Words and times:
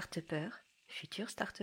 start 0.00 0.18
futur 0.86 1.28
start 1.28 1.62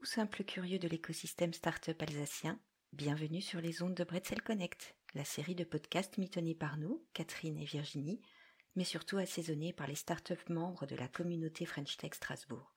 ou 0.00 0.04
simple 0.04 0.44
curieux 0.44 0.78
de 0.78 0.86
l'écosystème 0.86 1.52
start-up 1.52 2.00
alsacien, 2.00 2.60
bienvenue 2.92 3.40
sur 3.40 3.60
les 3.60 3.82
ondes 3.82 3.96
de 3.96 4.04
Bretzel 4.04 4.40
Connect, 4.40 4.94
la 5.14 5.24
série 5.24 5.56
de 5.56 5.64
podcasts 5.64 6.16
mitonnés 6.16 6.54
par 6.54 6.76
nous, 6.76 7.04
Catherine 7.12 7.58
et 7.58 7.64
Virginie, 7.64 8.22
mais 8.76 8.84
surtout 8.84 9.18
assaisonnés 9.18 9.72
par 9.72 9.88
les 9.88 9.96
start-up 9.96 10.38
membres 10.48 10.86
de 10.86 10.94
la 10.94 11.08
communauté 11.08 11.66
French 11.66 11.96
Tech 11.96 12.14
Strasbourg. 12.14 12.76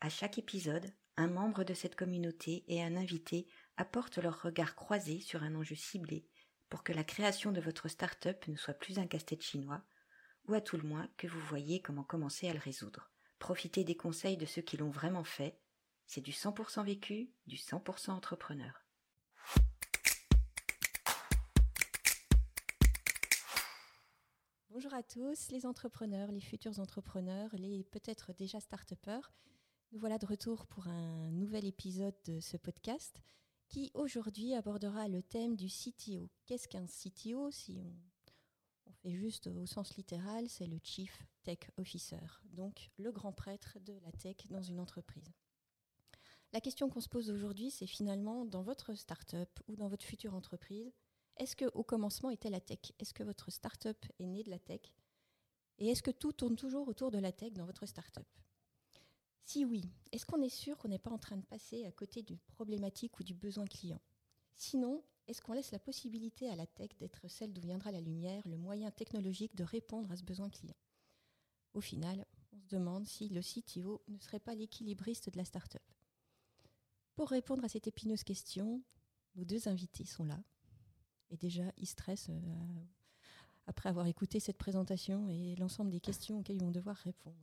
À 0.00 0.08
chaque 0.08 0.38
épisode, 0.38 0.90
un 1.18 1.28
membre 1.28 1.62
de 1.62 1.74
cette 1.74 1.94
communauté 1.94 2.64
et 2.66 2.82
un 2.82 2.96
invité 2.96 3.46
apportent 3.76 4.16
leur 4.16 4.40
regard 4.40 4.74
croisé 4.74 5.20
sur 5.20 5.42
un 5.42 5.54
enjeu 5.54 5.76
ciblé 5.76 6.26
pour 6.70 6.82
que 6.82 6.94
la 6.94 7.04
création 7.04 7.52
de 7.52 7.60
votre 7.60 7.88
start-up 7.88 8.48
ne 8.48 8.56
soit 8.56 8.72
plus 8.72 8.98
un 8.98 9.06
casse-tête 9.06 9.42
chinois, 9.42 9.84
ou 10.48 10.54
à 10.54 10.62
tout 10.62 10.78
le 10.78 10.88
moins 10.88 11.10
que 11.18 11.26
vous 11.26 11.40
voyez 11.40 11.82
comment 11.82 12.04
commencer 12.04 12.48
à 12.48 12.54
le 12.54 12.58
résoudre. 12.58 13.10
Profitez 13.44 13.84
des 13.84 13.94
conseils 13.94 14.38
de 14.38 14.46
ceux 14.46 14.62
qui 14.62 14.78
l'ont 14.78 14.88
vraiment 14.88 15.22
fait 15.22 15.60
c'est 16.06 16.22
du 16.22 16.30
100% 16.30 16.82
vécu, 16.82 17.30
du 17.46 17.56
100% 17.56 18.12
entrepreneur. 18.12 18.86
Bonjour 24.70 24.94
à 24.94 25.02
tous, 25.02 25.50
les 25.50 25.66
entrepreneurs, 25.66 26.32
les 26.32 26.40
futurs 26.40 26.80
entrepreneurs, 26.80 27.50
les 27.58 27.84
peut-être 27.84 28.32
déjà 28.32 28.60
start-upers. 28.60 29.30
Nous 29.92 29.98
voilà 29.98 30.16
de 30.16 30.24
retour 30.24 30.66
pour 30.66 30.88
un 30.88 31.30
nouvel 31.30 31.66
épisode 31.66 32.16
de 32.24 32.40
ce 32.40 32.56
podcast 32.56 33.20
qui 33.68 33.90
aujourd'hui 33.92 34.54
abordera 34.54 35.06
le 35.06 35.22
thème 35.22 35.54
du 35.54 35.66
CTO. 35.66 36.30
Qu'est-ce 36.46 36.66
qu'un 36.66 36.86
CTO 36.86 37.50
Si 37.50 37.78
on, 37.78 37.94
fait 39.04 39.14
juste 39.14 39.48
au 39.48 39.66
sens 39.66 39.96
littéral, 39.96 40.48
c'est 40.48 40.66
le 40.66 40.78
Chief 40.82 41.26
Tech 41.42 41.58
Officer, 41.76 42.24
donc 42.44 42.90
le 42.96 43.12
grand 43.12 43.32
prêtre 43.32 43.78
de 43.80 43.92
la 44.02 44.12
tech 44.12 44.36
dans 44.48 44.62
une 44.62 44.80
entreprise. 44.80 45.30
La 46.52 46.60
question 46.60 46.88
qu'on 46.88 47.00
se 47.00 47.08
pose 47.08 47.30
aujourd'hui, 47.30 47.70
c'est 47.70 47.86
finalement 47.86 48.46
dans 48.46 48.62
votre 48.62 48.94
start-up 48.94 49.50
ou 49.68 49.76
dans 49.76 49.88
votre 49.88 50.06
future 50.06 50.34
entreprise, 50.34 50.90
est-ce 51.36 51.54
qu'au 51.56 51.82
commencement 51.82 52.30
était 52.30 52.48
la 52.48 52.60
tech? 52.60 52.92
Est-ce 52.98 53.12
que 53.12 53.24
votre 53.24 53.50
start-up 53.50 53.98
est 54.18 54.26
née 54.26 54.42
de 54.42 54.50
la 54.50 54.58
tech? 54.58 54.80
Et 55.78 55.88
est-ce 55.88 56.02
que 56.02 56.12
tout 56.12 56.32
tourne 56.32 56.56
toujours 56.56 56.88
autour 56.88 57.10
de 57.10 57.18
la 57.18 57.32
tech 57.32 57.52
dans 57.52 57.66
votre 57.66 57.86
start-up? 57.86 58.26
Si 59.44 59.66
oui, 59.66 59.82
est-ce 60.12 60.24
qu'on 60.24 60.40
est 60.40 60.48
sûr 60.48 60.78
qu'on 60.78 60.88
n'est 60.88 60.98
pas 60.98 61.10
en 61.10 61.18
train 61.18 61.36
de 61.36 61.44
passer 61.44 61.84
à 61.84 61.92
côté 61.92 62.22
d'une 62.22 62.38
problématique 62.38 63.18
ou 63.18 63.24
du 63.24 63.34
besoin 63.34 63.66
client? 63.66 64.00
Sinon, 64.54 65.04
est-ce 65.26 65.40
qu'on 65.40 65.54
laisse 65.54 65.72
la 65.72 65.78
possibilité 65.78 66.48
à 66.48 66.56
la 66.56 66.66
tech 66.66 66.90
d'être 66.98 67.28
celle 67.28 67.52
d'où 67.52 67.62
viendra 67.62 67.90
la 67.90 68.00
lumière, 68.00 68.46
le 68.46 68.56
moyen 68.56 68.90
technologique 68.90 69.54
de 69.54 69.64
répondre 69.64 70.10
à 70.10 70.16
ce 70.16 70.22
besoin 70.22 70.50
client? 70.50 70.76
Au 71.72 71.80
final, 71.80 72.26
on 72.52 72.60
se 72.60 72.68
demande 72.68 73.06
si 73.06 73.28
le 73.28 73.40
CTO 73.40 74.02
ne 74.08 74.18
serait 74.18 74.40
pas 74.40 74.54
l'équilibriste 74.54 75.30
de 75.30 75.38
la 75.38 75.44
start-up. 75.44 75.82
Pour 77.16 77.30
répondre 77.30 77.64
à 77.64 77.68
cette 77.68 77.86
épineuse 77.86 78.22
question, 78.22 78.82
nos 79.34 79.44
deux 79.44 79.68
invités 79.68 80.04
sont 80.04 80.24
là. 80.24 80.42
Et 81.30 81.36
déjà, 81.36 81.72
ils 81.78 81.86
stressent 81.86 82.30
euh, 82.30 82.84
après 83.66 83.88
avoir 83.88 84.06
écouté 84.06 84.40
cette 84.40 84.58
présentation 84.58 85.28
et 85.28 85.56
l'ensemble 85.56 85.90
des 85.90 86.00
questions 86.00 86.38
auxquelles 86.38 86.56
ils 86.56 86.64
vont 86.64 86.70
devoir 86.70 86.96
répondre. 86.96 87.36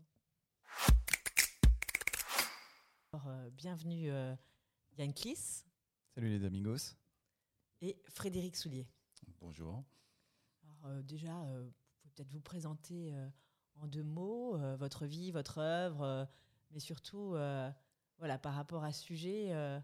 Euh, 3.14 3.50
bienvenue 3.50 4.10
euh, 4.10 4.36
Yann 4.98 5.14
Kliss. 5.14 5.66
Salut 6.16 6.30
les 6.30 6.46
amigos. 6.46 6.96
Et 7.82 7.98
Frédéric 8.08 8.56
Soulier. 8.56 8.88
Bonjour. 9.40 9.84
Alors, 10.84 11.04
déjà, 11.04 11.34
vous 11.34 11.72
pouvez 12.00 12.14
peut-être 12.16 12.32
vous 12.32 12.42
présenter 12.42 13.14
en 13.76 13.88
deux 13.88 14.04
mots 14.04 14.58
votre 14.78 15.06
vie, 15.06 15.32
votre 15.32 15.58
œuvre, 15.58 16.28
mais 16.72 16.80
surtout 16.80 17.36
voilà, 18.22 18.38
par 18.38 18.54
rapport 18.54 18.84
à 18.84 18.94
ce 18.94 19.04
sujet, 19.04 19.48
euh, 19.50 19.80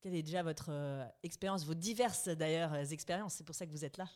quelle 0.00 0.16
est 0.16 0.22
déjà 0.24 0.42
votre 0.42 0.70
euh, 0.70 1.06
expérience, 1.22 1.64
vos 1.64 1.74
diverses 1.74 2.28
d'ailleurs 2.28 2.72
euh, 2.72 2.84
expériences 2.86 3.34
C'est 3.34 3.44
pour 3.44 3.54
ça 3.54 3.66
que 3.66 3.70
vous 3.70 3.84
êtes 3.84 3.96
là. 3.98 4.08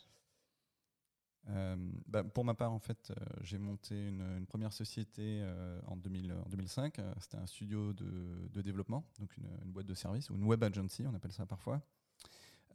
Bah, 2.08 2.24
pour 2.24 2.44
ma 2.44 2.54
part, 2.54 2.72
en 2.72 2.80
fait, 2.80 3.12
j'ai 3.40 3.56
monté 3.56 4.08
une, 4.08 4.44
première 4.46 4.72
société 4.72 5.48
en, 5.86 5.96
2000, 5.96 6.32
en 6.32 6.48
2005. 6.48 6.96
C'était 7.20 7.36
un 7.36 7.46
studio 7.46 7.92
de, 7.92 8.48
de 8.52 8.62
développement, 8.62 9.04
donc 9.20 9.36
une, 9.36 9.46
une, 9.64 9.70
boîte 9.70 9.86
de 9.86 9.94
service, 9.94 10.28
ou 10.28 10.34
une 10.34 10.42
web 10.42 10.64
agency, 10.64 11.06
on 11.06 11.14
appelle 11.14 11.30
ça 11.30 11.46
parfois. 11.46 11.80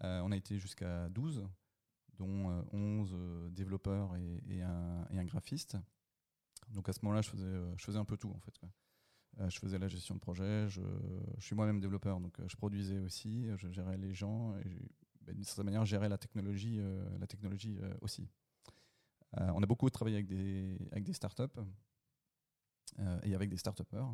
On 0.01 0.31
a 0.31 0.35
été 0.35 0.57
jusqu'à 0.57 1.09
12, 1.09 1.47
dont 2.17 2.65
11 2.71 3.51
développeurs 3.51 4.15
et, 4.15 4.43
et, 4.49 4.61
un, 4.61 5.05
et, 5.11 5.19
un, 5.19 5.25
graphiste. 5.25 5.77
Donc 6.69 6.89
à 6.89 6.93
ce 6.93 6.99
moment-là, 7.03 7.21
je 7.21 7.29
faisais, 7.29 7.97
un 7.97 8.05
peu 8.05 8.17
tout, 8.17 8.31
en 8.31 8.39
fait. 8.39 8.59
Euh, 9.39 9.49
je 9.49 9.59
faisais 9.59 9.79
la 9.79 9.87
gestion 9.87 10.15
de 10.15 10.19
projet, 10.19 10.67
je, 10.67 10.81
suis 11.39 11.55
moi-même 11.55 11.79
développeur, 11.79 12.19
donc 12.19 12.37
euh, 12.39 12.47
je 12.47 12.55
produisais 12.57 12.99
aussi, 12.99 13.47
je 13.57 13.71
gérais 13.71 13.97
les 13.97 14.13
gens, 14.13 14.57
et 14.57 14.89
ben, 15.21 15.33
d'une 15.33 15.43
certaine 15.43 15.65
manière, 15.65 15.85
gérais 15.85 16.09
la 16.09 16.17
technologie, 16.17 16.79
euh, 16.79 17.93
aussi. 18.01 18.27
on 19.37 19.63
a 19.63 19.65
beaucoup 19.65 19.89
travaillé 19.89 20.17
avec 20.17 20.27
des, 20.27 21.13
startups 21.13 21.43
et 23.23 23.33
avec 23.33 23.49
des 23.49 23.57
start-upers. 23.57 24.13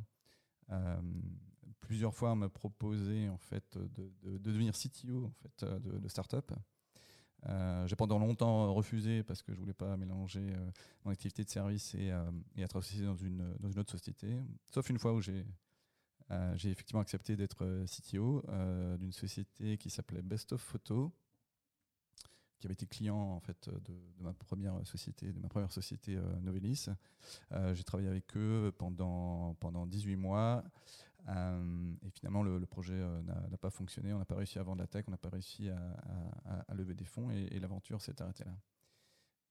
Plusieurs 1.82 2.14
fois, 2.14 2.32
on 2.32 2.36
m'a 2.36 2.50
proposé 2.50 3.30
en 3.30 3.38
fait, 3.38 3.78
de, 3.78 4.12
de, 4.24 4.38
devenir 4.38 4.74
CTO 4.74 5.26
en 5.26 5.32
fait, 5.32 5.66
de, 5.66 6.00
de 6.00 6.08
start-up. 6.08 6.52
Euh, 7.46 7.88
j'ai 7.88 7.96
pendant 7.96 8.20
longtemps 8.20 8.74
refusé 8.74 9.24
parce 9.24 9.44
que 9.44 9.54
je 9.54 9.60
voulais 9.60 9.74
pas 9.74 9.96
mélanger 9.96 10.54
euh, 10.54 10.72
mon 11.06 11.12
activité 11.12 11.44
de 11.44 11.50
service 11.50 11.94
et, 11.96 12.12
euh, 12.12 12.32
et, 12.56 12.62
être 12.62 12.76
associé 12.76 13.06
dans 13.06 13.16
une, 13.16 13.56
dans 13.60 13.70
une 13.70 13.80
autre 13.80 13.92
société. 13.92 14.36
Sauf 14.74 14.90
une 14.90 14.98
fois 14.98 15.14
où 15.14 15.22
j'ai 15.22 15.46
effectivement 16.64 17.02
accepté 17.02 17.36
d'être 17.36 17.86
CTO 17.86 18.44
d'une 18.98 19.14
société 19.14 19.78
qui 19.78 19.90
s'appelait 19.90 20.22
Best 20.22 20.52
of 20.54 20.62
Photo, 20.62 21.14
qui 22.60 22.66
avait 22.68 22.74
été 22.74 22.88
client 22.88 23.16
en 23.16 23.40
fait 23.40 23.70
de, 23.70 23.94
de 24.18 24.24
ma 24.24 24.34
première 24.34 24.76
société, 24.86 25.32
de 25.32 25.40
ma 25.40 25.48
première 25.48 25.72
société 25.72 26.18
Novelis. 26.42 26.88
j'ai 27.74 27.84
travaillé 27.84 28.10
avec 28.10 28.36
eux 28.36 28.74
pendant 28.78 29.54
pendant 29.60 29.86
18 29.86 30.16
mois. 30.16 30.64
Euh, 31.30 31.94
et 32.06 32.10
finalement, 32.12 32.44
le, 32.44 32.66
projet 32.66 32.94
euh, 32.94 33.22
n'a 33.22 33.58
pas 33.58 33.70
fonctionné. 33.70 34.14
On 34.14 34.20
n'a 34.20 34.26
pas 34.26 34.36
réussi 34.36 34.60
à 34.60 34.64
vendre 34.64 34.80
la 34.80 34.88
tech, 34.88 35.06
on 35.08 35.12
n'a 35.12 35.18
pas 35.18 35.30
réussi 35.30 35.70
à, 35.70 36.74
lever 36.74 36.94
des 36.94 37.06
fonds 37.06 37.30
et, 37.32 37.60
l'aventure 37.60 38.02
s'est 38.02 38.22
arrêtée 38.22 38.46
là. 38.46 38.56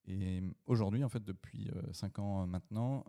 Et 0.09 0.41
aujourd'hui, 0.67 1.03
en 1.03 1.09
fait, 1.09 1.25
depuis 1.25 1.69
5 1.91 2.17
euh, 2.17 2.23
ans 2.23 2.47
maintenant, 2.47 3.05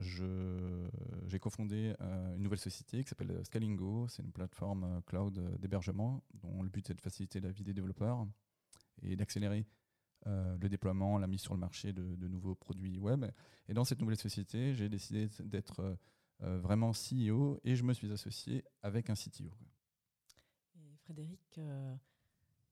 j'ai 0.00 1.38
cofondé 1.40 1.94
une 2.36 2.42
nouvelle 2.42 2.58
société 2.58 3.02
qui 3.02 3.08
s'appelle 3.08 3.40
Scalingo. 3.44 4.06
C'est 4.08 4.22
une 4.22 4.32
plateforme 4.32 5.00
cloud 5.06 5.58
d'hébergement 5.58 6.22
dont 6.34 6.62
le 6.62 6.68
but 6.68 6.90
est 6.90 6.94
de 6.94 7.00
faciliter 7.00 7.40
la 7.40 7.50
vie 7.50 7.64
des 7.64 7.72
développeurs 7.72 8.26
et 9.00 9.16
d'accélérer 9.16 9.66
le 10.26 10.68
déploiement, 10.68 11.16
la 11.16 11.26
mise 11.26 11.40
sur 11.40 11.54
le 11.54 11.60
marché 11.60 11.94
de, 11.94 12.28
nouveaux 12.28 12.54
produits 12.54 12.98
web. 12.98 13.24
Et 13.66 13.72
dans 13.72 13.84
cette 13.84 14.02
nouvelle 14.02 14.18
société, 14.18 14.74
j'ai 14.74 14.90
décidé 14.90 15.30
d'être 15.40 15.96
vraiment 16.42 16.92
CEO 16.92 17.60
et 17.64 17.76
je 17.76 17.84
me 17.84 17.92
suis 17.92 18.10
associé 18.12 18.64
avec 18.82 19.10
un 19.10 19.14
CTO. 19.14 19.50
Et 20.76 20.96
Frédéric, 21.04 21.58
euh, 21.58 21.94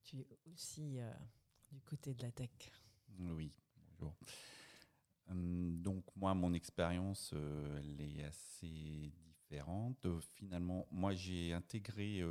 tu 0.02 0.18
es 0.18 0.26
aussi 0.52 0.98
euh, 0.98 1.12
du 1.70 1.80
côté 1.82 2.14
de 2.14 2.22
la 2.22 2.32
tech. 2.32 2.50
Oui, 3.18 3.52
bonjour. 3.76 4.16
Hum, 5.28 5.80
donc 5.80 6.04
moi, 6.16 6.34
mon 6.34 6.52
expérience, 6.52 7.34
elle 7.78 8.00
est 8.00 8.24
assez 8.24 9.12
différente. 9.12 10.06
Finalement, 10.36 10.86
moi, 10.90 11.14
j'ai 11.14 11.52
intégré, 11.52 12.24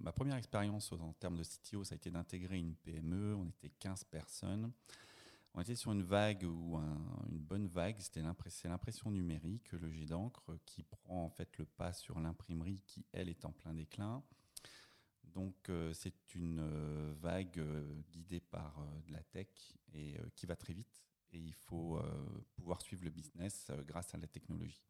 ma 0.00 0.12
première 0.12 0.36
expérience 0.36 0.92
en 0.92 1.12
termes 1.14 1.36
de 1.36 1.42
CTO, 1.42 1.84
ça 1.84 1.94
a 1.94 1.96
été 1.96 2.10
d'intégrer 2.10 2.58
une 2.58 2.74
PME. 2.76 3.34
On 3.34 3.48
était 3.48 3.70
15 3.70 4.04
personnes. 4.04 4.72
On 5.54 5.60
était 5.60 5.74
sur 5.74 5.92
une 5.92 6.02
vague 6.02 6.44
ou 6.44 6.76
une 7.30 7.38
bonne 7.38 7.66
vague, 7.66 7.98
c'était 7.98 8.22
l'impression 8.22 9.10
numérique, 9.10 9.72
le 9.72 9.90
jet 9.90 10.06
d'encre, 10.06 10.56
qui 10.64 10.84
prend 10.84 11.24
en 11.24 11.30
fait 11.30 11.58
le 11.58 11.64
pas 11.64 11.92
sur 11.92 12.20
l'imprimerie 12.20 12.82
qui, 12.86 13.04
elle, 13.12 13.28
est 13.28 13.44
en 13.44 13.52
plein 13.52 13.74
déclin. 13.74 14.22
Donc 15.34 15.68
euh, 15.68 15.92
c'est 15.92 16.34
une 16.34 16.58
euh, 16.60 17.14
vague 17.20 17.58
euh, 17.58 18.00
guidée 18.10 18.40
par 18.40 18.84
de 19.06 19.12
la 19.12 19.22
tech 19.22 19.48
et 19.94 20.16
qui 20.34 20.46
va 20.46 20.56
très 20.56 20.72
vite 20.72 21.02
et 21.32 21.38
il 21.38 21.54
faut 21.54 22.00
pouvoir 22.54 22.80
suivre 22.82 23.04
le 23.04 23.10
business 23.10 23.70
grâce 23.86 24.14
à 24.14 24.18
la 24.18 24.26
technologie. 24.26 24.82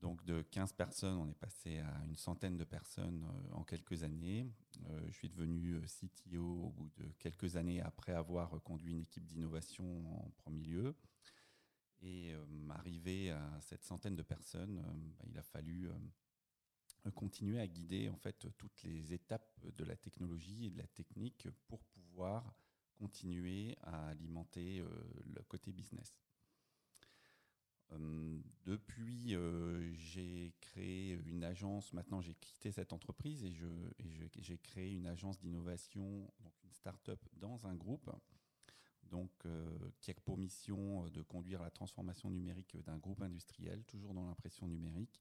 Donc 0.00 0.24
de 0.24 0.40
15 0.42 0.72
personnes, 0.72 1.18
on 1.18 1.28
est 1.28 1.38
passé 1.38 1.78
à 1.78 2.04
une 2.06 2.16
centaine 2.16 2.56
de 2.56 2.64
personnes 2.64 3.22
euh, 3.22 3.54
en 3.54 3.64
quelques 3.64 4.02
années. 4.02 4.46
Euh, 4.88 5.00
je 5.08 5.12
suis 5.12 5.28
devenu 5.28 5.74
euh, 5.74 5.82
CTO 5.82 6.42
au 6.42 6.70
bout 6.70 6.90
de 6.96 7.06
quelques 7.18 7.56
années 7.56 7.82
après 7.82 8.12
avoir 8.12 8.62
conduit 8.62 8.92
une 8.92 9.00
équipe 9.00 9.26
d'innovation 9.26 9.84
en 10.24 10.30
premier 10.38 10.62
lieu. 10.62 10.94
Et 12.02 12.32
arrivé 12.70 13.30
à 13.30 13.60
cette 13.60 13.84
centaine 13.84 14.16
de 14.16 14.22
personnes, 14.22 14.80
bah, 15.18 15.24
il 15.28 15.36
a 15.36 15.42
fallu 15.42 15.90
continuer 17.14 17.60
à 17.60 17.66
guider 17.66 18.08
en 18.08 18.16
fait 18.16 18.46
toutes 18.56 18.82
les 18.84 19.12
étapes 19.12 19.60
de 19.76 19.84
la 19.84 19.96
technologie 19.96 20.64
et 20.64 20.70
de 20.70 20.78
la 20.78 20.86
technique 20.86 21.48
pour 21.68 21.84
pouvoir 21.84 22.54
continuer 22.94 23.76
à 23.82 24.06
alimenter 24.08 24.82
le 25.26 25.42
côté 25.42 25.72
business. 25.72 26.16
Euh, 27.92 28.38
depuis, 28.64 29.34
euh, 29.34 29.92
j'ai 29.94 30.54
l'agence. 31.26 31.92
Maintenant, 31.92 32.20
j'ai 32.20 32.34
quitté 32.34 32.70
cette 32.70 32.92
entreprise 32.92 33.44
et 33.44 33.52
j'ai 34.38 34.58
créé 34.58 34.92
une 34.92 35.06
agence 35.06 35.38
d'innovation, 35.38 36.30
donc 36.40 36.52
une 36.64 36.72
start-up 36.72 37.20
dans 37.36 37.66
un 37.66 37.74
groupe, 37.74 38.10
donc 39.10 39.30
qui 40.00 40.10
a 40.10 40.14
pour 40.14 40.38
mission 40.38 41.08
de 41.08 41.22
conduire 41.22 41.62
la 41.62 41.70
transformation 41.70 42.30
numérique 42.30 42.76
d'un 42.84 42.98
groupe 42.98 43.20
industriel, 43.22 43.84
toujours 43.84 44.14
dans 44.14 44.26
l'impression 44.26 44.68
numérique, 44.68 45.20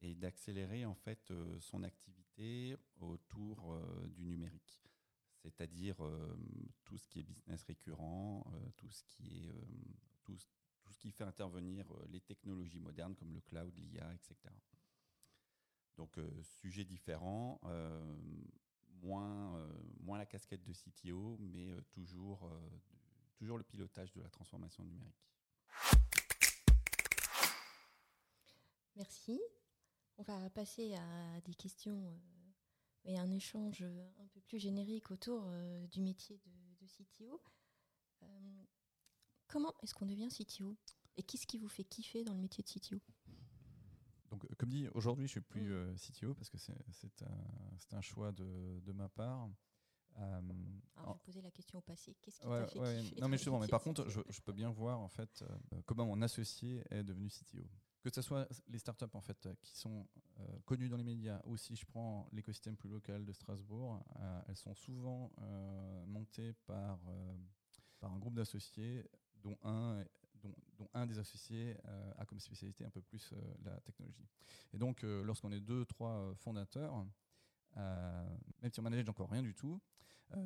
et 0.00 0.14
d'accélérer 0.14 0.84
en 0.84 0.94
fait 0.94 1.32
son 1.60 1.84
activité 1.84 2.76
autour 3.00 3.78
du 4.08 4.26
numérique 4.26 4.82
c'est-à-dire 5.42 5.96
euh, 6.04 6.36
tout 6.84 6.96
ce 6.96 7.08
qui 7.08 7.20
est 7.20 7.24
business 7.24 7.62
récurrent, 7.64 8.46
euh, 8.54 8.70
tout 8.76 8.90
ce 8.90 9.02
qui 9.04 9.44
est 9.44 9.48
euh, 9.48 9.60
tout, 10.22 10.36
qui 11.02 11.10
fait 11.10 11.24
intervenir 11.24 11.84
les 12.10 12.20
technologies 12.20 12.78
modernes 12.78 13.16
comme 13.16 13.34
le 13.34 13.40
cloud, 13.40 13.76
l'IA, 13.76 14.14
etc. 14.14 14.36
Donc 15.96 16.16
sujet 16.60 16.84
différent, 16.84 17.60
moins 19.02 19.68
moins 20.00 20.16
la 20.16 20.26
casquette 20.26 20.62
de 20.62 20.72
CTO, 20.72 21.36
mais 21.40 21.74
toujours 21.90 22.48
toujours 23.34 23.58
le 23.58 23.64
pilotage 23.64 24.12
de 24.12 24.22
la 24.22 24.28
transformation 24.28 24.84
numérique. 24.84 25.28
Merci. 28.94 29.40
On 30.18 30.22
va 30.22 30.50
passer 30.50 30.94
à 30.94 31.40
des 31.40 31.54
questions 31.54 32.14
et 33.04 33.18
un 33.18 33.30
échange 33.32 33.82
un 33.82 34.26
peu 34.28 34.40
plus 34.40 34.60
générique 34.60 35.10
autour 35.10 35.44
euh, 35.48 35.86
du 35.88 36.00
métier 36.00 36.38
de, 36.38 36.86
CTO. 36.86 37.40
Euh, 39.52 39.58
comment 39.58 39.74
est-ce 39.82 39.94
qu'on 39.94 40.06
devient 40.06 40.28
CTO 40.28 40.76
Et 41.16 41.22
qu'est-ce 41.22 41.46
qui 41.46 41.58
vous 41.58 41.68
fait 41.68 41.84
kiffer 41.84 42.24
dans 42.24 42.34
le 42.34 42.40
métier 42.40 42.62
de 42.62 42.68
CTO 42.68 43.00
donc, 44.30 44.46
comme 44.56 44.70
dit, 44.70 44.88
aujourd'hui, 44.94 45.26
je 45.26 45.32
suis 45.32 45.40
plus 45.42 45.68
mm. 45.68 45.72
euh, 45.72 45.94
CTO 45.96 46.32
parce 46.32 46.48
que 46.48 46.56
c'est 46.56 46.72
un, 47.22 47.98
un, 47.98 48.00
choix 48.00 48.32
de, 48.32 48.80
de 48.80 48.92
ma 48.92 49.10
part. 49.10 49.50
Alors, 50.16 50.40
je 50.96 51.12
vais 51.12 51.18
poser 51.22 51.42
la 51.42 51.50
question 51.50 51.78
au 51.78 51.82
passé. 51.82 52.16
Qu'est-ce 52.22 52.40
qui 52.40 52.46
t'a 52.46 52.66
fait 52.66 52.78
kiffer 52.78 53.20
Non, 53.20 53.28
mais 53.28 53.36
justement, 53.36 53.58
mais 53.58 53.68
par 53.68 53.82
contre, 53.82 54.08
je, 54.08 54.20
je, 54.26 54.40
peux 54.40 54.54
bien 54.54 54.70
voir 54.70 55.00
en 55.00 55.08
fait 55.08 55.44
comment 55.84 56.06
mon 56.06 56.22
associé 56.22 56.82
est 56.88 57.04
devenu 57.04 57.28
CTO 57.28 57.68
que 58.02 58.10
ce 58.10 58.20
soit 58.20 58.48
les 58.68 58.78
startups 58.78 59.14
en 59.14 59.20
fait 59.20 59.48
qui 59.62 59.76
sont 59.76 60.06
euh, 60.40 60.58
connues 60.64 60.88
dans 60.88 60.96
les 60.96 61.04
médias 61.04 61.40
ou 61.44 61.56
si 61.56 61.76
je 61.76 61.86
prends 61.86 62.28
l'écosystème 62.32 62.76
plus 62.76 62.88
local 62.88 63.24
de 63.24 63.32
Strasbourg, 63.32 64.02
euh, 64.16 64.42
elles 64.48 64.56
sont 64.56 64.74
souvent 64.74 65.30
euh, 65.40 66.04
montées 66.06 66.52
par, 66.66 66.98
par 68.00 68.12
un 68.12 68.18
groupe 68.18 68.34
d'associés 68.34 69.06
dont 69.42 69.56
un, 69.62 71.06
des 71.06 71.18
associés 71.18 71.76
a 72.18 72.24
comme 72.26 72.40
spécialité 72.40 72.84
un 72.84 72.90
peu 72.90 73.00
plus 73.00 73.32
la 73.64 73.80
technologie. 73.80 74.28
Et 74.72 74.78
donc 74.78 75.02
lorsqu'on 75.02 75.52
est 75.52 75.60
deux, 75.60 75.84
trois 75.84 76.34
fondateurs, 76.36 77.06
même 77.76 78.70
si 78.72 78.80
on 78.80 78.82
manage 78.82 79.08
encore 79.08 79.30
rien 79.30 79.42
du 79.42 79.54
tout, 79.54 79.80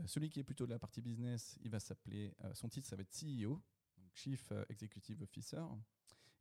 celui 0.06 0.31
qui 0.31 0.40
est 0.40 0.44
plutôt 0.44 0.66
de 0.66 0.72
la 0.72 0.78
partie 0.78 1.00
business, 1.00 1.58
il 1.62 1.70
va 1.70 1.81
s'appeler, 1.81 2.34
son 2.54 2.69
titre 2.69 2.88
ça 2.88 2.96
va 2.96 3.02
être 3.02 3.14
CEO, 3.14 3.62
Chief 4.12 4.52
Executive 4.69 5.22
Officer. 5.22 5.62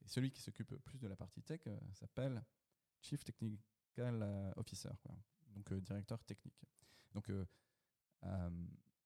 Et 0.05 0.07
celui 0.07 0.31
qui 0.31 0.41
s'occupe 0.41 0.75
plus 0.83 0.99
de 0.99 1.07
la 1.07 1.15
partie 1.15 1.41
tech 1.41 1.61
euh, 1.67 1.77
s'appelle 1.93 2.43
Chief 3.01 3.23
Technical 3.23 4.21
euh, 4.21 4.51
Officer, 4.55 4.91
donc 5.47 5.71
euh, 5.71 5.81
directeur 5.81 6.23
technique. 6.23 6.63
Donc 7.13 7.31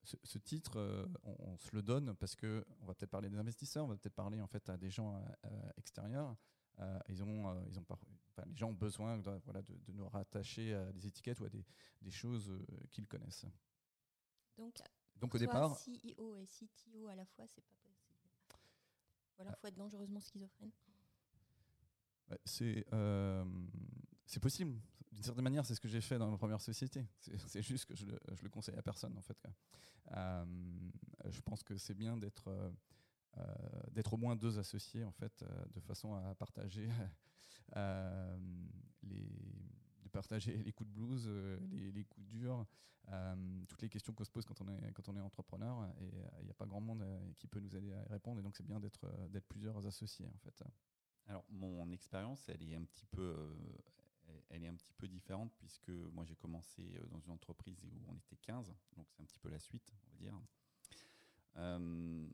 ce, 0.03 0.37
titre, 0.37 1.07
on, 1.23 1.57
se 1.57 1.75
le 1.75 1.81
donne 1.81 2.15
parce 2.15 2.35
que 2.35 2.65
on 2.81 2.85
va 2.85 2.93
peut-être 2.93 3.11
parler 3.11 3.29
des 3.29 3.37
investisseurs, 3.37 3.85
on 3.85 3.89
va 3.89 3.97
peut-être 3.97 4.15
parler 4.15 4.41
en 4.41 4.47
fait 4.47 4.67
à 4.69 4.77
des 4.77 4.89
gens 4.89 5.23
extérieurs. 5.77 6.35
ils 7.09 7.23
ont, 7.23 7.63
ils 7.67 7.77
ont 7.77 7.85
les 8.47 8.55
gens 8.55 8.69
ont 8.69 8.73
besoin 8.73 9.17
de, 9.17 9.41
voilà, 9.43 9.61
de, 9.61 9.91
nous 9.91 10.07
rattacher 10.07 10.73
à 10.73 10.91
des 10.93 11.07
étiquettes 11.07 11.39
ou 11.41 11.45
à 11.45 11.49
des, 11.49 11.65
des 12.01 12.11
choses 12.11 12.51
qu'ils 12.91 13.07
connaissent. 13.07 13.45
Donc, 14.57 14.77
Donc 15.17 15.35
au 15.35 15.37
départ, 15.37 15.77
CEO 15.77 16.35
et 16.35 16.45
CTO 16.45 17.07
à 17.07 17.15
la 17.15 17.25
fois, 17.25 17.45
c'est 17.47 17.61
pas 17.61 17.75
possible. 17.83 18.19
Voilà, 19.37 19.55
faut 19.55 19.67
être 19.67 19.75
dangereusement 19.75 20.19
schizophrène. 20.19 20.71
C'est 22.45 22.85
euh, 22.93 23.45
c'est 24.29 24.39
possible. 24.39 24.79
D'une 25.11 25.23
certaine 25.23 25.43
manière, 25.43 25.65
c'est 25.65 25.73
ce 25.73 25.81
que 25.81 25.87
j'ai 25.87 26.01
fait 26.01 26.19
dans 26.19 26.29
ma 26.29 26.37
première 26.37 26.61
société. 26.61 27.05
C'est 27.19 27.63
juste 27.63 27.85
que 27.85 27.95
je 27.95 28.05
le, 28.05 28.19
je 28.33 28.43
le, 28.43 28.49
conseille 28.49 28.75
à 28.75 28.81
personne, 28.81 29.17
en 29.17 29.21
fait. 29.21 29.37
Euh, 30.11 30.45
je 31.29 31.41
pense 31.41 31.63
que 31.63 31.77
c'est 31.77 31.95
bien 31.95 32.15
d'être 32.15 32.47
euh, 32.47 33.43
d'être 33.91 34.13
au 34.13 34.17
moins 34.17 34.35
deux 34.35 34.59
associés, 34.59 35.03
en 35.03 35.11
fait, 35.11 35.43
de 35.73 35.79
façon 35.79 36.13
à 36.13 36.35
partager 36.35 36.89
les 39.03 39.27
de 40.03 40.09
partager 40.11 40.57
les 40.63 40.71
coups 40.71 40.89
de 40.89 40.95
blues, 40.95 41.27
les, 41.71 41.91
les 41.91 42.03
coups 42.03 42.27
durs, 42.27 42.65
toutes 43.67 43.81
les 43.81 43.89
questions 43.89 44.13
qu'on 44.13 44.23
se 44.23 44.31
pose 44.31 44.45
quand 44.45 44.59
on 44.61 44.67
est, 44.67 44.91
quand 44.93 45.07
on 45.09 45.15
est 45.15 45.21
entrepreneur. 45.21 45.85
Et 46.01 46.11
il 46.39 46.45
n'y 46.45 46.51
a 46.51 46.55
pas 46.55 46.65
grand 46.65 46.81
monde 46.81 47.03
qui 47.37 47.47
peut 47.47 47.59
nous 47.59 47.75
aider 47.75 47.93
à 47.93 48.03
répondre. 48.09 48.39
Et 48.39 48.43
donc, 48.43 48.55
c'est 48.55 48.65
bien 48.65 48.79
d'être 48.79 49.07
d'être 49.29 49.47
plusieurs 49.47 49.85
associés, 49.85 50.27
en 50.27 50.37
fait. 50.37 50.63
Alors, 51.29 51.45
mon 51.49 51.91
expérience, 51.91 52.49
elle 52.49 52.63
est 52.63 52.75
un 52.75 52.83
petit 52.83 53.05
peu, 53.05 53.21
euh, 53.21 53.53
elle 54.49 54.63
est 54.63 54.67
un 54.67 54.75
petit 54.75 54.93
peu 54.93 55.07
différente 55.07 55.53
puisque 55.57 55.89
moi, 55.89 56.23
j'ai 56.25 56.35
commencé 56.35 56.81
euh, 56.95 57.05
dans 57.07 57.19
une 57.19 57.31
entreprise 57.31 57.81
où 57.83 57.89
on 58.07 58.15
était 58.15 58.37
15, 58.37 58.73
donc 58.95 59.07
c'est 59.09 59.21
un 59.21 59.25
petit 59.25 59.39
peu 59.39 59.49
la 59.49 59.59
suite, 59.59 59.91
on 59.93 60.11
va 60.11 60.17
dire. 60.17 60.41
Euh, 61.57 62.27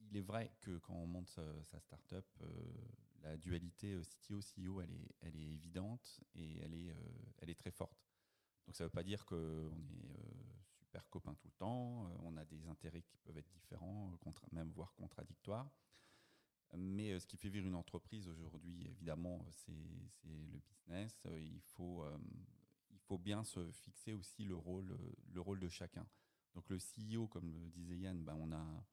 il 0.00 0.16
est 0.16 0.22
vrai 0.22 0.52
que 0.60 0.78
quand 0.78 0.94
on 0.94 1.06
monte 1.06 1.28
sa, 1.28 1.80
start-up, 1.80 2.26
la 3.22 3.36
dualité 3.36 3.98
CTO-CEO, 4.00 4.82
elle 4.82 4.92
est, 4.92 5.14
elle 5.20 5.36
est 5.36 5.52
évidente 5.52 6.20
et 6.34 6.58
elle 6.58 6.74
est, 6.74 6.94
elle 7.38 7.48
est 7.48 7.58
très 7.58 7.70
forte. 7.70 8.10
Donc, 8.66 8.76
ça 8.76 8.84
ne 8.84 8.88
veut 8.88 8.92
pas 8.92 9.04
dire 9.04 9.24
qu'on 9.24 9.36
est 9.38 10.74
super 10.74 11.08
copains 11.08 11.34
tout 11.34 11.46
le 11.46 11.54
temps, 11.54 12.10
on 12.24 12.36
a 12.36 12.44
des 12.44 12.66
intérêts 12.66 13.02
qui 13.02 13.16
peuvent 13.18 13.38
être 13.38 13.50
différents, 13.52 14.12
même 14.50 14.70
voire 14.72 14.92
contradictoires. 14.96 15.70
Euh, 17.22 17.24
ce 17.24 17.26
qui 17.26 17.36
fait 17.36 17.48
vivre 17.48 17.66
une 17.66 17.74
entreprise 17.74 18.28
aujourd'hui, 18.28 18.86
évidemment, 18.86 19.44
c'est 19.50 19.72
le 20.24 20.58
business. 20.58 21.22
Euh, 21.26 21.40
il 21.40 21.60
faut, 21.60 22.02
euh, 22.02 22.18
il 22.90 22.98
faut 22.98 23.18
bien 23.18 23.44
se 23.44 23.70
fixer 23.72 24.12
aussi 24.12 24.44
le 24.44 24.56
rôle, 24.56 24.96
le 25.32 25.40
rôle 25.40 25.60
de 25.60 25.68
chacun. 25.68 26.06
Donc 26.54 26.68
le 26.68 26.78
CEO, 26.78 27.26
comme 27.28 27.52
le 27.52 27.70
disait 27.70 27.98
Yann, 27.98 28.22
ben 28.22 28.36
on, 28.38 28.52
a, 28.52 28.84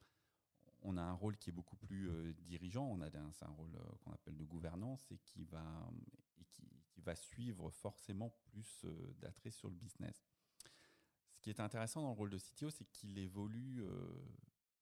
on 0.82 0.98
a 0.98 1.02
un 1.02 1.14
rôle 1.14 1.38
qui 1.38 1.50
est 1.50 1.54
beaucoup 1.54 1.76
plus 1.76 2.10
dirigeant. 2.46 2.86
On 2.86 3.02
a 3.02 3.08
un, 3.08 3.48
rôle 3.50 3.78
qu'on 4.02 4.12
appelle 4.12 4.38
de 4.38 4.46
gouvernance 4.46 5.12
et 5.12 5.18
qui 5.18 5.44
va, 5.44 5.92
qui, 6.90 7.02
va 7.02 7.16
suivre 7.16 7.70
forcément 7.70 8.30
plus 8.46 8.86
d'attrait 9.20 9.52
sur 9.52 9.68
le 9.68 9.76
business. 9.76 10.26
Ce 11.34 11.42
qui 11.42 11.50
est 11.50 11.60
intéressant 11.60 12.02
dans 12.02 12.10
le 12.10 12.16
rôle 12.16 12.30
de 12.30 12.38
CTO, 12.38 12.70
c'est 12.70 12.86
qu'il 12.86 13.18
évolue 13.18 13.84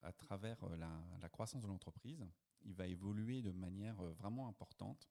à 0.03 0.11
travers 0.11 0.63
la 0.69 1.29
croissance 1.29 1.63
de 1.63 1.67
l'entreprise 1.67 2.23
il 2.65 2.73
va 2.73 2.87
évoluer 2.87 3.41
de 3.41 3.51
manière 3.51 3.99
euh, 4.01 4.13
vraiment 4.13 4.47
importante. 4.47 5.09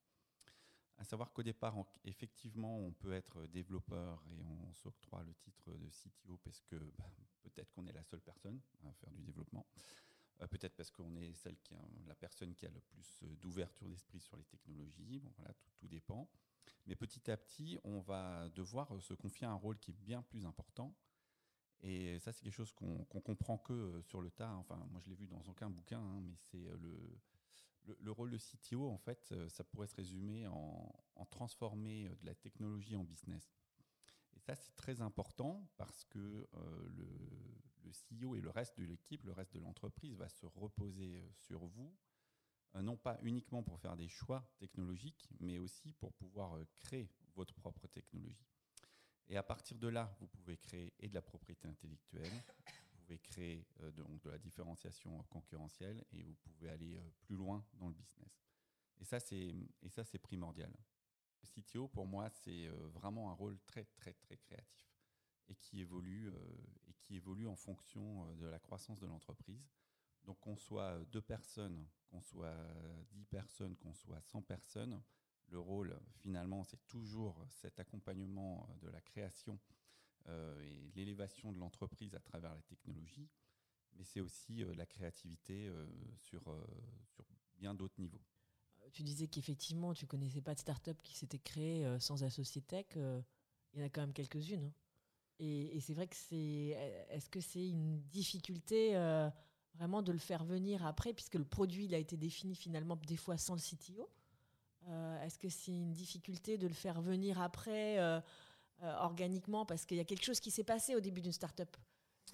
À 0.98 1.04
savoir 1.04 1.32
qu'au 1.32 1.42
départ, 1.42 1.74
effectivement, 2.04 2.78
on 2.78 2.92
peut 2.92 3.12
être 3.12 3.46
développeur 3.48 4.22
et 4.30 4.40
on 4.40 4.72
s'octroie 4.72 5.22
le 5.24 5.34
titre 5.34 5.70
de 5.76 5.88
CTO 5.90 6.38
parce 6.38 6.62
que 6.62 6.76
bah, 6.96 7.10
peut-être 7.42 7.70
qu'on 7.72 7.86
est 7.86 7.92
la 7.92 8.02
seule 8.02 8.22
personne 8.22 8.60
à 8.84 8.92
faire 8.94 9.10
du 9.10 9.22
développement. 9.22 9.66
Euh, 10.42 10.46
peut-être 10.46 10.74
parce 10.74 10.90
qu'on 10.90 11.16
est 11.16 11.34
celle 11.34 11.58
qui 11.58 11.74
a, 11.74 11.82
la 12.06 12.14
personne 12.14 12.54
qui 12.54 12.66
a 12.66 12.70
le 12.70 12.80
plus 12.80 13.22
euh, 13.22 13.36
d'ouverture 13.36 13.88
d'esprit 13.88 14.20
sur 14.20 14.36
les 14.36 14.44
technologies. 14.44 15.18
Bon, 15.18 15.32
voilà, 15.36 15.54
tout, 15.78 15.88
dépend. 15.88 16.28
Mais 16.86 16.96
petit 16.96 17.30
à 17.30 17.36
petit, 17.36 17.78
on 17.84 18.00
va 18.00 18.48
devoir 18.50 19.00
se 19.02 19.14
confier 19.14 19.46
un 19.46 19.54
rôle 19.54 19.78
qui 19.78 19.92
est 19.92 20.00
bien 20.00 20.22
plus 20.22 20.46
important. 20.46 20.94
Et 21.82 22.18
ça, 22.18 22.32
c'est 22.32 22.42
quelque 22.42 22.54
chose 22.54 22.72
qu'on 22.72 23.04
comprend 23.04 23.58
que 23.58 24.00
sur 24.02 24.20
le 24.20 24.30
tas. 24.30 24.52
Enfin, 24.54 24.76
moi, 24.90 25.00
je 25.00 25.10
l'ai 25.10 25.14
vu 25.14 25.26
dans 25.26 25.42
aucun 25.46 25.70
bouquin, 25.70 26.00
hein, 26.00 26.20
mais 26.22 26.34
c'est 26.50 26.64
le 26.78 27.20
le, 28.00 28.10
rôle 28.10 28.30
de 28.30 28.38
CTO, 28.38 28.88
en 28.88 28.98
fait, 28.98 29.28
euh, 29.32 29.48
ça 29.48 29.64
pourrait 29.64 29.86
se 29.86 29.96
résumer 29.96 30.46
en, 30.46 30.92
transformer 31.30 32.06
euh, 32.06 32.14
de 32.16 32.26
la 32.26 32.34
technologie 32.34 32.96
en 32.96 33.04
business. 33.04 33.56
Et 34.34 34.40
ça, 34.40 34.54
c'est 34.54 34.74
très 34.74 35.00
important 35.00 35.68
parce 35.76 36.04
que 36.04 36.18
euh, 36.18 36.88
le, 36.88 37.08
le, 37.84 37.92
CEO 37.92 38.34
et 38.34 38.40
le 38.40 38.50
reste 38.50 38.78
de 38.78 38.84
l'équipe, 38.84 39.24
le 39.24 39.32
reste 39.32 39.54
de 39.54 39.60
l'entreprise 39.60 40.14
va 40.14 40.28
se 40.28 40.46
reposer 40.46 41.22
sur 41.34 41.66
vous, 41.66 41.96
non 42.74 42.96
pas 42.96 43.18
uniquement 43.22 43.62
pour 43.62 43.80
faire 43.80 43.96
des 43.96 44.08
choix 44.08 44.52
technologiques, 44.58 45.28
mais 45.40 45.58
aussi 45.58 45.94
pour 45.94 46.12
pouvoir 46.12 46.58
créer 46.74 47.10
votre 47.34 47.54
propre 47.54 47.86
technologie. 47.86 48.44
Et 49.28 49.36
à 49.36 49.42
partir 49.42 49.78
de 49.78 49.88
là, 49.88 50.14
vous 50.20 50.26
pouvez 50.26 50.56
créer 50.56 50.92
et 51.00 51.08
de 51.08 51.14
la 51.14 51.22
propriété 51.22 51.66
intellectuelle, 51.66 52.44
pouvez 53.06 53.18
créer 53.18 53.64
euh, 53.80 53.90
donc 53.92 54.20
de 54.22 54.30
la 54.30 54.38
différenciation 54.38 55.22
concurrentielle 55.30 56.04
et 56.12 56.22
vous 56.22 56.34
pouvez 56.34 56.68
aller 56.68 56.96
euh, 56.96 57.10
plus 57.20 57.36
loin 57.36 57.64
dans 57.74 57.88
le 57.88 57.94
business. 57.94 58.42
Et 58.98 59.04
ça, 59.04 59.20
c'est, 59.20 59.54
et 59.82 59.88
ça, 59.88 60.04
c'est 60.04 60.18
primordial. 60.18 60.72
Le 61.42 61.62
CTO, 61.62 61.88
pour 61.88 62.06
moi, 62.06 62.28
c'est 62.30 62.66
euh, 62.66 62.88
vraiment 62.88 63.30
un 63.30 63.34
rôle 63.34 63.58
très, 63.66 63.84
très, 63.84 64.14
très 64.14 64.36
créatif 64.36 64.88
et 65.48 65.54
qui 65.54 65.80
évolue, 65.80 66.32
et 66.88 66.94
qui 66.94 67.14
évolue 67.14 67.46
en 67.46 67.54
fonction 67.54 68.34
de 68.34 68.46
la 68.46 68.58
croissance 68.58 68.98
de 68.98 69.06
l'entreprise. 69.06 69.70
Donc 70.24 70.40
qu'on 70.40 70.56
soit 70.56 71.04
deux 71.12 71.22
personnes, 71.22 71.86
qu'on 72.10 72.20
soit 72.20 72.56
dix 73.12 73.26
personnes, 73.26 73.76
qu'on 73.76 73.94
soit 73.94 74.20
100 74.22 74.42
personnes, 74.42 75.00
le 75.46 75.60
rôle, 75.60 75.96
finalement, 76.16 76.64
c'est 76.64 76.84
toujours 76.88 77.46
cet 77.48 77.78
accompagnement 77.78 78.68
de 78.82 78.88
la 78.88 79.00
création 79.00 79.56
et 80.28 80.90
l'élévation 80.94 81.52
de 81.52 81.58
l'entreprise 81.58 82.14
à 82.14 82.20
travers 82.20 82.54
la 82.54 82.62
technologie, 82.62 83.28
mais 83.96 84.04
c'est 84.04 84.20
aussi 84.20 84.64
la 84.74 84.86
créativité 84.86 85.70
sur, 86.18 86.42
sur 87.06 87.24
bien 87.58 87.74
d'autres 87.74 87.98
niveaux. 87.98 88.22
Tu 88.92 89.02
disais 89.02 89.28
qu'effectivement, 89.28 89.94
tu 89.94 90.06
connaissais 90.06 90.40
pas 90.40 90.54
de 90.54 90.60
start-up 90.60 91.00
qui 91.02 91.16
s'était 91.16 91.38
créée 91.38 91.86
sans 92.00 92.24
associé 92.24 92.60
tech. 92.62 92.86
il 92.94 93.80
y 93.80 93.82
en 93.82 93.86
a 93.86 93.88
quand 93.88 94.00
même 94.00 94.12
quelques-unes. 94.12 94.64
Hein. 94.64 94.72
Et, 95.38 95.80
c'est 95.80 95.94
vrai 95.94 96.06
que 96.06 96.16
c'est. 96.16 96.76
Est-ce 97.10 97.28
que 97.28 97.40
c'est 97.40 97.68
une 97.68 98.00
difficulté 98.04 98.96
euh, 98.96 99.28
vraiment 99.74 100.02
de 100.02 100.12
le 100.12 100.18
faire 100.18 100.44
venir 100.44 100.86
après, 100.86 101.12
puisque 101.12 101.34
le 101.34 101.44
produit 101.44 101.84
il 101.84 101.94
a 101.94 101.98
été 101.98 102.16
défini 102.16 102.54
finalement 102.54 102.96
des 103.06 103.16
fois 103.16 103.36
sans 103.36 103.54
le 103.54 103.60
CTO 103.60 104.08
euh, 104.88 105.22
Est-ce 105.22 105.38
que 105.38 105.50
c'est 105.50 105.72
une 105.72 105.92
difficulté 105.92 106.56
de 106.56 106.66
le 106.66 106.74
faire 106.74 107.02
venir 107.02 107.40
après 107.40 107.98
euh, 107.98 108.20
organiquement 108.82 109.64
parce 109.64 109.84
qu'il 109.86 109.96
y 109.96 110.00
a 110.00 110.04
quelque 110.04 110.24
chose 110.24 110.40
qui 110.40 110.50
s'est 110.50 110.64
passé 110.64 110.94
au 110.94 111.00
début 111.00 111.20
d'une 111.20 111.32
startup. 111.32 111.76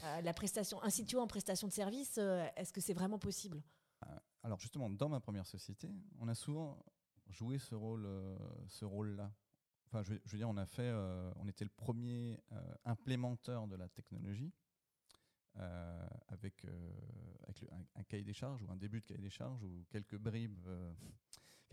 La 0.02 0.32
prestation, 0.32 0.78
CTO 0.80 1.20
en 1.20 1.26
prestation 1.26 1.68
de 1.68 1.72
service, 1.72 2.18
est-ce 2.56 2.72
que 2.72 2.80
c'est 2.80 2.94
vraiment 2.94 3.18
possible? 3.18 3.62
Alors 4.42 4.58
justement, 4.58 4.90
dans 4.90 5.08
ma 5.08 5.20
première 5.20 5.46
société, 5.46 5.88
on 6.18 6.28
a 6.28 6.34
souvent 6.34 6.84
joué 7.28 7.58
ce 7.58 7.74
rôle, 7.74 8.08
ce 8.68 8.84
rôle-là. 8.84 9.32
Je, 10.00 10.14
veux 10.14 10.38
dire, 10.38 10.48
on 10.48 10.56
a 10.56 10.64
fait, 10.64 10.88
euh, 10.88 11.30
on 11.36 11.46
était 11.48 11.64
le 11.64 11.70
premier 11.70 12.40
euh, 12.52 12.74
implémenteur 12.84 13.66
de 13.66 13.76
la 13.76 13.88
technologie 13.90 14.50
euh, 15.58 16.08
avec 16.28 16.66
un, 17.94 18.02
cahier 18.04 18.24
des 18.24 18.32
charges 18.32 18.62
ou 18.62 18.70
un 18.70 18.76
début 18.76 19.00
de 19.00 19.04
cahier 19.04 19.20
des 19.20 19.30
charges 19.30 19.62
ou 19.62 19.84
quelques 19.90 20.16
bribes, 20.16 20.66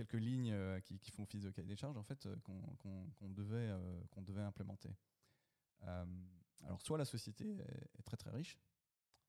quelques 0.06 0.22
lignes 0.22 0.56
qui, 0.82 1.12
font 1.12 1.24
office 1.24 1.44
de 1.44 1.52
cahier 1.52 1.68
des 1.68 1.76
charges 1.76 1.98
en 1.98 2.04
fait 2.04 2.28
qu'on 2.44 3.30
devait 3.30 3.70
qu'on 4.12 4.22
devait 4.22 4.42
implémenter. 4.42 4.96
alors 5.82 6.82
soit 6.82 6.98
la 6.98 7.06
société 7.06 7.58
est, 7.98 8.04
très 8.04 8.18
très 8.18 8.32
riche, 8.32 8.58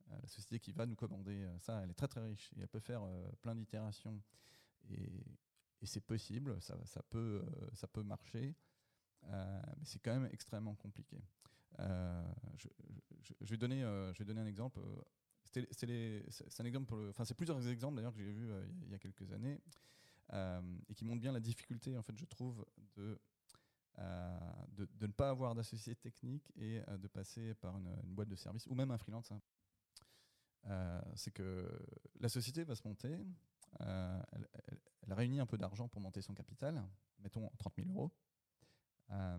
la 0.09 0.29
société 0.29 0.59
qui 0.59 0.73
va 0.73 0.87
nous 0.87 0.97
commander 0.97 1.49
ça, 1.59 1.81
elle 1.83 1.91
est 1.91 1.95
très 1.95 2.09
très 2.09 2.23
riche 2.23 2.53
et 2.57 2.61
elle 2.61 2.69
peut 2.69 2.81
faire 2.81 3.03
plein 3.43 3.55
d'itérations 3.55 4.21
et, 4.89 5.11
c'est 5.83 6.05
possible, 6.05 6.61
ça, 6.61 6.77
ça, 6.85 7.03
peut, 7.03 7.43
ça 7.73 7.89
peut 7.89 8.03
marcher. 8.03 8.55
Euh, 9.29 9.61
mais 9.79 9.85
c'est 9.85 9.99
quand 9.99 10.13
même 10.13 10.29
extrêmement 10.33 10.75
compliqué. 10.75 11.23
Euh, 11.79 12.23
je, 12.57 13.51
vais 13.51 13.57
donner, 13.57 13.83
euh, 13.83 14.13
je 14.13 14.19
vais 14.19 14.25
donner 14.25 14.41
un 14.41 14.47
exemple. 14.47 14.81
C'est 15.45 16.61
un 16.61 16.65
exemple 16.65 16.87
pour 16.87 16.99
enfin 17.09 17.25
c'est 17.25 17.35
plusieurs 17.35 17.67
exemples 17.67 17.97
d'ailleurs 17.97 18.15
que 18.15 18.21
j'ai 18.23 18.31
vu 18.31 18.49
il 18.85 18.91
y 18.91 18.95
a 18.95 18.99
quelques 18.99 19.33
années 19.33 19.61
et 20.33 20.95
qui 20.95 21.05
montrent 21.05 21.21
bien 21.21 21.33
la 21.33 21.41
difficulté 21.41 21.97
en 21.97 22.03
fait 22.03 22.17
je 22.17 22.25
trouve 22.25 22.65
de 22.97 23.21
de, 23.99 24.89
de, 24.99 25.07
ne 25.07 25.13
pas 25.13 25.29
avoir 25.29 25.55
d'associé 25.55 25.95
technique 25.95 26.51
et 26.57 26.81
de 26.81 27.07
passer 27.07 27.53
par 27.55 27.77
une, 27.77 27.95
boîte 28.05 28.29
de 28.29 28.37
service 28.37 28.67
ou 28.67 28.75
même 28.75 28.91
un 28.91 28.97
freelance. 28.97 29.31
Hein. 29.31 31.03
c'est 31.17 31.33
que 31.33 31.69
la 32.19 32.31
société 32.31 32.65
va 32.65 32.75
se 32.75 32.89
monter, 32.89 33.19
elle, 33.79 35.13
réunit 35.13 35.41
un 35.41 35.45
peu 35.45 35.59
d'argent 35.59 35.87
pour 35.87 36.01
monter 36.01 36.23
son 36.23 36.33
capital, 36.33 36.83
mettons 37.19 37.51
30 37.59 37.75
000 37.77 37.89
euros. 37.91 38.11
Euh, 39.11 39.39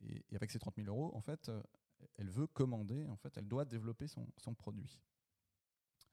et, 0.00 0.22
avec 0.34 0.50
ces 0.50 0.58
30 0.58 0.76
000 0.76 0.88
euros, 0.88 1.14
en 1.14 1.20
fait, 1.20 1.48
euh, 1.48 1.62
elle 2.16 2.28
veut 2.28 2.46
commander, 2.46 3.06
en 3.06 3.16
fait, 3.16 3.36
elle 3.36 3.48
doit 3.48 3.64
développer 3.64 4.06
son, 4.06 4.26
son 4.36 4.54
produit. 4.54 4.98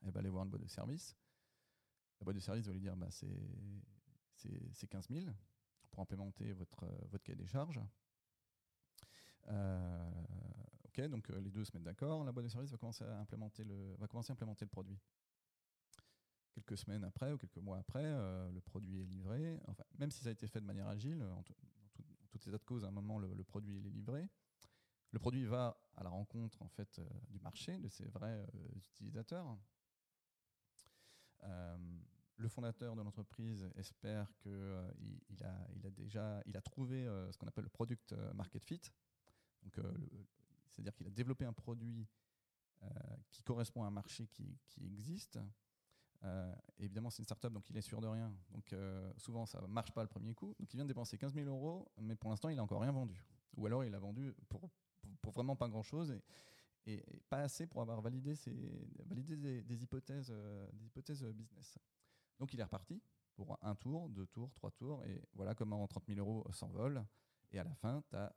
Elle 0.02 0.10
va 0.10 0.20
aller 0.20 0.28
voir 0.28 0.44
une 0.44 0.50
boîte 0.50 0.62
de 0.62 0.68
service. 0.68 1.16
La 2.22 2.24
boîte 2.24 2.36
de 2.36 2.40
service 2.40 2.66
va 2.68 2.72
lui 2.72 2.78
dire 2.78 2.94
bah, 2.94 3.08
c'est 3.10 4.86
15 4.88 5.08
000 5.10 5.26
pour 5.90 6.02
implémenter 6.02 6.52
votre, 6.52 6.86
votre 7.10 7.24
cahier 7.24 7.34
des 7.34 7.48
charges. 7.48 7.80
Euh, 9.48 10.10
ok, 10.84 11.00
donc 11.08 11.28
les 11.30 11.50
deux 11.50 11.64
se 11.64 11.72
mettent 11.74 11.82
d'accord. 11.82 12.22
La 12.22 12.30
boîte 12.30 12.44
de 12.44 12.50
service 12.50 12.70
va 12.70 12.78
commencer 12.78 13.02
à 13.02 13.18
implémenter 13.18 13.64
le, 13.64 13.96
va 13.98 14.06
commencer 14.06 14.30
à 14.30 14.34
implémenter 14.34 14.64
le 14.64 14.68
produit. 14.68 15.00
Quelques 16.52 16.78
semaines 16.78 17.02
après 17.02 17.32
ou 17.32 17.38
quelques 17.38 17.58
mois 17.58 17.78
après, 17.78 18.04
le 18.04 18.60
produit 18.60 19.00
est 19.00 19.06
livré. 19.06 19.58
Même 19.98 20.12
si 20.12 20.22
ça 20.22 20.28
a 20.28 20.32
été 20.32 20.46
fait 20.46 20.60
de 20.60 20.66
manière 20.66 20.86
agile, 20.86 21.26
toutes 22.30 22.44
ces 22.44 22.54
autres 22.54 22.64
causes, 22.64 22.84
à 22.84 22.86
un 22.86 22.92
moment, 22.92 23.18
le, 23.18 23.42
produit 23.42 23.78
est 23.84 23.90
livré. 23.90 24.28
Le 25.10 25.18
produit 25.18 25.44
va 25.44 25.76
à 25.96 26.04
la 26.04 26.10
rencontre 26.10 26.62
en 26.62 26.68
fait 26.68 27.00
euh, 27.00 27.04
du 27.30 27.40
marché, 27.40 27.78
de 27.78 27.88
ses 27.88 28.06
vrais 28.06 28.46
euh, 28.54 28.68
utilisateurs. 28.76 29.58
Euh, 32.38 32.42
le 32.42 32.48
fondateur 32.48 32.96
de 32.96 33.02
l'entreprise 33.02 33.70
espère 33.76 34.32
qu'il 34.38 34.50
il 35.30 35.44
a, 35.44 35.54
a 35.86 35.90
déjà 35.90 36.42
il 36.46 36.56
a 36.56 36.60
trouvé 36.60 37.04
ce 37.30 37.36
qu'on 37.38 37.46
appelle 37.46 37.64
le 37.64 37.70
product 37.70 38.14
market 38.34 38.64
fit. 38.64 38.80
C'est-à-dire 40.68 40.94
qu'il 40.94 41.06
a 41.06 41.10
développé 41.10 41.44
un 41.44 41.52
produit 41.52 42.06
qui 43.30 43.42
correspond 43.42 43.84
à 43.84 43.86
un 43.86 43.90
marché 43.90 44.26
qui, 44.26 44.58
existe, 44.84 45.38
euh, 46.24 46.54
évidemment, 46.78 47.10
c'est 47.10 47.18
une 47.18 47.24
startup, 47.24 47.52
donc 47.52 47.68
il 47.70 47.76
est 47.76 47.82
sûr 47.82 48.00
de 48.00 48.06
rien. 48.06 48.32
Donc 48.50 48.72
euh, 48.72 49.12
souvent, 49.16 49.46
ça 49.46 49.60
ne 49.60 49.66
marche 49.66 49.92
pas 49.92 50.02
le 50.02 50.08
premier 50.08 50.34
coup. 50.34 50.54
Donc 50.58 50.72
il 50.72 50.76
vient 50.76 50.84
de 50.84 50.88
dépenser 50.88 51.18
15 51.18 51.34
000 51.34 51.46
euros, 51.46 51.90
mais 52.00 52.14
pour 52.14 52.30
l'instant, 52.30 52.48
il 52.48 52.56
n'a 52.56 52.62
encore 52.62 52.80
rien 52.80 52.92
vendu. 52.92 53.24
Ou 53.56 53.66
alors, 53.66 53.84
il 53.84 53.94
a 53.94 53.98
vendu 53.98 54.32
pour, 54.48 54.70
vraiment 55.32 55.56
pas 55.56 55.68
grand-chose 55.68 56.16
et, 56.86 57.02
pas 57.28 57.38
assez 57.38 57.66
pour 57.66 57.80
avoir 57.80 58.00
validé, 58.00 58.34
ses, 58.34 58.52
validé 59.06 59.62
des, 59.62 59.82
hypothèses, 59.82 60.30
euh, 60.30 60.68
des 60.72 60.86
hypothèses 60.86 61.24
business. 61.24 61.78
Donc 62.42 62.52
il 62.54 62.58
est 62.58 62.64
reparti 62.64 63.00
pour 63.36 63.56
un 63.62 63.76
tour, 63.76 64.08
deux 64.08 64.26
tours, 64.26 64.52
trois 64.54 64.72
tours, 64.72 65.04
et 65.04 65.22
voilà 65.34 65.54
comment 65.54 65.86
30 65.86 66.06
000 66.08 66.18
euros 66.18 66.44
s'envolent. 66.52 67.06
Et 67.52 67.60
à 67.60 67.62
la 67.62 67.72
fin, 67.76 68.02
tu 68.10 68.16
as, 68.16 68.34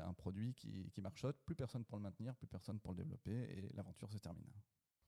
un 0.00 0.12
produit 0.12 0.52
qui, 0.52 0.90
qui 0.90 1.00
marchote, 1.00 1.38
plus 1.46 1.54
personne 1.54 1.82
pour 1.86 1.96
le 1.96 2.02
maintenir, 2.02 2.36
plus 2.36 2.46
personne 2.46 2.78
pour 2.78 2.92
le 2.92 2.98
développer, 2.98 3.30
et 3.30 3.70
l'aventure 3.72 4.12
se 4.12 4.18
termine. 4.18 4.52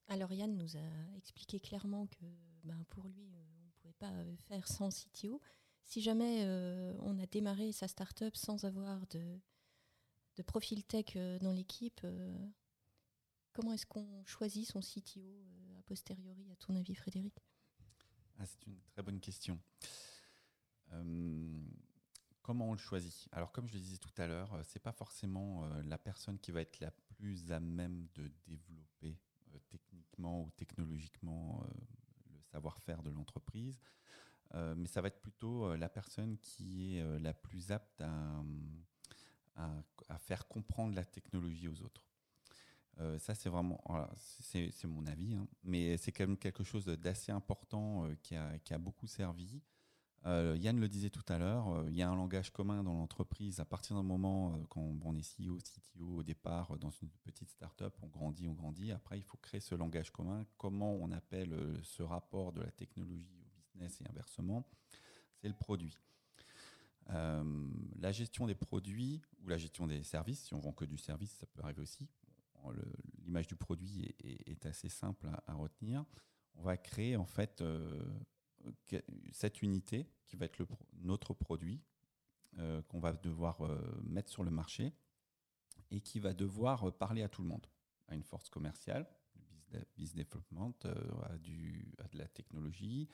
Alors 0.09 0.33
Yann 0.33 0.57
nous 0.57 0.75
a 0.78 1.16
expliqué 1.19 1.61
clairement 1.61 2.07
que 2.07 2.25
ben, 2.62 2.83
pour 2.88 3.07
lui, 3.09 3.35
euh, 3.35 3.45
on 3.61 3.66
ne 3.66 3.71
pouvait 3.73 3.93
pas 3.93 4.12
euh, 4.12 4.37
faire 4.49 4.66
sans 4.66 4.88
CTO. 4.88 5.43
Si 5.83 6.00
jamais 6.00 6.47
euh, 6.47 6.97
on 7.00 7.19
a 7.19 7.26
démarré 7.26 7.73
sa 7.73 7.88
startup 7.88 8.35
sans 8.37 8.64
avoir 8.64 9.07
de, 9.09 9.38
de 10.37 10.43
profil 10.43 10.83
tech 10.83 11.14
dans 11.43 11.52
l'équipe, 11.52 12.07
comment 13.52 13.75
est-ce 13.75 13.85
qu'on 13.85 14.25
choisit 14.25 14.66
son 14.66 14.81
CTO 14.81 15.45
a 15.78 15.83
posteriori, 15.83 16.50
à 16.52 16.57
ton 16.57 16.75
avis, 16.75 16.95
Frédéric? 16.95 17.35
Ah, 18.38 18.47
C'est 18.47 18.67
une 18.67 18.81
très 18.87 19.03
bonne 19.03 19.21
question. 19.21 19.59
comment 22.43 22.69
on 22.69 22.73
le 22.73 22.79
choisit? 22.79 23.29
Alors, 23.33 23.53
comme 23.53 23.69
je 23.69 23.75
le 23.75 23.81
disais 23.81 23.99
tout 23.99 24.12
à 24.19 24.26
l'heure, 24.26 24.61
c'est 24.64 24.83
pas 24.83 24.93
forcément 24.93 25.67
la 25.85 25.99
personne 25.99 26.38
qui 26.38 26.53
va 26.53 26.61
être 26.61 26.81
la 26.81 26.91
plus 26.91 27.50
à 27.53 27.61
même 27.61 28.07
de 28.14 28.31
développer 28.47 29.19
techniquement 29.69 30.43
ou 30.43 30.50
technologiquement 30.57 31.62
euh, 31.62 31.69
le 32.33 32.41
savoir-faire 32.53 33.03
de 33.03 33.11
l'entreprise, 33.11 33.81
euh, 34.55 34.75
mais 34.76 34.87
ça 34.87 35.00
va 35.00 35.09
être 35.09 35.21
plutôt 35.21 35.67
euh, 35.67 35.76
la 35.76 35.88
personne 35.88 36.38
qui 36.38 36.97
est 36.97 37.21
la 37.21 37.35
plus 37.35 37.71
apte 37.73 38.03
à, 39.57 40.19
faire 40.19 40.47
comprendre 40.49 40.95
la 40.95 41.05
technologie 41.05 41.69
aux 41.69 41.83
autres. 41.83 42.03
Ça, 43.18 43.34
c'est 43.34 43.48
vraiment, 43.48 43.82
c'est 44.16 44.84
mon 44.84 45.06
avis, 45.06 45.34
hein, 45.34 45.46
mais 45.62 45.96
c'est 45.96 46.12
quand 46.12 46.26
même 46.26 46.38
quelque 46.38 46.64
chose 46.64 46.84
d'assez 46.84 47.32
important 47.32 48.08
qui, 48.22 48.36
a, 48.36 48.58
qui, 48.58 48.72
a, 48.74 48.78
beaucoup 48.78 49.06
servi. 49.06 49.60
Euh, 50.26 50.56
Yann 50.58 50.80
le 50.80 50.88
disait 50.88 51.10
tout 51.10 51.24
à 51.28 51.36
l'heure, 51.36 51.68
euh, 51.68 51.84
il 51.90 51.96
y 51.96 52.02
a 52.02 52.08
un 52.08 52.16
langage 52.16 52.50
commun 52.50 52.82
dans 52.82 52.94
l'entreprise. 52.94 53.60
À 53.60 53.66
partir 53.66 53.94
d'un 53.94 54.02
moment, 54.02 54.54
euh, 54.54 54.64
quand 54.70 54.80
on 54.80 55.14
est 55.14 55.36
CEO, 55.36 55.58
CTO 55.58 56.16
au 56.16 56.22
départ, 56.22 56.78
dans 56.78 56.90
une 56.90 57.10
petite 57.24 57.50
start-up, 57.50 57.94
on 58.02 58.06
grandit, 58.06 58.48
on 58.48 58.54
grandit. 58.54 58.90
Après, 58.90 59.18
il 59.18 59.22
faut 59.22 59.36
créer 59.36 59.60
ce 59.60 59.74
langage 59.74 60.10
commun. 60.10 60.46
Comment 60.56 60.94
on 60.94 61.10
appelle 61.12 61.54
ce 61.82 62.02
rapport 62.02 62.52
de 62.52 62.62
la 62.62 62.70
technologie 62.70 63.36
au 63.38 63.50
business 63.60 64.00
et 64.00 64.08
inversement? 64.08 64.66
C'est 65.36 65.48
le 65.48 65.54
produit. 65.54 65.98
la 67.06 68.12
gestion 68.12 68.46
des 68.46 68.54
produits 68.54 69.20
ou 69.42 69.48
la 69.48 69.58
gestion 69.58 69.86
des 69.86 70.02
services, 70.04 70.44
si 70.44 70.54
on 70.54 70.58
vend 70.58 70.72
que 70.72 70.86
du 70.86 70.96
service, 70.96 71.32
ça 71.32 71.46
peut 71.46 71.60
arriver 71.62 71.82
aussi. 71.82 72.08
L'image 73.25 73.47
du 73.47 73.56
produit 73.56 74.14
est, 74.23 74.66
assez 74.66 74.88
simple 74.88 75.28
à, 75.47 75.54
retenir. 75.54 76.04
On 76.56 76.62
va 76.62 76.76
créer 76.76 77.16
en 77.16 77.26
fait 77.26 77.62
cette 79.33 79.62
unité 79.62 80.09
qui 80.26 80.37
va 80.37 80.47
être 80.47 80.66
notre 81.02 81.35
produit 81.35 81.83
euh, 82.59 82.83
qu'on 82.83 83.00
va 83.00 83.12
devoir 83.12 83.61
euh, 83.62 84.00
mettre 84.04 84.30
sur 84.30 84.44
le 84.44 84.50
marché 84.50 84.92
et 85.90 86.00
qui 86.00 86.21
va 86.21 86.33
devoir 86.33 86.85
euh, 86.85 86.90
parler 86.92 87.25
à 87.25 87.28
tout 87.28 87.42
le 87.42 87.49
monde, 87.49 87.66
à 88.06 88.14
une 88.14 88.23
force 88.23 88.49
commerciale, 88.49 89.09
business 89.97 90.28
development, 90.28 90.76
à, 91.25 91.37
du, 91.38 91.92
à 91.99 92.06
de 92.06 92.18
la 92.18 92.28
technologie, 92.28 93.09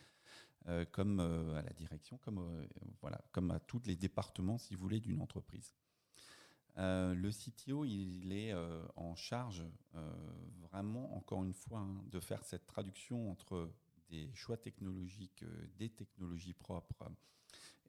comme 0.93 1.21
à 1.21 1.63
la 1.63 1.73
direction, 1.73 2.19
comme, 2.19 2.69
voilà, 3.01 3.19
comme 3.33 3.51
à 3.51 3.61
tous 3.61 3.81
les 3.87 3.97
départements, 3.97 4.59
si 4.59 4.75
vous 4.75 4.83
voulez, 4.83 5.01
d'une 5.01 5.23
entreprise. 5.23 5.75
Le 6.77 7.31
CTO, 7.31 7.85
il 7.85 8.33
est 8.33 8.55
en 8.97 9.15
charge 9.15 9.65
vraiment, 10.71 11.17
encore 11.17 11.45
une 11.45 11.53
fois, 11.53 11.81
hein, 11.81 12.03
de 12.11 12.21
faire 12.21 12.45
cette 12.45 12.67
traduction 12.67 13.31
entre 13.31 13.71
des 14.11 14.31
choix 14.35 14.57
technologiques, 14.57 15.43
euh, 15.43 15.67
des 15.79 15.89
technologies 15.89 16.55
propres 16.55 17.11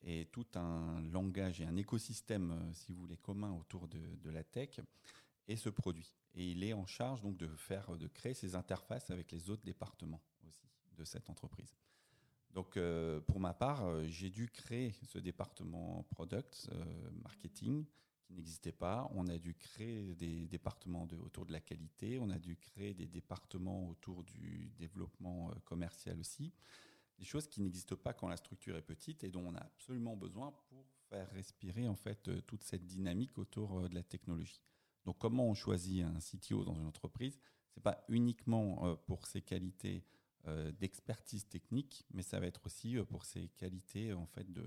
et 0.04 0.26
tout 0.32 0.48
un 0.56 1.02
langage 1.12 1.62
et 1.62 1.66
un 1.66 1.76
écosystème, 1.76 2.52
euh, 2.52 2.74
si 2.74 2.92
vous 2.92 3.00
voulez, 3.00 3.18
commun 3.18 3.52
autour 3.54 3.88
de, 3.88 4.00
de, 4.22 4.30
la 4.30 4.44
tech 4.44 4.80
et 5.48 5.56
ce 5.56 5.70
produit. 5.70 6.14
Et 6.34 6.52
il 6.52 6.64
est 6.64 6.74
en 6.74 6.86
charge 6.86 7.22
donc 7.22 7.38
de 7.38 7.48
faire, 7.56 7.98
de 7.98 8.08
créer 8.08 8.34
ces 8.34 8.56
interfaces 8.56 9.10
avec 9.10 9.32
les 9.32 9.50
autres 9.50 9.64
départements 9.64 10.22
aussi 10.48 10.68
de 10.96 11.04
cette 11.04 11.30
entreprise. 11.30 11.76
Donc, 12.52 12.78
euh, 12.78 13.22
pour 13.22 13.40
ma 13.40 13.54
part, 13.54 13.86
euh, 13.86 14.06
j'ai 14.08 14.30
dû 14.30 14.48
créer 14.50 14.94
ce 15.04 15.20
département 15.20 16.04
product 16.10 16.70
marketing 17.22 17.86
n'existait 18.34 18.72
pas. 18.72 19.10
On 19.14 19.28
a 19.28 19.38
dû 19.38 19.54
créer 19.54 20.16
des 20.16 20.48
départements 20.48 21.08
autour 21.24 21.46
de 21.46 21.52
la 21.52 21.60
qualité. 21.60 22.20
On 22.20 22.30
a 22.30 22.40
dû 22.40 22.58
créer 22.58 22.94
des 22.94 23.08
départements 23.08 23.90
autour 23.90 24.24
du 24.24 24.72
développement 24.78 25.52
commercial 25.66 26.20
aussi 26.20 26.54
des 27.22 27.28
choses 27.28 27.48
qui 27.48 27.62
n'existent 27.62 27.96
pas 27.96 28.14
quand 28.14 28.28
la 28.28 28.36
structure 28.36 28.76
est 28.76 28.82
petite 28.82 29.24
et 29.24 29.30
dont 29.30 29.46
on 29.46 29.54
a 29.54 29.60
absolument 29.60 30.18
besoin 30.18 30.52
pour 30.70 30.88
faire 31.08 31.30
respirer 31.30 31.88
en 31.88 31.96
fait 31.96 32.28
euh, 32.28 32.42
toute 32.42 32.64
cette 32.64 32.88
dynamique 32.88 33.38
autour 33.38 33.78
euh, 33.78 33.88
de 33.88 33.94
la 33.94 34.02
technologie. 34.02 34.60
Donc 35.06 35.20
comment 35.20 35.48
on 35.48 35.54
choisit 35.54 36.04
un 36.04 36.18
CTO 36.18 36.64
dans 36.66 36.74
une 36.74 36.88
entreprise? 36.88 37.40
C'est 37.70 37.84
pas 37.84 38.04
uniquement 38.10 38.88
euh, 38.88 38.96
pour 39.06 39.28
ses 39.28 39.42
qualités 39.42 40.04
d'expertise 40.80 41.48
technique, 41.48 42.04
mais 42.14 42.24
ça 42.24 42.40
va 42.40 42.48
être 42.48 42.66
aussi 42.66 42.98
pour 43.10 43.26
ses 43.26 43.50
qualités 43.50 44.14
en 44.14 44.26
fait 44.26 44.52
de, 44.52 44.66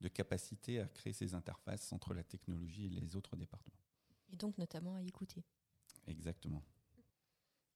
de 0.00 0.08
capacité 0.08 0.80
à 0.80 0.86
créer 0.86 1.12
ces 1.12 1.34
interfaces 1.34 1.92
entre 1.92 2.14
la 2.14 2.24
technologie 2.24 2.86
et 2.86 2.90
les 2.90 3.16
autres 3.16 3.36
départements. 3.36 3.78
Et 4.32 4.36
donc 4.36 4.58
notamment 4.58 4.96
à 4.96 5.02
écouter. 5.02 5.44
Exactement. 6.06 6.62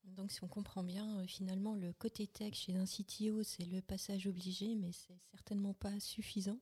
Donc, 0.05 0.33
si 0.33 0.43
on 0.43 0.49
comprend 0.49 0.83
bien, 0.83 1.21
euh, 1.21 1.27
finalement, 1.27 1.75
le 1.75 1.93
côté 1.93 2.27
tech 2.27 2.55
chez 2.55 2.77
un 2.77 2.85
CTO, 2.85 3.43
c'est 3.43 3.65
le 3.65 3.81
passage 3.81 4.27
obligé, 4.27 4.75
mais 4.75 4.93
c'est 4.93 5.19
certainement 5.31 5.75
pas 5.75 5.99
suffisant 6.01 6.59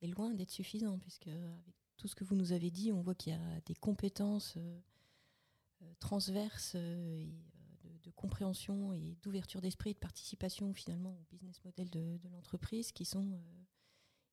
et 0.00 0.06
loin 0.06 0.32
d'être 0.32 0.50
suffisant, 0.50 0.98
puisque 1.00 1.26
avec 1.26 1.74
tout 1.96 2.06
ce 2.06 2.14
que 2.14 2.24
vous 2.24 2.36
nous 2.36 2.52
avez 2.52 2.70
dit, 2.70 2.92
on 2.92 3.00
voit 3.00 3.16
qu'il 3.16 3.32
y 3.32 3.36
a 3.36 3.60
des 3.62 3.74
compétences 3.74 4.54
euh, 4.56 4.80
euh, 5.82 5.92
transverses 5.98 6.76
et 6.76 7.28
compréhension 8.18 8.92
et 8.92 9.16
d'ouverture 9.22 9.60
d'esprit 9.60 9.90
et 9.90 9.94
de 9.94 9.98
participation 9.98 10.74
finalement 10.74 11.12
au 11.12 11.24
business 11.30 11.64
model 11.64 11.88
de, 11.90 12.18
de 12.18 12.28
l'entreprise 12.28 12.92
qui 12.92 13.04
sont 13.04 13.40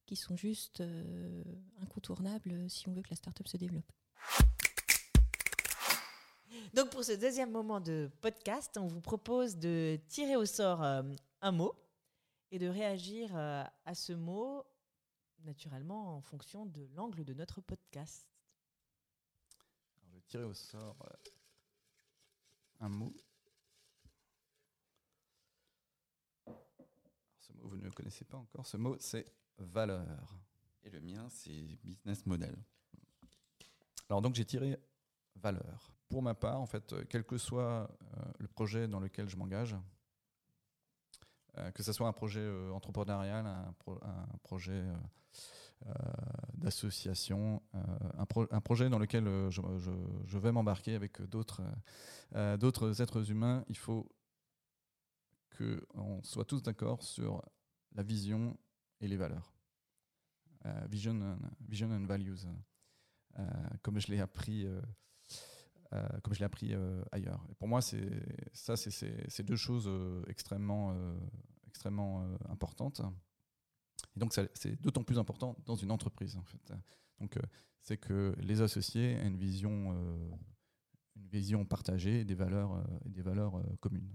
qui 0.06 0.16
sont 0.16 0.36
juste 0.36 0.84
incontournables 1.82 2.70
si 2.70 2.88
on 2.88 2.94
veut 2.94 3.02
que 3.02 3.10
la 3.10 3.16
startup 3.16 3.48
se 3.48 3.58
développe. 3.58 3.92
Donc 6.74 6.90
pour 6.90 7.04
ce 7.04 7.14
deuxième 7.14 7.52
moment 7.52 7.80
de 7.80 8.10
podcast, 8.22 8.78
on 8.78 8.88
vous 8.88 9.02
propose 9.02 9.58
de 9.58 9.98
tirer 10.08 10.36
au 10.36 10.46
sort 10.46 10.84
euh, 10.84 11.04
un 11.42 11.52
mot 11.52 11.74
et 12.52 12.60
de 12.60 12.68
réagir 12.68 13.36
euh, 13.36 13.64
à 13.86 13.96
ce 13.96 14.14
mot 14.14 14.66
naturellement 15.40 16.18
en 16.18 16.22
fonction 16.22 16.66
de 16.66 16.86
l'angle 16.96 17.24
de 17.24 17.34
notre 17.34 17.62
podcast. 17.62 18.28
je 20.04 20.12
vais 20.12 20.22
tirer 20.22 20.44
au 20.44 20.54
sort 20.54 20.98
euh, 21.04 21.30
un 22.82 22.90
mot. 22.90 23.14
Mot, 27.56 27.68
vous 27.70 27.78
ne 27.78 27.84
le 27.84 27.92
connaissez 27.92 28.26
pas 28.26 28.38
encore. 28.38 28.66
Ce 28.66 28.78
mot, 28.78 28.96
c'est 29.00 29.26
valeur. 29.58 30.40
Et 30.84 30.90
le 30.90 31.02
mien, 31.02 31.28
c'est 31.30 31.78
business 31.84 32.26
model. 32.26 32.56
Alors 34.10 34.22
donc 34.22 34.36
j'ai 34.36 34.46
tiré 34.46 34.78
valeur 35.36 35.96
pour 36.10 36.22
ma 36.22 36.34
part, 36.34 36.62
en 36.62 36.66
fait, 36.66 36.96
quel 37.10 37.24
que 37.24 37.38
soit 37.38 37.90
euh, 38.02 38.22
le 38.40 38.48
projet 38.48 38.88
dans 38.88 39.00
lequel 39.00 39.28
je 39.28 39.38
m'engage, 39.38 39.76
euh, 41.58 41.72
que 41.72 41.84
ce 41.84 41.94
soit 41.94 42.08
un 42.08 42.14
projet 42.14 42.42
euh, 42.42 42.72
entrepreneurial, 42.72 43.46
un, 43.46 43.74
projet 44.44 44.84
d'association, 46.54 47.62
un, 48.18 48.62
projet 48.62 48.90
dans 48.90 48.98
lequel 48.98 49.26
je, 49.50 50.38
vais 50.38 50.52
m'embarquer 50.52 50.96
avec 50.96 51.22
d'autres 51.22 51.62
d'autres 52.58 53.02
êtres 53.02 53.30
humains, 53.30 53.64
il 53.68 53.78
faut 53.78 54.10
qu'on 55.58 56.22
soit 56.24 56.46
tous 56.46 56.62
d'accord 56.62 57.04
sur 57.04 57.42
la 57.94 58.04
vision 58.04 58.58
et 59.00 59.08
les 59.08 59.18
valeurs. 59.18 59.54
vision, 60.90 61.38
vision 61.62 61.92
and 61.92 62.06
values, 62.06 62.46
comme 63.82 64.00
je 64.00 64.08
l'ai 64.08 64.20
appris 64.20 64.68
euh, 65.94 66.08
comme 66.24 66.34
je 66.34 66.40
l'ai 66.40 66.46
appris 66.46 66.74
euh, 66.74 67.04
ailleurs. 67.12 67.46
Pour 67.60 67.68
moi, 67.68 67.82
c'est 67.82 68.10
ça, 68.54 68.76
c'est 68.76 69.44
deux 69.44 69.56
choses 69.56 69.86
euh, 69.88 70.24
extrêmement, 70.28 70.96
extrêmement 71.68 72.28
importantes. 72.50 73.02
Et 74.16 74.20
donc, 74.20 74.34
c'est 74.34 74.82
d'autant 74.82 75.04
plus 75.04 75.20
important 75.20 75.56
dans 75.66 75.76
une 75.76 75.92
entreprise, 75.92 76.38
en 76.38 76.44
fait. 76.44 76.74
Donc, 77.20 77.38
c'est 77.82 77.98
que 77.98 78.36
les 78.40 78.62
associés 78.62 79.14
aient 79.14 79.28
une 79.28 79.38
vision, 79.38 79.94
une 81.16 81.28
vision 81.28 81.66
partagée 81.66 82.26
des 82.26 82.36
valeurs, 82.36 82.84
et 83.06 83.10
des 83.10 83.22
valeurs 83.22 83.62
communes. 83.80 84.14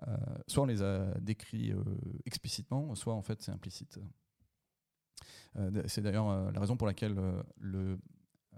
Fait. 0.00 0.06
soit 0.46 0.62
on 0.62 0.66
les 0.66 0.82
a 0.82 1.18
décrits 1.20 1.72
explicitement, 2.24 2.94
soit 2.94 3.14
en 3.14 3.22
fait 3.22 3.42
c'est 3.42 3.52
implicite. 3.52 3.98
c'est 5.86 6.02
d'ailleurs 6.02 6.52
la 6.52 6.60
raison 6.60 6.76
pour 6.76 6.86
laquelle 6.86 7.16
le 7.58 7.98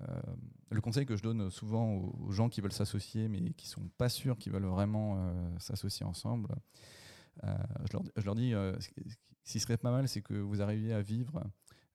euh, 0.08 0.80
conseil 0.80 1.04
que 1.04 1.16
je 1.16 1.22
donne 1.22 1.50
souvent 1.50 1.94
aux, 1.94 2.30
gens 2.30 2.48
qui 2.48 2.60
veulent 2.60 2.72
s'associer 2.72 3.28
mais 3.28 3.52
qui 3.52 3.68
sont 3.68 3.88
pas 3.98 4.08
sûrs 4.08 4.38
qu'ils 4.38 4.52
veulent 4.52 4.64
vraiment 4.64 5.16
euh, 5.18 5.58
s'associer 5.58 6.06
ensemble, 6.06 6.48
euh, 7.44 7.54
je, 8.16 8.24
leur, 8.24 8.34
dis, 8.34 8.52
ce 8.80 8.88
qui 9.52 9.60
serait 9.60 9.76
pas 9.76 9.90
mal, 9.90 10.08
c'est 10.08 10.22
que 10.22 10.34
vous 10.34 10.62
arriviez 10.62 10.92
à 10.92 11.02
vivre 11.02 11.42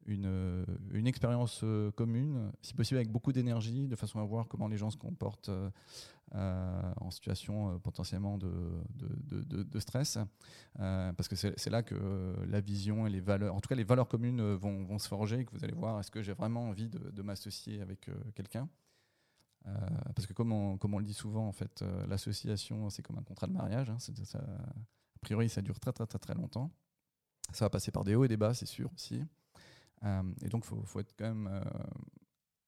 une, 0.05 0.65
une 0.91 1.07
expérience 1.07 1.63
commune, 1.95 2.51
si 2.61 2.73
possible 2.73 2.97
avec 2.97 3.11
beaucoup 3.11 3.31
d'énergie, 3.31 3.87
de 3.87 3.95
façon 3.95 4.19
à 4.19 4.23
voir 4.23 4.47
comment 4.47 4.67
les 4.67 4.77
gens 4.77 4.89
se 4.89 4.97
comportent 4.97 5.49
euh, 6.33 6.93
en 6.97 7.11
situation 7.11 7.69
euh, 7.69 7.77
potentiellement 7.77 8.39
de, 8.39 8.49
de, 8.95 9.79
stress, 9.79 10.17
euh, 10.79 11.13
parce 11.13 11.29
que 11.29 11.35
c'est 11.35 11.69
là 11.69 11.83
que 11.83 12.35
la 12.47 12.61
vision 12.61 13.05
et 13.05 13.11
les 13.11 13.21
valeurs, 13.21 13.53
en 13.53 13.61
tout 13.61 13.69
cas 13.69 13.75
les 13.75 13.83
valeurs 13.83 14.07
communes 14.07 14.41
vont, 14.55 14.83
vont 14.85 14.97
se 14.97 15.07
forger 15.07 15.41
et 15.41 15.45
que 15.45 15.51
vous 15.51 15.63
allez 15.63 15.75
voir 15.75 15.99
est-ce 15.99 16.09
que 16.09 16.23
j'ai 16.23 16.33
vraiment 16.33 16.69
envie 16.69 16.89
de, 16.89 17.21
m'associer 17.21 17.79
avec 17.79 18.09
quelqu'un? 18.33 18.67
parce 20.15 20.27
que 20.27 20.33
comme 20.33 20.51
on, 20.51 20.79
on, 20.81 20.99
le 20.99 21.05
dit 21.05 21.13
souvent, 21.13 21.47
en 21.47 21.51
fait, 21.51 21.83
l'association 22.07 22.89
c'est 22.89 23.01
comme 23.01 23.17
un 23.17 23.23
contrat 23.23 23.47
de 23.47 23.53
mariage. 23.53 23.89
Hein, 23.89 23.97
a 24.35 25.19
priori, 25.21 25.47
ça 25.47 25.61
dure 25.61 25.79
très 25.79 25.93
très 25.93 26.07
très 26.07 26.19
très 26.19 26.33
longtemps. 26.33 26.71
Ça 27.53 27.65
va 27.65 27.69
passer 27.69 27.91
par 27.91 28.03
des 28.03 28.15
hauts 28.15 28.25
et 28.25 28.27
des 28.27 28.37
bas, 28.37 28.53
c'est 28.53 28.65
sûr 28.65 28.91
aussi. 28.93 29.23
Et 30.01 30.49
donc, 30.49 30.63
il 30.65 30.67
faut, 30.67 30.83
faut, 30.83 30.99
être 30.99 31.15
quand 31.17 31.33
même 31.33 31.63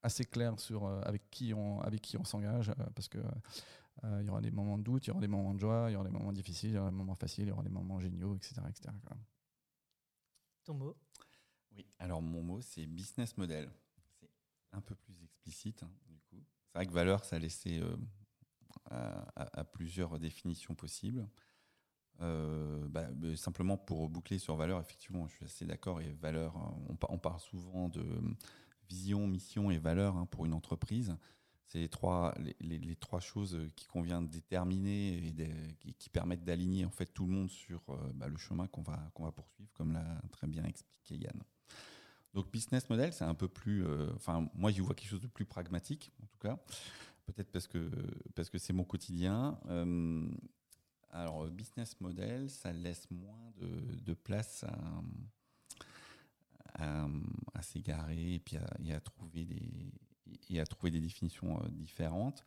assez 0.02 0.24
clair 0.24 0.58
sur 0.58 0.84
euh, 0.84 1.00
avec 1.02 1.30
qui 1.30 1.54
on 1.54 1.80
avec 1.80 2.00
qui 2.00 2.16
on 2.16 2.24
s'engage 2.24 2.70
euh, 2.70 2.86
parce 2.94 3.08
que 3.08 3.18
euh, 3.18 4.18
il 4.20 4.26
y 4.26 4.30
aura 4.30 4.40
des 4.40 4.50
moments 4.50 4.78
de 4.78 4.84
doute, 4.84 5.06
il 5.06 5.08
y 5.08 5.10
aura 5.10 5.20
des 5.20 5.28
moments 5.28 5.54
de 5.54 5.58
joie, 5.58 5.86
il 5.90 5.94
y 5.94 5.96
aura 5.96 6.04
des 6.04 6.12
moments 6.12 6.32
difficiles, 6.32 6.70
il 6.70 6.76
y 6.76 6.78
aura 6.78 6.90
des 6.90 6.96
moments 6.96 7.16
faciles, 7.16 7.44
il 7.44 7.48
y 7.48 7.52
aura 7.52 7.64
des 7.64 7.70
moments 7.70 7.98
géniaux, 7.98 8.36
etc. 8.36 8.54
etc. 8.68 8.94
Ton 10.64 10.74
mot? 10.74 10.96
Oui, 11.72 11.84
alors 11.98 12.22
mon 12.22 12.42
mot 12.42 12.60
c'est 12.60 12.86
business 12.86 13.36
model. 13.36 13.70
C'est 14.20 14.30
un 14.72 14.80
peu 14.80 14.94
plus 14.94 15.20
explicite 15.22 15.82
hein, 15.82 15.90
du 16.06 16.18
coup. 16.20 16.44
C'est 16.66 16.78
vrai 16.78 16.86
que 16.86 16.92
valeur 16.92 17.24
ça 17.24 17.36
a 17.36 17.38
laissé 17.38 17.82
à, 18.90 19.64
plusieurs 19.64 20.18
définitions 20.18 20.74
possibles. 20.74 21.28
Bah, 22.18 23.06
simplement 23.36 23.76
pour 23.76 24.08
boucler 24.08 24.38
sur 24.38 24.56
valeur, 24.56 24.80
effectivement, 24.80 25.28
je 25.28 25.34
suis 25.34 25.44
assez 25.44 25.64
d'accord. 25.64 26.00
Et 26.00 26.12
valeur, 26.14 26.56
on, 26.88 26.96
on, 27.08 27.18
parle 27.18 27.40
souvent 27.40 27.88
de 27.88 28.04
vision, 28.88 29.26
mission 29.26 29.70
et 29.70 29.78
valeur 29.78 30.16
hein, 30.16 30.26
pour 30.26 30.46
une 30.46 30.54
entreprise. 30.54 31.16
C'est 31.68 31.80
les 31.80 31.88
trois, 31.88 32.34
les, 32.60 32.96
trois 32.96 33.20
choses 33.20 33.58
qui 33.76 33.86
convient 33.86 34.22
de 34.22 34.28
déterminer 34.28 35.18
et 35.18 35.94
qui, 35.98 36.08
permettent 36.08 36.44
d'aligner 36.44 36.86
en 36.86 36.90
fait 36.90 37.06
tout 37.06 37.26
le 37.26 37.32
monde 37.32 37.50
sur 37.50 37.82
euh, 37.90 38.10
bah, 38.14 38.26
le 38.26 38.38
chemin 38.38 38.66
qu'on 38.68 38.80
va, 38.80 39.10
qu'on 39.12 39.24
va 39.24 39.32
poursuivre, 39.32 39.70
comme 39.74 39.92
l'a 39.92 40.22
très 40.32 40.46
bien 40.46 40.64
expliqué 40.64 41.16
Yann. 41.16 41.42
Donc 42.32 42.50
business 42.50 42.88
model, 42.88 43.12
c'est 43.12 43.24
un 43.24 43.34
peu 43.34 43.48
plus, 43.48 43.84
euh, 43.84 44.10
enfin 44.14 44.48
moi 44.54 44.70
j'y 44.70 44.80
vois 44.80 44.94
quelque 44.94 45.10
chose 45.10 45.20
de 45.20 45.26
plus 45.26 45.44
pragmatique 45.44 46.10
en 46.22 46.26
tout 46.26 46.38
cas, 46.38 46.58
peut-être 47.26 47.52
parce 47.52 47.66
que 47.66 47.90
parce 48.34 48.48
que 48.48 48.56
c'est 48.56 48.72
mon 48.72 48.84
quotidien. 48.84 49.58
Alors 51.10 51.46
business 51.48 52.00
model, 52.00 52.50
ça 52.50 52.72
laisse 52.72 53.10
moins 53.10 53.52
de, 53.60 54.14
place 54.14 54.64
à 54.64 55.02
à, 57.54 57.62
s'égarer 57.62 58.34
et 58.34 58.38
puis 58.38 58.56
à, 58.56 59.00
trouver 59.00 59.44
des 59.44 59.92
et 60.50 60.60
à 60.60 60.66
trouver 60.66 60.90
des 60.90 61.00
définitions 61.00 61.58
euh, 61.62 61.68
différentes. 61.70 62.44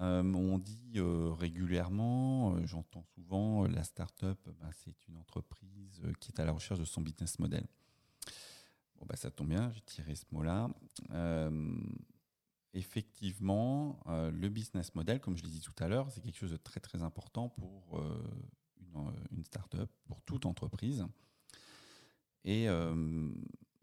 Euh, 0.00 0.22
on 0.22 0.58
dit 0.58 0.92
euh, 0.96 1.32
régulièrement, 1.32 2.64
j'entends 2.66 3.04
souvent, 3.14 3.66
la 3.66 3.84
start-up, 3.84 4.38
bah, 4.60 4.70
c'est 4.72 4.96
une 5.08 5.16
entreprise 5.16 6.02
qui 6.20 6.30
est 6.32 6.40
à 6.40 6.44
la 6.44 6.52
recherche 6.52 6.80
de 6.80 6.84
son 6.84 7.02
business 7.02 7.38
model. 7.38 7.66
Bon, 8.96 9.06
bah, 9.06 9.16
ça 9.16 9.30
tombe 9.30 9.48
bien, 9.48 9.70
j'ai 9.72 9.80
tiré 9.82 10.14
ce 10.14 10.24
mot-là. 10.30 10.70
Effectivement, 12.74 14.00
le 14.06 14.48
business 14.48 14.94
model, 14.94 15.20
comme 15.20 15.36
je 15.36 15.42
l'ai 15.42 15.48
dit 15.48 15.60
tout 15.60 15.74
à 15.78 15.88
l'heure, 15.88 16.10
c'est 16.10 16.20
quelque 16.20 16.38
chose 16.38 16.52
de 16.52 16.56
très 16.56 16.80
très 16.80 17.02
important 17.02 17.48
pour 17.48 18.00
une, 18.80 19.12
une 19.30 19.44
start-up, 19.44 19.90
pour 20.06 20.22
toute 20.22 20.46
entreprise. 20.46 21.06
Et 22.44 22.68
euh, 22.68 23.32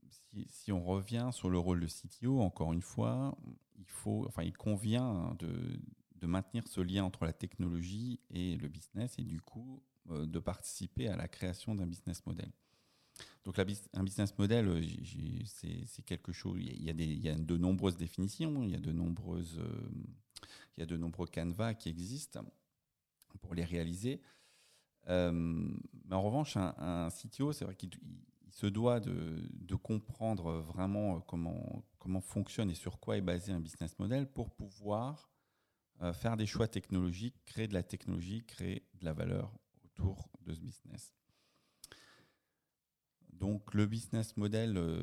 si, 0.10 0.48
si, 0.50 0.72
on 0.72 0.84
revient 0.84 1.30
sur 1.32 1.50
le 1.50 1.60
rôle 1.60 1.80
de 1.80 1.88
CTO, 1.88 2.40
encore 2.42 2.74
une 2.74 2.82
fois, 2.82 3.38
il, 3.78 3.88
faut, 3.88 4.26
enfin, 4.28 4.44
il 4.44 4.56
convient 4.56 5.36
de, 5.40 5.80
de 6.16 6.28
maintenir 6.28 6.68
ce 6.68 6.82
lien 6.82 7.04
entre 7.04 7.26
la 7.26 7.34
technologie 7.34 8.20
et 8.30 8.56
le 8.58 8.68
business 8.68 9.16
et 9.20 9.24
du 9.24 9.42
coup 9.42 9.84
euh, 10.10 10.26
de 10.26 10.40
participer 10.40 11.08
à 11.08 11.16
la 11.16 11.28
création 11.28 11.76
d'un 11.76 11.88
business 11.88 12.26
model. 12.26 12.52
Donc 13.48 13.60
un 13.60 14.04
business 14.04 14.38
model, 14.38 14.68
euh, 14.68 14.82
c'est 15.46 16.04
quelque 16.04 16.34
chose, 16.34 16.60
il 16.60 16.84
y, 16.84 17.30
a 17.30 17.34
de 17.34 17.56
nombreuses 17.56 17.96
définitions, 17.96 18.62
il 18.62 18.72
y 18.72 18.76
a 18.76 18.80
de, 18.82 18.92
nombreuses, 18.92 19.58
euh, 19.60 19.90
il 20.76 20.82
y 20.82 20.84
a 20.84 20.86
de 20.86 20.98
nombreux 20.98 21.28
canevas 21.28 21.74
qui 21.74 21.88
existent 21.88 22.44
pour 23.40 23.56
les 23.56 23.64
réaliser. 23.64 24.20
Euh, 25.08 25.32
mais 25.32 26.16
en 26.16 26.24
revanche, 26.24 26.58
un, 26.58 27.08
CTO, 27.10 27.54
c'est 27.54 27.64
vrai 27.64 27.78
qu'il 27.78 27.92
se 28.50 28.68
doit 28.68 29.00
de, 29.00 29.76
comprendre 29.76 30.52
vraiment 30.60 31.22
comment, 31.22 31.86
fonctionne 32.20 32.70
et 32.70 32.76
sur 32.76 33.00
quoi 33.00 33.16
est 33.16 33.22
basé 33.22 33.54
un 33.54 33.62
business 33.62 33.98
model 33.98 34.30
pour 34.30 34.50
pouvoir 34.50 35.32
faire 36.12 36.36
des 36.36 36.46
choix 36.46 36.68
technologiques, 36.68 37.46
créer 37.46 37.70
de 37.70 37.74
la 37.74 37.84
technologie, 37.84 38.44
créer 38.44 38.84
de 38.96 39.06
la 39.06 39.14
valeur 39.14 39.58
autour 39.86 40.30
de 40.42 40.54
ce 40.54 40.60
business. 40.60 41.17
Donc 43.40 43.74
le 43.74 43.86
business 43.86 44.36
model, 44.38 44.78
euh, 44.78 45.00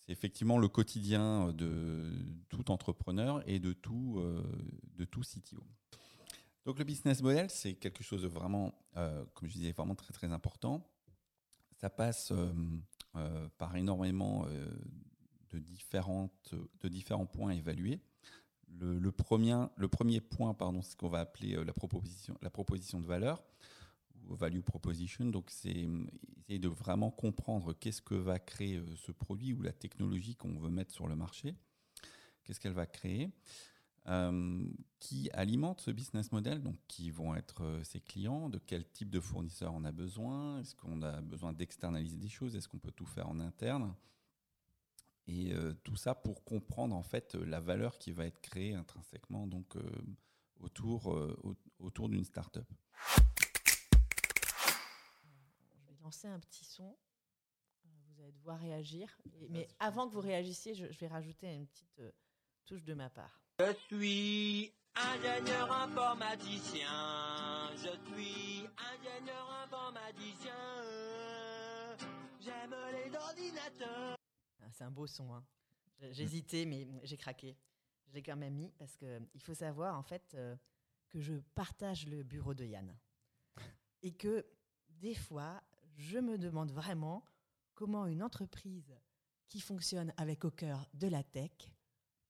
c'est 0.00 0.12
effectivement 0.12 0.58
le 0.58 0.68
quotidien 0.68 1.52
de 1.52 2.12
tout 2.48 2.70
entrepreneur 2.70 3.42
et 3.48 3.58
de 3.58 3.72
tout, 3.72 4.16
euh, 4.18 4.42
de 4.96 5.04
tout 5.04 5.22
CTO. 5.22 5.62
Donc 6.64 6.78
le 6.78 6.84
business 6.84 7.22
model, 7.22 7.50
c'est 7.50 7.74
quelque 7.74 8.02
chose 8.02 8.22
de 8.22 8.28
vraiment, 8.28 8.72
comme 9.34 9.48
je 9.48 9.52
disais, 9.52 9.72
vraiment 9.72 9.94
très 9.94 10.14
très 10.14 10.32
important. 10.32 10.82
Ça 11.76 11.90
passe 11.90 12.32
par 13.58 13.76
énormément 13.76 14.46
de, 15.50 15.58
différentes, 15.58 16.54
de 16.80 16.88
différents 16.88 17.26
points 17.26 17.50
évalués 17.50 18.00
le, 18.80 19.10
premier, 19.12 19.66
le 19.76 19.88
premier 19.88 20.20
point, 20.20 20.54
pardon, 20.54 20.82
c'est 20.82 20.92
ce 20.92 20.96
qu'on 20.96 21.08
va 21.08 21.20
appeler 21.20 21.56
euh, 21.56 21.64
la 21.64 21.72
proposition, 21.72 22.36
la 22.42 22.50
proposition 22.50 23.00
de 23.00 23.06
valeur 23.06 23.42
value 24.30 24.60
proposition. 24.60 25.26
Donc, 25.26 25.50
c'est 25.50 25.86
essayer 26.40 26.58
de 26.58 26.68
vraiment 26.68 27.10
comprendre 27.10 27.72
qu'est-ce 27.72 28.02
que 28.02 28.14
va 28.14 28.38
créer 28.38 28.76
euh, 28.76 28.96
ce 28.96 29.12
produit 29.12 29.52
ou 29.52 29.62
la 29.62 29.72
technologie 29.72 30.36
qu'on 30.36 30.58
veut 30.58 30.70
mettre 30.70 30.92
sur 30.92 31.06
le 31.06 31.16
marché. 31.16 31.54
Qu'est-ce 32.44 32.60
qu'elle 32.60 32.72
va 32.72 32.86
créer 32.86 33.30
euh, 34.06 34.66
qui 35.00 35.30
alimente 35.32 35.80
ce 35.80 35.90
business 35.90 36.30
model, 36.30 36.60
donc 36.60 36.76
qui 36.88 37.10
vont 37.10 37.34
être 37.34 37.80
ses 37.84 38.00
clients, 38.00 38.50
de 38.50 38.58
quel 38.58 38.86
type 38.86 39.08
de 39.08 39.20
fournisseur 39.20 39.72
on 39.72 39.84
a 39.84 39.92
besoin, 39.92 40.60
est-ce 40.60 40.74
qu'on 40.74 41.00
a 41.00 41.22
besoin 41.22 41.54
d'externaliser 41.54 42.18
des 42.18 42.28
choses, 42.28 42.54
est-ce 42.54 42.68
qu'on 42.68 42.78
peut 42.78 42.92
tout 42.92 43.06
faire 43.06 43.30
en 43.30 43.40
interne, 43.40 43.94
et 45.26 45.52
euh, 45.52 45.72
tout 45.84 45.96
ça 45.96 46.14
pour 46.14 46.44
comprendre 46.44 46.94
en 46.94 47.02
fait 47.02 47.34
la 47.34 47.60
valeur 47.60 47.98
qui 47.98 48.12
va 48.12 48.26
être 48.26 48.40
créée 48.40 48.74
intrinsèquement 48.74 49.46
donc 49.46 49.76
euh, 49.76 49.82
autour, 50.60 51.12
euh, 51.12 51.56
autour 51.78 52.08
d'une 52.08 52.24
startup. 52.24 52.70
Lancer 56.14 56.28
un 56.28 56.38
petit 56.38 56.64
son. 56.64 56.96
Vous 57.84 58.22
allez 58.22 58.30
devoir 58.30 58.60
réagir. 58.60 59.18
mais 59.50 59.66
avant 59.80 60.06
que 60.06 60.12
vous 60.12 60.20
réagissiez, 60.20 60.72
je, 60.72 60.86
je 60.92 60.98
vais 61.00 61.08
rajouter 61.08 61.52
une 61.52 61.66
petite 61.66 62.00
touche 62.66 62.84
de 62.84 62.94
ma 62.94 63.10
part. 63.10 63.42
Je 63.58 63.72
suis 63.88 64.72
ingénieur 64.94 65.72
informaticien. 65.72 67.68
Je 67.72 68.12
suis 68.12 68.64
ingénieur 68.78 69.50
informaticien. 69.64 70.54
J'aime 72.40 72.76
les 72.92 73.16
ordinateurs. 73.16 74.16
Ah, 74.62 74.70
c'est 74.70 74.84
un 74.84 74.92
beau 74.92 75.08
son. 75.08 75.34
Hein. 75.34 75.44
J'hésitais, 76.12 76.64
mais 76.64 76.86
j'ai 77.02 77.16
craqué. 77.16 77.56
Je 78.06 78.14
l'ai 78.14 78.22
quand 78.22 78.36
même 78.36 78.54
mis 78.54 78.70
parce 78.78 78.96
qu'il 78.96 79.40
faut 79.40 79.54
savoir 79.54 79.98
en 79.98 80.04
fait 80.04 80.32
euh, 80.34 80.54
que 81.08 81.20
je 81.20 81.34
partage 81.56 82.06
le 82.06 82.22
bureau 82.22 82.54
de 82.54 82.64
Yann. 82.64 82.96
Et 84.02 84.12
que 84.12 84.46
des 84.90 85.16
fois, 85.16 85.60
je 85.96 86.18
me 86.18 86.38
demande 86.38 86.70
vraiment 86.70 87.24
comment 87.74 88.06
une 88.06 88.22
entreprise 88.22 88.94
qui 89.48 89.60
fonctionne 89.60 90.12
avec 90.16 90.44
au 90.44 90.50
cœur 90.50 90.86
de 90.94 91.08
la 91.08 91.22
tech 91.22 91.52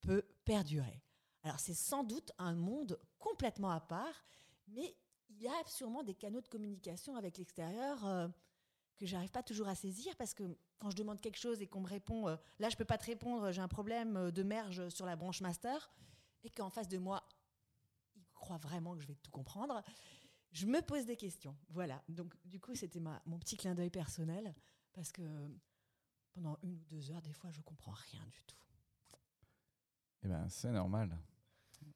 peut 0.01 0.23
perdurer. 0.43 1.01
Alors 1.43 1.59
c'est 1.59 1.73
sans 1.73 2.03
doute 2.03 2.31
un 2.37 2.55
monde 2.55 2.99
complètement 3.19 3.71
à 3.71 3.79
part, 3.79 4.25
mais 4.67 4.95
il 5.29 5.41
y 5.41 5.47
a 5.47 5.53
sûrement 5.67 6.03
des 6.03 6.13
canaux 6.13 6.41
de 6.41 6.47
communication 6.47 7.15
avec 7.15 7.37
l'extérieur 7.37 8.05
euh, 8.05 8.27
que 8.97 9.05
j'arrive 9.05 9.31
pas 9.31 9.43
toujours 9.43 9.67
à 9.67 9.75
saisir 9.75 10.15
parce 10.15 10.33
que 10.33 10.43
quand 10.79 10.89
je 10.89 10.95
demande 10.95 11.19
quelque 11.19 11.37
chose 11.37 11.61
et 11.61 11.67
qu'on 11.67 11.81
me 11.81 11.87
répond 11.87 12.27
euh, 12.27 12.35
là 12.59 12.69
je 12.69 12.77
peux 12.77 12.85
pas 12.85 12.97
te 12.97 13.05
répondre, 13.05 13.51
j'ai 13.51 13.61
un 13.61 13.67
problème 13.67 14.17
euh, 14.17 14.31
de 14.31 14.43
merge 14.43 14.89
sur 14.89 15.05
la 15.05 15.15
branche 15.15 15.41
master 15.41 15.91
et 16.43 16.49
qu'en 16.49 16.69
face 16.69 16.87
de 16.87 16.97
moi 16.97 17.23
il 18.15 18.25
croit 18.33 18.57
vraiment 18.57 18.95
que 18.95 19.01
je 19.01 19.07
vais 19.07 19.15
tout 19.15 19.31
comprendre, 19.31 19.83
je 20.55 20.65
me 20.65 20.81
pose 20.81 21.05
des 21.05 21.15
questions. 21.15 21.55
Voilà. 21.69 22.01
Donc 22.09 22.33
du 22.45 22.59
coup, 22.59 22.75
c'était 22.75 22.99
mon 22.99 23.39
petit 23.39 23.57
clin 23.57 23.75
d'œil 23.75 23.89
personnel 23.89 24.55
parce 24.93 25.11
que 25.11 25.21
pendant 26.33 26.57
une 26.63 26.75
ou 26.75 26.83
deux 26.89 27.11
heures 27.11 27.21
des 27.21 27.33
fois 27.33 27.51
je 27.51 27.61
comprends 27.61 27.93
rien 28.11 28.25
du 28.27 28.41
tout. 28.43 28.57
Eh 30.23 30.27
ben, 30.27 30.47
c'est 30.49 30.71
normal. 30.71 31.17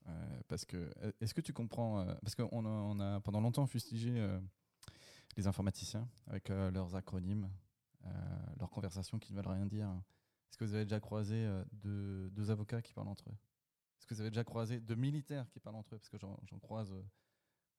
Euh, 0.07 0.41
parce 0.47 0.65
que 0.65 0.93
est-ce 1.19 1.33
que 1.33 1.41
tu 1.41 1.53
comprends 1.53 2.05
parce 2.21 2.35
qu'on 2.35 2.65
on 2.65 2.99
a 2.99 3.19
pendant 3.21 3.41
longtemps 3.41 3.65
fustigé 3.65 4.39
les 5.37 5.47
informaticiens 5.47 6.07
avec 6.27 6.49
euh, 6.49 6.71
leurs 6.71 6.95
acronymes, 6.95 7.49
euh, 8.05 8.09
leurs 8.59 8.69
conversations 8.69 9.19
qui 9.19 9.31
ne 9.31 9.37
veulent 9.37 9.51
rien 9.51 9.65
dire. 9.65 9.89
Est-ce 10.49 10.57
que 10.57 10.65
vous 10.65 10.73
avez 10.73 10.85
déjà 10.85 10.99
croisé 10.99 11.35
euh, 11.35 11.63
deux, 11.71 12.51
avocats 12.51 12.81
qui 12.81 12.93
parlent 12.93 13.07
entre 13.07 13.29
eux? 13.29 13.37
Est-ce 13.97 14.07
que 14.07 14.13
vous 14.13 14.21
avez 14.21 14.31
déjà 14.31 14.43
croisé 14.43 14.79
deux 14.79 14.95
militaires 14.95 15.49
qui 15.49 15.59
parlent 15.59 15.75
entre 15.75 15.95
eux? 15.95 15.97
Parce 15.97 16.09
que 16.09 16.17
j'en 16.17 16.59
croise. 16.59 16.93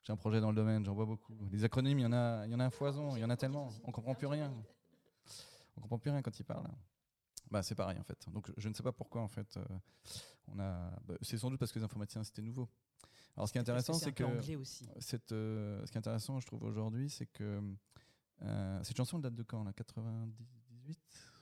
J'ai 0.03 0.13
un 0.13 0.17
projet 0.17 0.41
dans 0.41 0.51
le 0.51 0.57
domaine, 0.57 0.85
j'en 0.85 0.95
vois 0.95 1.07
beaucoup. 1.07 1.35
Les 1.51 1.65
acronymes, 1.65 1.99
il 1.99 2.03
y 2.03 2.07
en 2.07 2.13
a, 2.13 2.47
il 2.47 2.53
y 2.53 2.55
en 2.55 2.61
a 2.61 2.65
un 2.65 2.71
foison, 2.71 3.17
il 3.17 3.21
y 3.21 3.25
en 3.25 3.31
a 3.31 3.37
tellement. 3.37 3.71
On 3.85 3.93
comprend 3.93 4.15
plus 4.15 4.27
rien. 4.27 4.53
On 5.77 5.81
comprend 5.81 5.99
plus 5.99 6.11
rien 6.11 6.23
quand 6.23 6.39
ils 6.39 6.45
parlent. 6.45 6.69
Bah, 7.51 7.63
c'est 7.63 7.75
pareil 7.75 7.99
en 7.99 8.05
fait. 8.05 8.29
Donc 8.33 8.51
je 8.57 8.69
ne 8.69 8.75
sais 8.75 8.83
pas 8.83 8.93
pourquoi 8.93 9.23
en 9.23 9.29
fait 9.29 9.59
on 10.49 10.59
a. 10.59 10.91
Bah, 11.07 11.15
c'est 11.21 11.39
sans 11.39 11.51
doute 11.51 11.59
parce 11.59 11.73
que 11.73 11.79
les 11.79 11.85
informaticiens 11.85 12.23
c'était 12.25 12.43
nouveau. 12.43 12.69
Alors, 13.37 13.49
ce 13.49 13.53
qui 13.53 13.59
est 13.59 13.63
intéressant, 13.63 13.95
c'est 13.95 14.13
que 14.13 14.25
cette, 14.99 15.33
euh, 15.33 15.85
ce 15.87 15.91
qui 15.91 15.97
est 15.97 15.99
intéressant, 15.99 16.41
je 16.41 16.47
trouve 16.47 16.63
aujourd'hui, 16.65 17.09
c'est 17.09 17.27
que 17.27 17.63
euh, 18.43 18.83
cette 18.83 18.97
chanson 18.97 19.19
date 19.19 19.35
de 19.35 19.43
quand 19.43 19.65
là? 19.65 19.73
98 19.73 20.99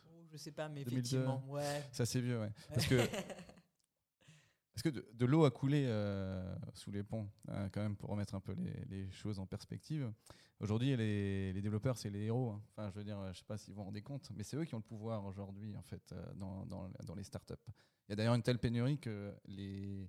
oh, 0.06 0.24
Je 0.30 0.36
sais 0.36 0.52
pas, 0.52 0.68
mais 0.68 0.82
effectivement, 0.82 1.42
ouais. 1.48 1.84
C'est 1.92 2.02
assez 2.02 2.20
vieux, 2.20 2.40
ouais. 2.40 2.52
Parce 2.68 2.86
que 2.86 2.96
parce 4.80 4.94
que 4.94 5.00
de, 5.12 5.26
l'eau 5.26 5.44
a 5.44 5.50
coulé 5.50 5.86
euh, 5.88 6.54
sous 6.72 6.92
les 6.92 7.02
ponts, 7.02 7.28
hein, 7.48 7.68
quand 7.70 7.80
même, 7.80 7.96
pour 7.96 8.10
remettre 8.10 8.36
un 8.36 8.40
peu 8.40 8.54
les, 8.88 9.10
choses 9.10 9.40
en 9.40 9.46
perspective? 9.46 10.12
Aujourd'hui, 10.60 10.96
les, 10.96 11.60
développeurs, 11.60 11.96
c'est 11.96 12.10
les 12.10 12.26
héros. 12.26 12.52
Hein. 12.76 12.90
Je 12.90 12.98
veux 12.98 13.04
dire, 13.04 13.18
je 13.32 13.38
sais 13.38 13.44
pas 13.44 13.58
s'ils 13.58 13.74
vous 13.74 13.82
rendez 13.82 14.02
compte, 14.02 14.30
mais 14.36 14.44
c'est 14.44 14.56
eux 14.56 14.64
qui 14.64 14.76
ont 14.76 14.78
le 14.78 14.84
pouvoir 14.84 15.24
aujourd'hui, 15.24 15.74
en 15.76 15.82
fait, 15.82 16.14
dans, 16.36 16.64
dans, 16.66 17.14
les 17.16 17.24
startups. 17.24 17.54
Il 18.06 18.10
y 18.10 18.12
a 18.12 18.16
d'ailleurs 18.16 18.34
une 18.34 18.42
telle 18.42 18.60
pénurie 18.60 19.00
que 19.00 19.34
les 19.46 20.08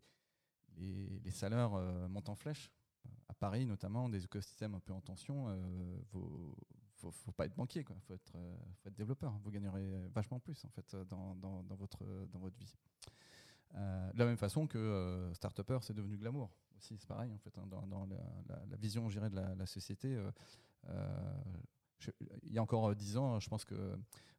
salaires 1.32 1.74
euh, 1.74 2.08
montent 2.08 2.30
en 2.30 2.36
flèche. 2.36 2.72
À 3.28 3.34
Paris, 3.34 3.66
notamment, 3.66 4.08
des 4.08 4.24
écosystèmes 4.24 4.76
un 4.76 4.80
peu 4.80 4.94
en 4.94 5.02
tension, 5.02 5.52
il 5.52 5.58
euh, 5.58 6.00
faut, 6.12 6.56
faut, 7.10 7.32
pas 7.32 7.48
être 7.48 7.56
banquier, 7.56 7.82
il 7.82 8.02
faut, 8.02 8.14
être, 8.14 8.34
euh, 8.36 8.56
développeur. 8.92 9.36
Vous 9.44 9.50
gagnerez 9.50 10.08
vachement 10.14 10.40
plus 10.40 10.64
en 10.64 10.70
fait 10.70 10.96
dans 11.10 11.64
votre 11.80 12.06
vie. 12.60 12.76
De 13.74 14.20
la 14.20 14.26
même 14.26 14.38
façon 14.38 14.68
que 14.68 15.30
start-upper, 15.34 15.80
c'est 15.82 15.94
devenu 15.94 16.18
glamour 16.18 16.50
aussi, 16.78 16.98
c'est 16.98 17.08
pareil 17.08 17.32
en 17.32 17.38
fait. 17.38 17.58
Hein, 17.58 17.68
dans, 17.68 18.08
la, 18.08 18.78
vision, 18.78 19.10
je 19.10 19.20
de 19.20 19.36
la, 19.36 19.66
société, 19.66 20.18
il 22.44 22.54
y 22.54 22.58
a 22.58 22.62
encore 22.62 22.96
dix 22.96 23.18
ans, 23.18 23.40
je 23.40 23.50
pense 23.50 23.66
que 23.66 23.76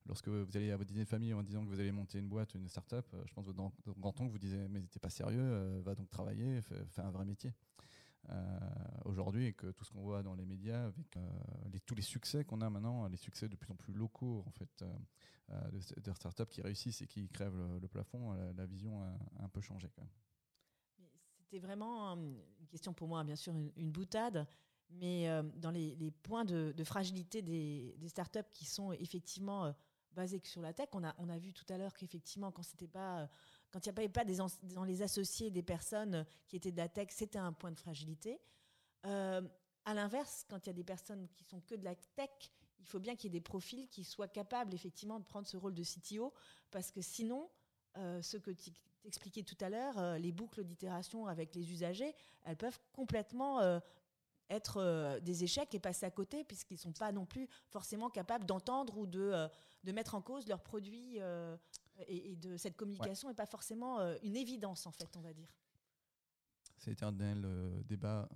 lorsque 0.07 0.29
vous 0.29 0.57
allez 0.57 0.71
à 0.71 0.77
votre 0.77 0.89
dîner 0.89 1.05
de 1.05 1.09
famille 1.09 1.33
en 1.35 1.43
disant 1.43 1.65
que 1.65 1.69
vous 1.69 1.81
allez 1.81 1.93
monter 1.93 2.19
une 2.19 2.29
boîte, 2.29 2.55
une 2.55 2.69
start-up, 2.69 3.07
euh, 3.15 3.23
je 3.27 3.35
pense 3.35 3.47
que 3.47 3.53
dans 3.53 3.73
grand-oncle 3.99 4.31
vous 4.33 4.39
disiez 4.39 4.69
mais 4.69 4.81
n'était 4.81 4.99
pas 4.99 5.11
sérieux, 5.11 5.41
euh, 5.41 5.81
va 5.85 5.95
donc 5.95 6.11
travailler, 6.11 6.61
fais, 6.63 7.03
un 7.03 7.11
vrai 7.11 7.25
métier. 7.25 7.53
Euh, 8.29 8.59
aujourd'hui 9.07 9.47
et 9.47 9.53
que 9.55 9.71
tout 9.73 9.83
ce 9.83 9.91
qu'on 9.91 10.03
voit 10.03 10.23
dans 10.23 10.35
les 10.35 10.45
médias 10.45 10.85
avec 10.85 11.19
les, 11.73 11.81
tous 11.81 11.95
les 11.95 12.03
succès 12.03 12.45
qu'on 12.45 12.61
a 12.61 12.69
maintenant, 12.69 13.09
les 13.09 13.17
succès 13.17 13.49
de 13.49 13.57
plus 13.57 13.73
en 13.73 13.77
plus 13.77 13.95
locaux 13.95 14.45
en 14.47 14.51
fait 14.51 14.85
de, 15.49 16.01
de 16.01 16.13
startups 16.13 16.47
qui 16.51 16.61
réussissent 16.61 17.01
et 17.01 17.07
qui 17.07 17.29
crèvent 17.31 17.57
le, 17.81 17.89
plafond, 17.89 18.35
la, 18.57 18.67
vision 18.67 19.03
a, 19.03 19.19
un 19.43 19.49
peu 19.49 19.61
changé 19.61 19.89
quand 19.97 20.03
même. 20.03 20.13
C'était 21.39 21.59
vraiment 21.59 22.13
une 22.13 22.67
question 22.69 22.93
pour 22.93 23.09
moi, 23.09 23.25
bien 23.25 23.37
sûr, 23.37 23.55
une, 23.55 23.91
boutade, 23.91 24.47
mais 24.91 25.29
dans 25.57 25.71
les, 25.71 26.13
points 26.23 26.45
de, 26.45 26.85
fragilité 26.85 27.43
des, 27.43 27.97
des, 27.99 28.09
startups 28.09 28.51
qui 28.53 28.67
sont 28.67 28.93
effectivement 28.93 29.75
basé 30.13 30.41
que 30.41 30.49
sur 30.49 30.61
la 30.61 30.73
tech. 30.73 30.89
On 30.93 31.05
a, 31.05 31.15
on 31.19 31.29
a 31.29 31.39
vu 31.39 31.53
tout 31.53 31.65
à 31.69 31.79
l'heure 31.79 31.95
qu'effectivement, 31.95 32.53
quand 32.53 32.63
c'était 32.63 32.89
pas, 32.89 33.29
quand 33.71 33.87
il 33.87 33.93
n'y 33.93 33.99
avait 33.99 34.09
pas 34.09 34.25
des 34.25 34.39
dans 34.75 34.85
les 34.85 35.03
associés 35.03 35.51
des 35.51 35.63
personnes 35.63 36.27
qui 36.49 36.57
étaient 36.57 36.73
de 36.73 36.77
la 36.77 36.89
tech, 36.89 37.09
c'était 37.11 37.39
un 37.39 37.53
point 37.53 37.71
de 37.71 37.79
fragilité. 37.79 38.41
Euh, 39.07 39.43
à 39.85 39.95
l'inverse, 39.95 40.45
quand 40.49 40.67
il 40.67 40.69
y 40.69 40.71
a 40.71 40.75
des 40.75 40.85
personnes 40.85 41.29
qui 41.29 41.45
sont 41.45 41.61
que 41.61 41.75
de 41.75 41.85
la 41.85 41.95
tech, 41.95 42.31
il 42.81 42.87
faut 42.87 42.99
bien 42.99 43.17
qu'il 43.17 43.33
y 43.33 43.37
ait 43.37 43.39
des 43.39 43.45
profils 43.45 43.89
qui 43.89 44.05
soient 44.05 44.29
capables 44.29 44.75
effectivement 44.75 45.21
de 45.21 45.25
prendre 45.25 45.47
ce 45.47 45.57
rôle 45.57 45.75
de 45.75 45.83
CTO, 45.83 46.33
parce 46.71 46.91
que 46.91 47.01
sinon, 47.01 47.51
euh, 47.97 48.23
ce 48.23 48.37
que 48.37 48.51
tu 48.51 48.71
expliquais 49.05 49.43
tout 49.43 49.57
à 49.61 49.69
l'heure, 49.69 49.99
euh, 49.99 50.19
les 50.19 50.33
boucles 50.33 50.65
d'itération 50.65 51.27
avec 51.27 51.55
les 51.55 51.73
usagers, 51.73 52.15
elles 52.45 52.57
peuvent 52.57 52.79
complètement 52.93 53.61
euh, 53.61 53.81
être 54.49 55.21
des 55.23 55.45
échecs 55.45 55.75
et 55.75 55.79
passer 55.79 56.07
à 56.07 56.11
côté, 56.11 56.43
puisqu'ils 56.43 56.75
ne 56.75 56.81
sont 56.81 56.93
pas 56.93 57.13
non 57.13 57.25
plus 57.25 57.49
forcément 57.69 58.11
capables 58.11 58.47
d'entendre 58.47 58.99
ou 58.99 59.07
de 59.07 59.49
mettre 59.93 60.17
en 60.17 60.21
cause 60.21 60.49
leurs 60.49 60.63
produits. 60.63 61.21
Et, 62.09 62.37
de 62.37 62.57
cette 62.57 62.77
communication 62.77 63.29
n'est 63.29 63.35
pas 63.35 63.47
forcément 63.47 64.01
une 64.23 64.37
évidence, 64.37 64.87
en 64.87 64.93
fait, 64.93 65.17
on 65.17 65.21
va 65.21 65.33
dire. 65.33 65.49
C'est 66.79 66.91
l'éternel 66.91 67.47
débat 67.85 68.29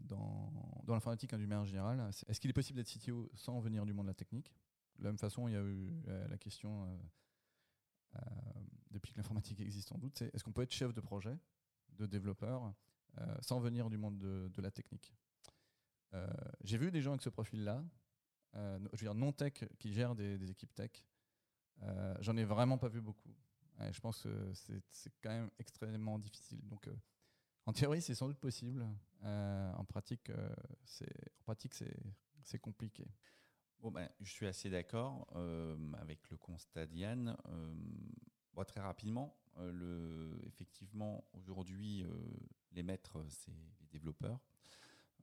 dans, 0.00 0.52
dans 0.84 0.94
l'informatique 0.94 1.32
hein, 1.32 1.38
du 1.38 1.46
manière 1.46 1.64
générale. 1.64 2.10
Est-ce 2.26 2.40
qu'il 2.40 2.50
est 2.50 2.54
possible 2.54 2.76
d'être 2.76 2.90
CTO 2.90 3.30
sans 3.34 3.60
venir 3.60 3.86
du 3.86 3.92
monde 3.94 4.06
de 4.06 4.10
la 4.10 4.14
technique? 4.14 4.52
De 4.98 5.04
la 5.04 5.10
même 5.10 5.18
façon, 5.18 5.48
il 5.48 5.54
y 5.54 5.56
a 5.56 5.62
eu 5.62 6.02
la 6.28 6.36
question 6.36 6.86
euh, 8.16 8.20
depuis 8.90 9.12
que 9.12 9.18
l'informatique 9.18 9.60
existe 9.60 9.92
en 9.92 9.98
doute, 9.98 10.16
c'est 10.16 10.34
est-ce 10.34 10.42
qu'on 10.42 10.52
peut 10.52 10.62
être 10.62 10.72
chef 10.72 10.94
de 10.94 11.00
projet, 11.00 11.36
de 11.98 12.06
développeur, 12.06 12.72
euh, 13.18 13.36
sans 13.42 13.60
venir 13.60 13.90
du 13.90 13.98
monde 13.98 14.18
de, 14.18 14.62
la 14.62 14.70
technique? 14.70 15.14
Euh, 16.14 16.26
J'ai 16.64 16.78
vu 16.78 16.90
des 16.90 17.02
gens 17.02 17.10
avec 17.10 17.22
ce 17.22 17.28
profil-là, 17.28 17.84
je 18.54 18.78
veux 18.92 18.96
dire 18.96 19.14
non 19.14 19.32
tech, 19.32 19.64
qui 19.78 19.92
gèrent 19.92 20.14
des, 20.14 20.50
équipes 20.50 20.74
tech. 20.74 20.90
J'en 22.20 22.36
ai 22.36 22.44
vraiment 22.44 22.78
pas 22.78 22.88
vu 22.88 23.00
beaucoup. 23.00 23.34
je 23.90 24.00
pense 24.00 24.22
que 24.22 24.52
c'est 24.90 25.12
quand 25.22 25.30
même 25.30 25.50
extrêmement 25.58 26.18
difficile. 26.18 26.60
Donc, 26.68 26.88
en 27.66 27.72
théorie, 27.72 28.02
c'est 28.02 28.14
sans 28.14 28.28
doute 28.28 28.40
possible. 28.40 28.86
en 29.22 29.84
pratique, 29.84 30.30
c'est 30.84 31.12
en 31.40 31.42
pratique, 31.44 31.74
c'est 32.42 32.58
compliqué. 32.58 33.06
Bon, 33.80 33.92
ben, 33.92 34.08
je 34.20 34.30
suis 34.30 34.46
assez 34.46 34.70
d'accord 34.70 35.28
euh, 35.36 35.76
avec 36.00 36.28
le 36.30 36.36
constat 36.36 36.86
d'Yann. 36.86 37.36
Euh, 37.48 38.64
très 38.66 38.80
rapidement, 38.80 39.38
euh, 39.58 39.70
le, 39.70 40.48
effectivement, 40.48 41.24
aujourd'hui, 41.32 42.04
les 42.72 42.82
maîtres, 42.82 43.24
c'est 43.28 43.52
les 43.52 43.86
développeurs. 43.86 44.40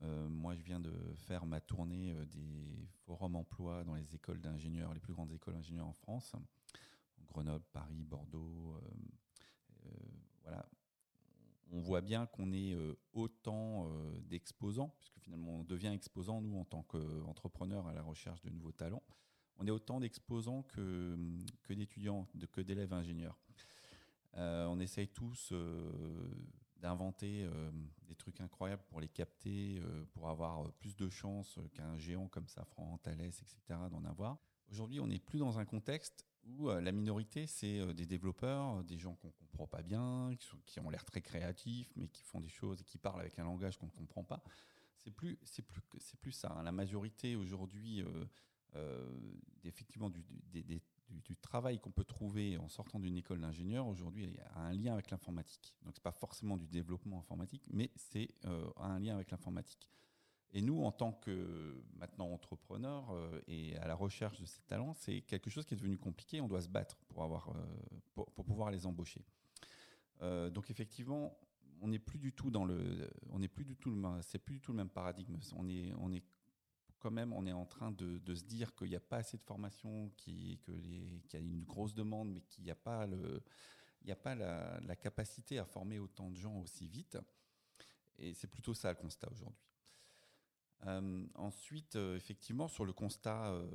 Moi, 0.02 0.56
je 0.56 0.64
viens 0.64 0.80
de 0.80 0.94
faire 1.16 1.46
ma 1.46 1.62
tournée 1.62 2.14
des 2.28 2.88
forums 3.06 3.36
emploi 3.36 3.84
dans 3.84 3.96
les 3.96 4.14
écoles 4.14 4.40
d'ingénieurs, 4.40 4.94
les 4.94 5.00
plus 5.00 5.14
grandes 5.14 5.32
écoles 5.32 5.56
d'ingénieurs 5.56 5.88
en 5.88 5.94
France, 5.94 6.36
Grenoble, 7.26 7.66
Paris, 7.74 8.04
Bordeaux. 8.04 8.80
voilà, 10.44 10.66
on 11.72 11.80
voit 11.80 12.02
bien 12.02 12.26
qu'on 12.26 12.52
est 12.52 12.74
euh, 12.74 12.94
autant 13.14 13.88
euh, 13.88 14.20
d'exposants, 14.22 14.94
puisque 14.98 15.20
finalement 15.20 15.60
on 15.60 15.64
devient 15.64 15.88
exposant, 15.88 16.42
nous, 16.42 16.58
en 16.58 16.66
tant 16.66 16.84
qu'entrepreneurs 16.84 17.88
à 17.88 17.94
la 17.94 18.02
recherche 18.02 18.42
de 18.44 18.50
nouveaux 18.50 18.72
talents, 18.72 19.04
on 19.58 19.68
est 19.68 19.72
autant 19.72 20.00
d'exposants 20.00 20.64
que, 20.64 21.18
d'étudiants, 21.70 22.28
que 22.52 22.62
d'élèves 22.62 22.94
ingénieurs. 22.94 23.38
Euh, 24.36 24.66
on 24.68 24.80
essaye 24.80 25.08
tous 25.08 25.54
d'inventer 26.86 27.50
des 28.08 28.16
trucs 28.16 28.40
incroyables 28.42 28.84
pour 28.90 29.00
les 29.00 29.08
capter, 29.08 29.82
pour 30.14 30.30
avoir 30.30 30.72
plus 30.74 30.96
de 30.96 31.10
chances 31.10 31.60
qu'un 31.74 31.98
géant 31.98 32.28
comme 32.28 32.48
Safran, 32.48 33.00
Thales, 33.00 33.22
etc., 33.22 33.58
d'en 33.90 34.06
avoir. 34.06 34.38
Aujourd'hui, 34.70 35.00
on 35.00 35.08
n'est 35.08 35.20
plus 35.20 35.40
dans 35.40 35.58
un 35.58 35.66
contexte 35.66 36.28
où 36.46 36.70
la 36.70 36.92
minorité, 36.92 37.48
c'est 37.48 37.94
des 37.96 38.06
développeurs, 38.06 38.84
des 38.84 39.00
gens 39.00 39.16
qu'on 39.16 39.30
ne 39.30 39.34
comprend 39.34 39.66
pas 39.66 39.82
bien, 39.82 40.36
qui, 40.68 40.80
ont 40.80 40.92
l'air 40.92 41.04
très 41.04 41.22
créatifs, 41.22 41.92
mais 41.96 42.08
qui 42.08 42.24
font 42.24 42.40
des 42.40 42.50
choses 42.50 42.82
et 42.82 42.84
qui 42.84 43.00
parlent 43.00 43.22
avec 43.22 43.40
un 43.40 43.46
langage 43.46 43.78
qu'on 43.78 43.88
ne 43.88 43.92
comprend 43.92 44.24
pas. 44.24 44.44
C'est 45.06 45.12
plus, 45.12 45.40
c'est 45.44 45.62
plus, 45.64 45.82
c'est 46.00 46.20
plus 46.20 46.32
ça. 46.32 46.52
Hein. 46.56 46.64
La 46.64 46.72
majorité 46.72 47.36
aujourd'hui, 47.36 48.02
euh, 48.02 48.26
euh, 48.76 49.08
effectivement, 49.64 50.10
du, 50.10 50.24
du, 51.10 51.36
travail 51.38 51.80
qu'on 51.80 51.92
peut 51.92 52.04
trouver 52.04 52.58
en 52.58 52.68
sortant 52.68 53.00
d'une 53.00 53.18
école 53.18 53.40
d'ingénieur, 53.40 53.88
aujourd'hui, 53.88 54.38
a 54.54 54.62
un 54.62 54.74
lien 54.74 54.94
avec 54.94 55.12
l'informatique. 55.12 55.76
Donc, 55.84 55.94
c'est 55.96 56.04
pas 56.04 56.12
forcément 56.12 56.58
du 56.58 56.68
développement 56.68 57.20
informatique, 57.20 57.64
mais 57.70 57.92
c'est 57.96 58.30
euh, 58.46 58.70
un 58.78 59.00
lien 59.00 59.16
avec 59.16 59.32
l'informatique. 59.32 59.90
Et 60.52 60.62
nous, 60.62 60.84
en 60.84 60.92
tant 60.92 61.12
que 61.12 61.84
maintenant 61.96 62.32
entrepreneurs 62.32 63.12
euh, 63.12 63.42
et 63.48 63.76
à 63.78 63.88
la 63.88 63.96
recherche 63.96 64.40
de 64.40 64.46
ces 64.46 64.62
talents, 64.62 64.94
c'est 64.94 65.22
quelque 65.22 65.50
chose 65.50 65.66
qui 65.66 65.74
est 65.74 65.78
devenu 65.78 65.98
compliqué. 65.98 66.42
On 66.42 66.48
doit 66.48 66.62
se 66.62 66.70
battre 66.70 66.98
pour, 67.08 67.24
avoir, 67.24 67.50
euh, 67.50 68.00
pour, 68.14 68.46
pouvoir 68.46 68.72
les 68.72 68.86
embaucher. 68.86 69.24
Donc 70.22 70.72
effectivement, 70.72 71.38
on 71.82 71.90
n'est 71.90 72.00
plus 72.00 72.18
du 72.18 72.32
tout 72.32 72.50
dans 72.50 72.66
le, 72.66 73.10
on 73.30 73.40
n'est 73.40 73.48
plus 73.48 73.66
plus 73.66 73.76
du 73.76 74.62
tout 74.62 74.72
le 74.72 74.78
même 74.78 74.90
paradigme. 74.90 75.36
On 75.56 75.68
est, 75.68 75.94
on 76.00 76.12
est 76.12 76.24
quand 77.06 77.12
même, 77.12 77.34
on 77.34 77.46
est 77.46 77.52
en 77.52 77.68
train 77.68 77.92
de, 77.92 78.34
se 78.34 78.46
dire 78.46 78.74
qu'il 78.74 78.90
n'y 78.90 78.96
a 78.96 79.00
pas 79.00 79.18
assez 79.18 79.38
de 79.38 79.44
formation, 79.44 80.10
qu'il 80.18 80.54
y 80.54 81.36
a 81.36 81.38
une 81.38 81.64
grosse 81.64 81.94
demande, 81.94 82.34
mais 82.34 82.42
qu'il 82.42 82.64
n'y 82.64 82.72
a 82.72 82.76
pas 82.76 83.06
le, 83.06 83.44
n'y 84.04 84.12
a 84.12 84.16
pas 84.16 84.34
la, 84.34 84.80
la 84.80 84.96
capacité 84.96 85.60
à 85.60 85.66
former 85.66 86.00
autant 86.00 86.32
de 86.32 86.36
gens 86.36 86.60
aussi 86.62 86.88
vite. 86.88 87.20
Et 88.18 88.34
c'est 88.34 88.48
plutôt 88.48 88.74
ça 88.74 88.90
le 88.90 88.96
constat 88.96 89.30
aujourd'hui. 89.32 89.62
Euh, 90.88 91.28
ensuite, 91.36 91.96
euh, 91.96 92.16
effectivement, 92.16 92.68
sur 92.68 92.86
le 92.86 92.94
constat, 92.94 93.52
euh, 93.52 93.70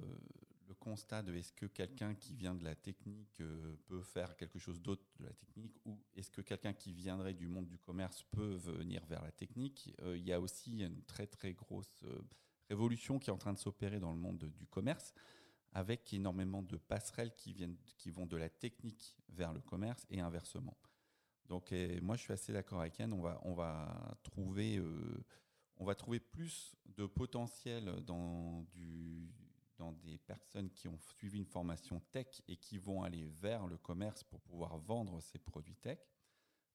le 0.66 0.74
constat 0.74 1.22
de 1.22 1.32
est-ce 1.32 1.52
que 1.52 1.66
quelqu'un 1.66 2.16
qui 2.16 2.34
vient 2.34 2.56
de 2.56 2.64
la 2.64 2.74
technique 2.74 3.40
peut 3.86 4.02
faire 4.02 4.36
quelque 4.36 4.58
chose 4.58 4.82
d'autre 4.82 5.04
de 5.20 5.26
la 5.26 5.32
technique 5.34 5.76
ou 5.84 6.00
est-ce 6.16 6.32
que 6.32 6.40
quelqu'un 6.40 6.72
qui 6.72 6.92
viendrait 6.92 7.34
du 7.34 7.46
monde 7.46 7.68
du 7.68 7.78
commerce 7.78 8.24
peut 8.32 8.54
venir 8.56 9.06
vers 9.06 9.22
la 9.22 9.30
technique, 9.30 9.92
il 10.04 10.24
y 10.24 10.32
a 10.32 10.40
aussi 10.40 10.80
une 10.80 11.02
très 11.04 11.26
très 11.26 11.54
grosse 11.54 12.04
révolution 12.70 13.18
qui 13.18 13.30
est 13.30 13.32
en 13.32 13.38
train 13.38 13.52
de 13.52 13.58
s'opérer 13.58 14.00
dans 14.00 14.12
le 14.12 14.18
monde 14.18 14.50
du 14.56 14.66
commerce 14.66 15.12
avec 15.72 16.12
énormément 16.12 16.62
de 16.62 16.76
passerelles 16.76 17.34
qui, 17.36 17.52
viennent, 17.52 17.76
qui 17.96 18.10
vont 18.10 18.26
de 18.26 18.36
la 18.36 18.48
technique 18.48 19.14
vers 19.28 19.52
le 19.52 19.60
commerce 19.60 20.06
et 20.10 20.20
inversement. 20.20 20.76
Donc, 21.46 21.74
moi, 22.02 22.16
je 22.16 22.22
suis 22.22 22.32
assez 22.32 22.52
d'accord 22.52 22.80
avec 22.80 22.98
Yann. 22.98 23.12
On 23.12 23.20
va, 23.20 23.40
on 23.42 23.54
va 23.54 24.16
trouver 24.22 24.80
on 25.80 25.84
va 25.86 25.94
trouver 25.94 26.20
plus 26.20 26.76
de 26.84 27.06
potentiel 27.06 27.86
dans, 28.04 28.62
du, 28.74 29.32
dans 29.78 29.92
des 29.92 30.18
personnes 30.18 30.70
qui 30.70 30.88
ont 30.88 30.98
suivi 30.98 31.38
une 31.38 31.46
formation 31.46 32.00
tech 32.12 32.42
et 32.48 32.56
qui 32.56 32.76
vont 32.76 33.02
aller 33.02 33.24
vers 33.40 33.66
le 33.66 33.78
commerce 33.78 34.22
pour 34.22 34.42
pouvoir 34.42 34.76
vendre 34.76 35.20
ces 35.20 35.38
produits 35.38 35.76
tech 35.76 35.98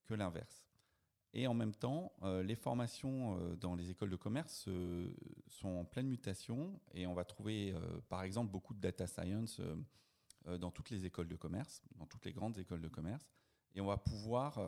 que 0.05 0.15
l'inverse. 0.15 0.65
Et 1.33 1.47
en 1.47 1.53
même 1.53 1.73
temps, 1.73 2.13
euh, 2.23 2.41
les 2.43 2.55
formations 2.55 3.37
euh, 3.37 3.55
dans 3.57 3.75
les 3.75 3.91
écoles 3.91 4.09
de 4.09 4.15
commerce 4.15 4.65
euh, 4.69 5.13
sont 5.47 5.67
en 5.67 5.83
pleine 5.83 6.07
mutation 6.07 6.79
et 6.93 7.05
on 7.07 7.13
va 7.13 7.25
trouver 7.25 7.75
par 8.07 8.23
exemple 8.23 8.51
beaucoup 8.51 8.73
de 8.73 8.79
data 8.79 9.05
science 9.05 9.61
dans 10.59 10.71
toutes 10.71 10.91
les 10.91 11.05
écoles 11.05 11.27
de 11.27 11.35
commerce, 11.35 11.83
dans 11.97 12.05
toutes 12.05 12.25
les 12.25 12.31
grandes 12.31 12.57
écoles 12.57 12.81
de 12.81 12.87
commerce. 12.87 13.27
Et 13.73 13.81
on 13.81 13.85
va 13.85 13.97
pouvoir 13.97 14.59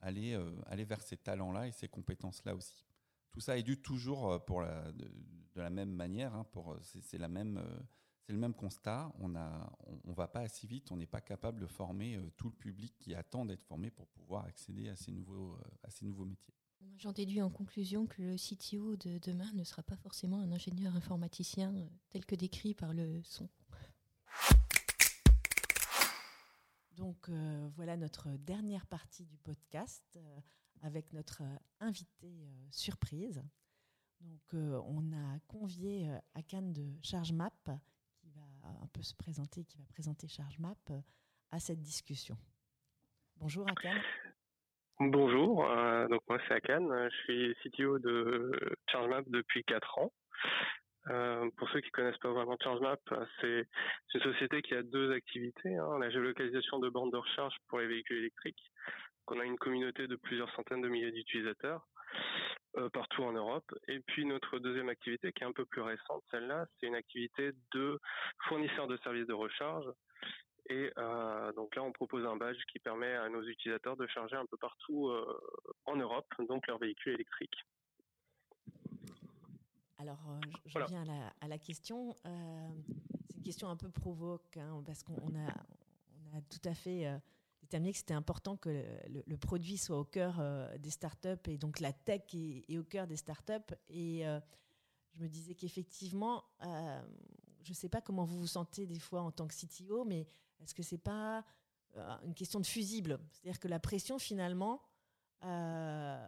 aller, 0.00 0.38
aller 0.66 0.84
vers 0.84 1.00
ces 1.02 1.16
talents-là 1.16 1.68
et 1.68 1.72
ces 1.72 1.88
compétences-là 1.88 2.54
aussi. 2.56 2.84
Tout 3.30 3.40
ça 3.40 3.58
est 3.58 3.62
dû 3.62 3.80
toujours 3.80 4.44
pour 4.44 4.62
de, 4.62 5.10
la 5.54 5.70
même 5.70 5.92
manière. 5.92 6.34
Hein, 6.34 6.46
c'est, 6.82 7.18
la 7.18 7.28
même, 7.28 7.62
c'est 8.26 8.32
le 8.32 8.38
même 8.38 8.54
constat. 8.54 9.12
On 9.20 9.28
ne 9.28 9.38
on, 10.04 10.12
va 10.12 10.26
pas 10.26 10.40
assez 10.40 10.66
vite. 10.66 10.90
On 10.90 10.96
n'est 10.96 11.06
pas 11.06 11.20
capable 11.20 11.60
de 11.60 11.66
former 11.66 12.20
tout 12.36 12.48
le 12.48 12.54
public 12.54 12.94
qui 12.98 13.14
attend 13.14 13.44
d'être 13.44 13.62
formé 13.62 13.90
pour 13.90 14.06
pouvoir 14.08 14.44
accéder 14.44 14.88
à 14.88 14.96
ces 14.96 15.12
nouveaux, 15.12 15.56
à 15.82 15.90
ces 15.90 16.04
nouveaux 16.04 16.24
métiers. 16.24 16.54
J'en 16.98 17.12
déduis 17.12 17.42
en 17.42 17.50
conclusion 17.50 18.06
que 18.06 18.22
le 18.22 18.36
CTO 18.36 18.96
de 18.96 19.18
demain 19.18 19.50
ne 19.54 19.64
sera 19.64 19.82
pas 19.82 19.96
forcément 19.96 20.40
un 20.40 20.50
ingénieur 20.50 20.94
informaticien 20.96 21.72
tel 22.10 22.26
que 22.26 22.34
décrit 22.34 22.74
par 22.74 22.92
le 22.92 23.22
son. 23.22 23.48
Donc 26.96 27.30
voilà 27.76 27.96
notre 27.96 28.30
dernière 28.38 28.86
partie 28.86 29.24
du 29.24 29.38
podcast 29.38 30.18
avec 30.82 31.12
notre 31.12 31.42
euh, 31.42 31.56
invité 31.80 32.44
euh, 32.44 32.68
surprise. 32.70 33.42
Donc, 34.20 34.54
euh, 34.54 34.80
on 34.86 35.12
a 35.12 35.38
convié 35.46 36.10
Akan 36.34 36.72
de 36.72 36.96
ChargeMap, 37.02 37.70
un 38.82 38.86
peu 38.92 39.02
se 39.02 39.14
présenter, 39.14 39.64
qui 39.64 39.78
va 39.78 39.84
présenter 39.88 40.28
ChargeMap 40.28 40.78
à 41.50 41.58
cette 41.58 41.80
discussion. 41.80 42.36
Bonjour 43.36 43.66
Akan. 43.68 44.00
Bonjour, 44.98 45.62
donc 46.08 46.22
moi 46.28 46.38
c'est 46.48 46.54
Akan, 46.54 47.08
je 47.10 47.16
suis 47.24 47.54
CTO 47.62 47.98
de 47.98 48.76
ChargeMap 48.90 49.24
depuis 49.28 49.62
4 49.64 49.98
ans. 49.98 50.12
pour 51.56 51.68
ceux 51.70 51.80
qui 51.80 51.90
connaissent 51.90 52.18
pas 52.18 52.32
vraiment 52.32 52.56
ChargeMap, 52.62 53.00
c'est 53.40 53.66
une 54.14 54.20
société 54.22 54.62
qui 54.62 54.74
a 54.74 54.82
deux 54.82 55.12
activités, 55.12 55.76
hein. 55.76 55.98
la 56.00 56.10
géolocalisation 56.10 56.78
de 56.78 56.88
bandes 56.88 57.12
de 57.12 57.18
recharge 57.18 57.54
pour 57.68 57.78
les 57.78 57.86
véhicules 57.86 58.18
électriques 58.18 58.72
on 59.28 59.40
a 59.40 59.44
une 59.44 59.58
communauté 59.58 60.06
de 60.06 60.16
plusieurs 60.16 60.52
centaines 60.54 60.82
de 60.82 60.88
milliers 60.88 61.12
d'utilisateurs 61.12 61.86
euh, 61.95 61.95
partout 62.92 63.22
en 63.22 63.32
Europe. 63.32 63.72
Et 63.88 64.00
puis 64.00 64.24
notre 64.24 64.58
deuxième 64.58 64.88
activité, 64.88 65.32
qui 65.32 65.42
est 65.42 65.46
un 65.46 65.52
peu 65.52 65.64
plus 65.64 65.82
récente, 65.82 66.22
celle-là, 66.30 66.66
c'est 66.78 66.86
une 66.86 66.94
activité 66.94 67.52
de 67.74 68.00
fournisseur 68.48 68.86
de 68.86 68.96
services 68.98 69.26
de 69.26 69.34
recharge. 69.34 69.86
Et 70.68 70.92
euh, 70.98 71.52
donc 71.52 71.76
là, 71.76 71.82
on 71.82 71.92
propose 71.92 72.26
un 72.26 72.36
badge 72.36 72.58
qui 72.72 72.78
permet 72.78 73.14
à 73.14 73.28
nos 73.28 73.42
utilisateurs 73.42 73.96
de 73.96 74.06
charger 74.08 74.36
un 74.36 74.46
peu 74.46 74.56
partout 74.56 75.08
euh, 75.08 75.40
en 75.84 75.96
Europe, 75.96 76.26
donc 76.48 76.66
leurs 76.66 76.78
véhicules 76.78 77.14
électriques. 77.14 77.64
Alors, 79.98 80.18
je, 80.66 80.78
reviens 80.78 81.04
à 81.40 81.48
la, 81.48 81.58
question. 81.58 82.14
c'est 82.22 83.36
une 83.36 83.42
question 83.42 83.68
un 83.68 83.76
peu 83.76 83.90
provoque, 83.90 84.56
hein, 84.56 84.82
parce 84.84 85.02
qu'on 85.02 85.34
a, 85.34 85.54
on 86.32 86.36
a 86.36 86.40
tout 86.50 86.68
à 86.68 86.74
fait 86.74 87.06
que 87.68 87.92
c'était 87.96 88.14
important 88.14 88.56
que 88.56 88.84
le, 89.08 89.36
produit 89.36 89.76
soit 89.76 89.98
au 89.98 90.04
cœur 90.04 90.40
des 90.78 90.90
startups 90.90 91.48
et 91.48 91.58
donc 91.58 91.80
la 91.80 91.92
tech 91.92 92.22
est, 92.34 92.78
au 92.78 92.84
cœur 92.84 93.06
des 93.06 93.16
startups. 93.16 93.74
Et 93.88 94.24
je 95.12 95.22
me 95.22 95.28
disais 95.28 95.54
qu'effectivement, 95.54 96.44
je 97.66 97.70
ne 97.70 97.74
sais 97.74 97.88
pas 97.88 98.00
comment 98.00 98.24
vous 98.24 98.38
vous 98.38 98.46
sentez 98.46 98.86
des 98.86 99.00
fois 99.00 99.22
en 99.22 99.32
tant 99.32 99.48
que 99.48 99.54
CTO, 99.54 100.04
mais 100.04 100.26
est-ce 100.60 100.72
que 100.72 100.84
c'est 100.84 100.98
pas 100.98 101.44
euh, 101.96 102.16
une 102.24 102.34
question 102.34 102.60
de 102.60 102.66
fusible? 102.66 103.18
C'est-à-dire 103.32 103.58
que 103.58 103.68
la 103.68 103.80
pression 103.80 104.18
finalement 104.18 104.80
euh, 105.44 106.26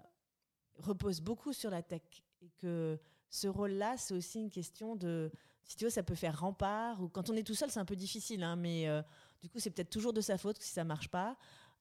repose 0.77 1.21
beaucoup 1.21 1.53
sur 1.53 1.71
la 1.71 1.83
tech 1.83 2.03
et 2.41 2.51
que 2.59 2.99
ce 3.31 3.47
rôle-là, 3.47 3.97
c'est 3.97 4.15
aussi 4.15 4.41
une 4.41 4.51
question 4.51 4.97
de 4.97 5.31
CTO, 5.69 5.91
ça 5.91 6.03
peut 6.03 6.15
faire 6.15 6.41
rempart 6.41 7.01
ou 7.03 7.09
quand 7.09 7.31
on 7.31 7.35
est 7.35 7.47
tout 7.47 7.55
seul, 7.55 7.71
c'est 7.71 7.81
un 7.81 7.85
peu 7.85 7.97
difficile, 7.97 8.43
hein, 8.43 8.57
mais 8.57 8.89
euh, 8.89 9.03
du 9.43 9.49
coup, 9.49 9.59
c'est 9.59 9.71
peut-être 9.71 9.91
toujours 9.91 10.13
de 10.13 10.21
sa 10.21 10.39
faute 10.39 10.57
si 10.59 10.71
ça 10.71 10.85
marche 10.85 11.09
pas. 11.09 11.37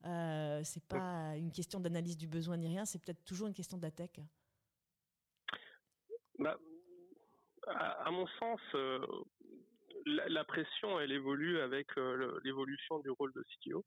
Euh, 0.05 0.61
c'est 0.63 0.85
pas 0.87 1.35
une 1.37 1.51
question 1.51 1.79
d'analyse 1.79 2.17
du 2.17 2.27
besoin 2.27 2.57
ni 2.57 2.67
rien, 2.67 2.85
c'est 2.85 2.99
peut-être 3.03 3.23
toujours 3.25 3.47
une 3.47 3.53
question 3.53 3.77
de 3.77 3.83
la 3.83 3.91
tech. 3.91 4.11
Bah, 6.37 6.57
à, 7.67 8.11
mon 8.11 8.27
sens, 8.39 8.59
la, 10.27 10.43
pression, 10.43 10.99
elle 10.99 11.11
évolue 11.11 11.59
avec 11.59 11.87
euh, 11.97 12.39
l'évolution 12.43 12.99
du 12.99 13.09
rôle 13.09 13.33
de 13.33 13.43
CTO. 13.43 13.85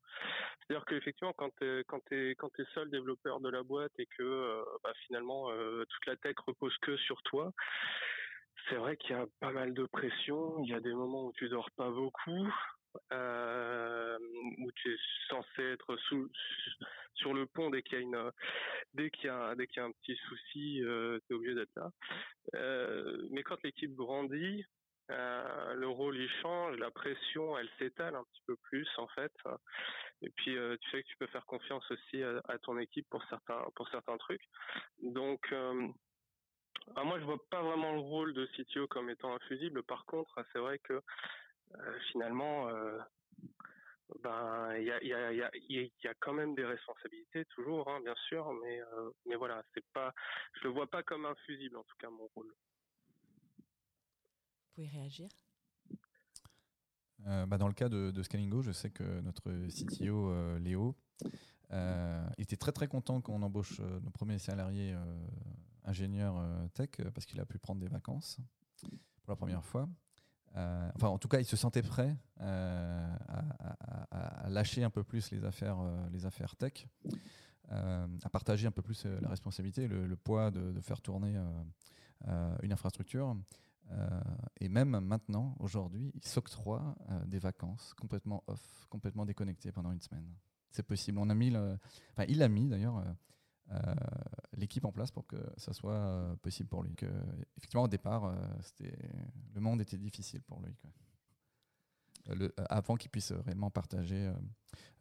C'est-à-dire 0.61 0.85
qu'effectivement, 0.87 1.33
quand 1.33 1.51
tu 1.59 1.67
es, 1.67 1.85
quand 1.85 2.01
es, 2.13 2.35
quand 2.37 2.51
es 2.59 2.65
seul 2.75 2.91
développeur 2.91 3.41
de 3.41 3.49
la 3.49 3.63
boîte 3.63 3.93
et 3.99 4.07
que 4.07 4.23
euh, 4.23 4.63
bah, 4.83 4.93
finalement 5.07 5.51
euh, 5.51 5.85
toute 5.89 6.07
la 6.07 6.17
tech 6.17 6.37
repose 6.47 6.77
que 6.79 6.97
sur 6.99 7.23
toi, 7.23 7.53
c'est 8.68 8.77
vrai 8.77 8.96
qu'il 8.96 9.11
y 9.11 9.18
a 9.18 9.27
pas 9.40 9.53
mal 9.53 9.75
de 9.75 9.87
pression. 9.87 10.62
Il 10.62 10.70
y 10.70 10.75
a 10.75 10.81
des 10.81 10.92
moments 10.92 11.27
où 11.27 11.33
tu 11.33 11.49
dors 11.49 11.70
pas 11.73 11.90
beaucoup. 11.90 12.46
où 13.12 14.73
tu 14.73 14.92
es 14.92 14.96
censé 15.29 15.62
être 15.62 15.96
sur 17.14 17.35
le 17.35 17.46
pont 17.46 17.70
dès 17.70 17.83
qu'il 17.83 18.01
y 18.01 18.14
a 19.29 19.46
un 19.49 19.92
petit 19.92 20.16
souci 20.29 20.81
tu 20.83 21.23
es 21.31 21.35
obligé 21.35 21.55
d'être 21.55 21.77
là 21.77 21.90
mais 23.31 23.44
quand 23.44 23.62
l'équipe 23.62 23.94
grandit 23.94 24.64
euh, 25.11 25.75
le 25.75 25.88
rôle 25.88 26.16
il 26.16 26.31
change, 26.40 26.77
la 26.77 26.90
pression 26.90 27.59
elle 27.59 27.68
s'étale 27.79 28.14
un 28.14 28.23
petit 28.25 28.42
peu 28.46 28.57
plus 28.57 28.88
en 28.96 29.09
fait. 29.09 29.33
Et 30.23 30.31
puis 30.31 30.57
euh, 30.57 30.77
tu 30.81 30.90
sais 30.90 31.03
que 31.03 31.09
tu 31.09 31.16
peux 31.16 31.27
faire 31.29 31.46
confiance 31.46 31.85
aussi 31.90 32.23
à, 32.23 32.59
ton 32.62 32.79
équipe 32.79 33.09
pour 33.11 33.25
certains 33.25 34.16
trucs. 34.18 34.44
Donc 35.03 35.40
euh, 35.53 35.88
ah, 36.97 37.05
moi 37.05 37.19
je 37.21 37.25
vois 37.25 37.43
pas 37.51 37.62
vraiment 37.62 37.93
le 37.93 38.01
rôle 38.01 38.35
de 38.35 38.47
CTO 38.47 38.87
comme 38.88 39.11
étant 39.11 39.35
infusible. 39.35 39.83
Par 39.83 40.05
contre 40.07 40.45
c'est 40.53 40.59
vrai 40.59 40.79
que 40.79 41.01
finalement 42.11 42.69
ben 44.25 44.75
il 44.77 44.85
y 44.85 44.90
a, 44.90 45.03
y, 45.05 45.12
a, 45.12 45.33
y, 45.33 45.43
a, 45.43 45.51
y 45.69 46.09
a 46.09 46.14
quand 46.19 46.33
même 46.33 46.57
des 46.57 46.64
responsabilités 46.64 47.45
toujours 47.47 47.88
hein, 47.88 48.01
bien 48.01 48.16
sûr 48.29 48.53
mais 48.55 48.81
mais 49.25 49.37
voilà 49.37 49.62
c'est 49.73 49.85
pas 49.93 50.12
je 50.55 50.64
le 50.64 50.71
vois 50.71 50.88
pas 50.88 51.05
comme 51.05 51.27
infusible 51.27 51.77
en 51.77 51.85
tout 51.85 51.97
cas 51.97 52.11
mon 52.11 52.27
rôle 52.35 52.53
pouvez 54.75 54.88
réagir 54.88 55.29
euh, 57.27 57.47
bah 57.47 57.59
dans 57.59 57.69
le 57.69 57.75
cas 57.75 57.88
de, 57.88 58.11
de, 58.11 58.23
Scalingo, 58.23 58.62
je 58.62 58.73
sais 58.73 58.90
que 58.90 59.21
notre 59.21 59.51
CTO 59.69 60.31
euh, 60.31 60.59
Léo 60.59 60.97
euh, 61.71 62.27
était 62.38 62.57
très 62.57 62.73
très 62.73 62.87
content 62.87 63.21
qu'on 63.21 63.43
embauche 63.43 63.81
nos 63.81 64.11
premiers 64.11 64.38
salariés 64.38 64.95
ingénieurs 65.85 66.43
tech 66.75 66.90
parce 67.14 67.27
qu'il 67.27 67.40
a 67.40 67.47
pu 67.47 67.59
prendre 67.59 67.81
des 67.81 67.88
vacances 67.88 68.38
pour 68.81 69.33
la 69.33 69.37
première 69.37 69.64
fois. 69.64 69.88
enfin, 70.55 71.09
en 71.09 71.19
tout 71.19 71.29
cas, 71.29 71.40
il 71.40 71.45
se 71.45 71.57
sentait 71.57 71.83
prêt 71.83 72.16
à, 72.38 73.14
à, 74.11 74.49
lâcher 74.49 74.83
un 74.85 74.90
peu 74.90 75.05
plus 75.05 75.31
les 75.31 75.45
affaires, 75.45 75.79
les 76.12 76.27
affaires 76.27 76.57
tech, 76.57 76.87
à 77.69 78.31
partager 78.33 78.66
un 78.66 78.73
peu 78.73 78.83
plus 78.83 79.05
la 79.05 79.29
responsabilité, 79.29 79.88
le, 79.88 80.07
le 80.07 80.16
poids 80.16 80.51
de, 80.51 80.73
de, 80.73 80.81
faire 80.81 81.01
tourner 81.01 81.37
une 82.62 82.73
infrastructure. 82.73 83.37
Euh, 83.93 84.21
et 84.61 84.69
même 84.69 84.99
maintenant, 85.01 85.57
aujourd'hui, 85.59 86.12
il 86.14 86.25
s'octroie 86.25 86.95
euh, 87.11 87.25
des 87.27 87.38
vacances 87.38 87.95
complètement 87.95 88.45
off, 88.47 88.87
complètement 88.88 89.27
déconnecté 89.27 89.73
pendant 89.73 89.93
une 89.93 90.01
semaine. 90.01 90.27
C'est 90.71 90.85
possible. 90.85 91.19
On 91.19 91.29
a 91.29 91.35
mis 91.35 91.53
enfin, 91.57 92.25
il 92.29 92.43
a 92.43 92.49
mis 92.49 92.69
d'ailleurs 92.69 92.99
euh, 92.99 93.12
l'équipe 94.57 94.85
en 94.85 94.93
place 94.93 95.11
pour 95.11 95.27
que 95.27 95.37
ça 95.57 95.73
soit 95.73 96.37
possible 96.43 96.69
pour 96.69 96.83
lui. 96.83 96.95
Effectivement, 97.57 97.85
au 97.85 97.89
départ, 97.89 98.35
c'était 98.63 98.97
le 99.55 99.61
monde 99.61 99.81
était 99.81 99.99
difficile 99.99 100.43
pour 100.43 100.61
lui. 100.61 100.75
Le, 102.27 102.53
avant 102.69 102.97
qu'il 102.97 103.11
puisse 103.11 103.33
réellement 103.33 103.71
partager 103.71 104.33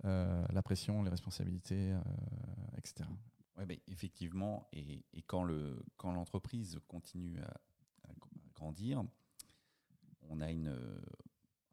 la 0.03 0.61
pression, 0.63 1.03
les 1.03 1.09
responsabilités, 1.09 1.95
etc. 2.77 3.09
Effectivement, 3.87 4.67
et, 4.71 5.03
quand 5.27 5.43
l'entreprise 6.03 6.79
quand 6.87 6.87
continue 6.87 7.39
à, 7.39 7.53
grandir, 8.55 9.03
on 10.29 10.41
a 10.41 10.51
une, 10.51 10.75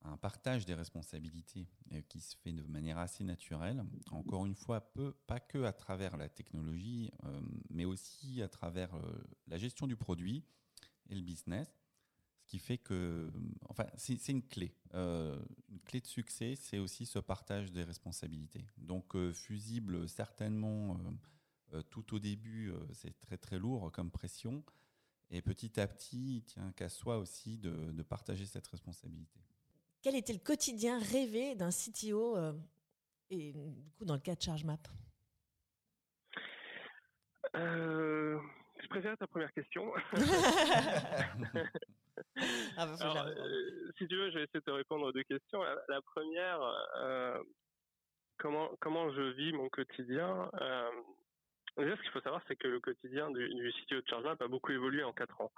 un 0.07 0.16
partage 0.16 0.64
des 0.64 0.75
responsabilités 0.75 1.66
euh, 1.92 2.01
qui 2.09 2.21
se 2.21 2.37
fait 2.37 2.53
de 2.53 2.62
manière 2.64 2.99
assez 2.99 3.25
naturelle. 3.25 3.85
Encore 4.11 4.47
une 4.47 4.55
fois, 4.55 4.81
peu, 4.81 5.12
pas 5.27 5.40
que 5.40 5.64
à 5.64 5.73
travers 5.73 6.16
la 6.16 6.29
technologie, 6.29 7.11
euh, 7.25 7.40
mais 7.71 7.85
aussi 7.85 8.42
à 8.42 8.49
travers 8.49 8.95
euh, 8.95 9.01
la 9.47 9.59
gestion 9.59 9.87
du 9.87 9.97
produit 9.97 10.45
et 11.09 11.14
le 11.14 11.23
business. 11.23 11.69
Ce 12.40 12.51
qui 12.51 12.59
fait 12.59 12.79
que, 12.79 13.33
enfin, 13.69 13.87
c'est 13.97 14.29
une 14.29 14.47
clé. 14.47 14.73
une 14.95 15.81
clé 15.85 16.01
de 16.01 16.07
succès, 16.07 16.55
c'est 16.55 16.79
aussi 16.79 17.05
ce 17.05 17.19
partage 17.19 17.73
des 17.73 17.83
responsabilités. 17.83 18.64
Donc, 18.79 19.16
fusible, 19.33 20.09
certainement, 20.09 20.97
tout 21.90 22.14
au 22.14 22.21
début, 22.21 22.73
c'est 22.92 23.19
très 23.19 23.37
très 23.37 23.59
lourd 23.59 23.90
comme 23.90 24.12
pression. 24.12 24.62
Et 25.31 25.42
petit 25.42 25.81
à 25.81 25.87
petit, 25.88 26.37
il 26.37 26.42
tient 26.45 26.73
qu'à 26.73 26.88
soi 26.88 27.19
aussi 27.19 27.59
de, 27.59 28.03
partager 28.03 28.47
cette 28.47 28.66
responsabilité. 28.69 29.40
Quel 30.03 30.15
était 30.15 30.33
le 30.33 30.39
quotidien 30.39 30.99
rêvé 30.99 31.55
d'un 31.55 31.71
CTO 31.71 32.37
euh, 32.37 32.53
et 33.31 33.53
du 33.53 33.91
coup 33.93 34.05
dans 34.05 34.15
le 34.15 34.21
cas 34.21 34.35
de 34.35 34.43
ChargeMap 34.43 34.81
euh, 37.57 38.39
Je 38.81 38.89
préfère 38.89 39.17
ta 39.17 39.27
première 39.27 39.53
question. 39.53 39.93
ah, 42.77 42.87
bah, 42.87 43.27
euh, 43.27 43.91
si 43.99 44.07
tu 44.07 44.17
veux, 44.17 44.31
je 44.31 44.39
vais 44.39 44.45
essayer 44.45 44.61
de 44.61 44.65
te 44.65 44.71
répondre 44.71 45.07
aux 45.07 45.13
deux 45.13 45.25
questions. 45.25 45.63
La, 45.89 46.01
première, 46.03 46.61
comment 48.39 48.71
comment 48.81 49.11
je 49.11 49.33
vis 49.33 49.53
mon 49.53 49.69
quotidien 49.69 50.51
Déjà, 51.77 51.95
ce 51.95 52.01
qu'il 52.03 52.11
faut 52.11 52.21
savoir, 52.21 52.43
c'est 52.49 52.57
que 52.57 52.69
le 52.69 52.81
quotidien 52.81 53.31
du, 53.31 53.49
du 53.55 53.73
CTO 53.73 54.01
de 54.01 54.09
ChargeMap 54.09 54.41
a 54.41 54.49
beaucoup 54.49 54.73
évolué 54.73 55.05
en 55.05 55.13
quatre 55.13 55.41
ans. 55.43 55.53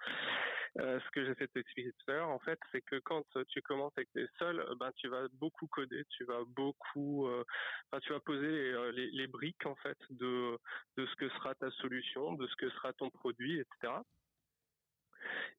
Euh, 0.78 1.00
ce 1.00 1.11
que 1.11 1.24
j'essaie 1.24 1.46
de 1.46 1.52
t'expliquer 1.52 1.92
tout 1.92 2.11
à 2.11 2.14
l'heure, 2.14 2.28
en 2.28 2.38
fait, 2.38 2.59
c'est 2.72 2.83
que 2.83 2.96
quand 3.00 3.24
tu 3.48 3.62
commences 3.62 3.92
avec 3.96 4.11
tes 4.12 4.26
seul, 4.38 4.64
ben 4.78 4.90
tu 4.96 5.09
vas 5.09 5.26
beaucoup 5.35 5.66
coder, 5.68 6.04
tu 6.11 6.24
vas 6.24 6.44
beaucoup, 6.46 7.26
euh, 7.26 7.44
enfin, 7.90 8.00
tu 8.00 8.12
vas 8.12 8.20
poser 8.20 8.72
les, 8.92 9.24
euh, 9.24 9.26
briques 9.28 9.66
en 9.66 9.76
fait 9.76 9.98
de 10.11 10.59
de 10.96 11.07
ce 11.07 11.16
que 11.16 11.28
sera 11.31 11.54
ta 11.54 11.70
solution, 11.72 12.35
de 12.35 12.46
ce 12.46 12.57
que 12.57 12.70
sera 12.70 12.92
ton 12.92 13.11
produit, 13.11 13.61
etc. 13.61 13.92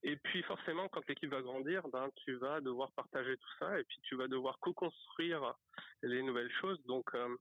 Et 0.03 0.15
puis 0.17 0.43
forcément, 0.43 0.87
quand 0.87 1.07
l'équipe 1.07 1.29
va 1.29 1.41
grandir, 1.41 1.87
ben 1.89 2.09
tu 2.23 2.35
vas 2.35 2.61
devoir 2.61 2.91
partager 2.93 3.35
tout 3.37 3.53
ça 3.59 3.79
et 3.79 3.83
puis 3.83 3.99
tu 4.03 4.15
vas 4.15 4.27
devoir 4.27 4.57
co-construire 4.59 5.53
les 6.01 6.21
nouvelles 6.23 6.51
choses. 6.61 6.81
Donc 6.85 7.05
euh, 7.15 7.35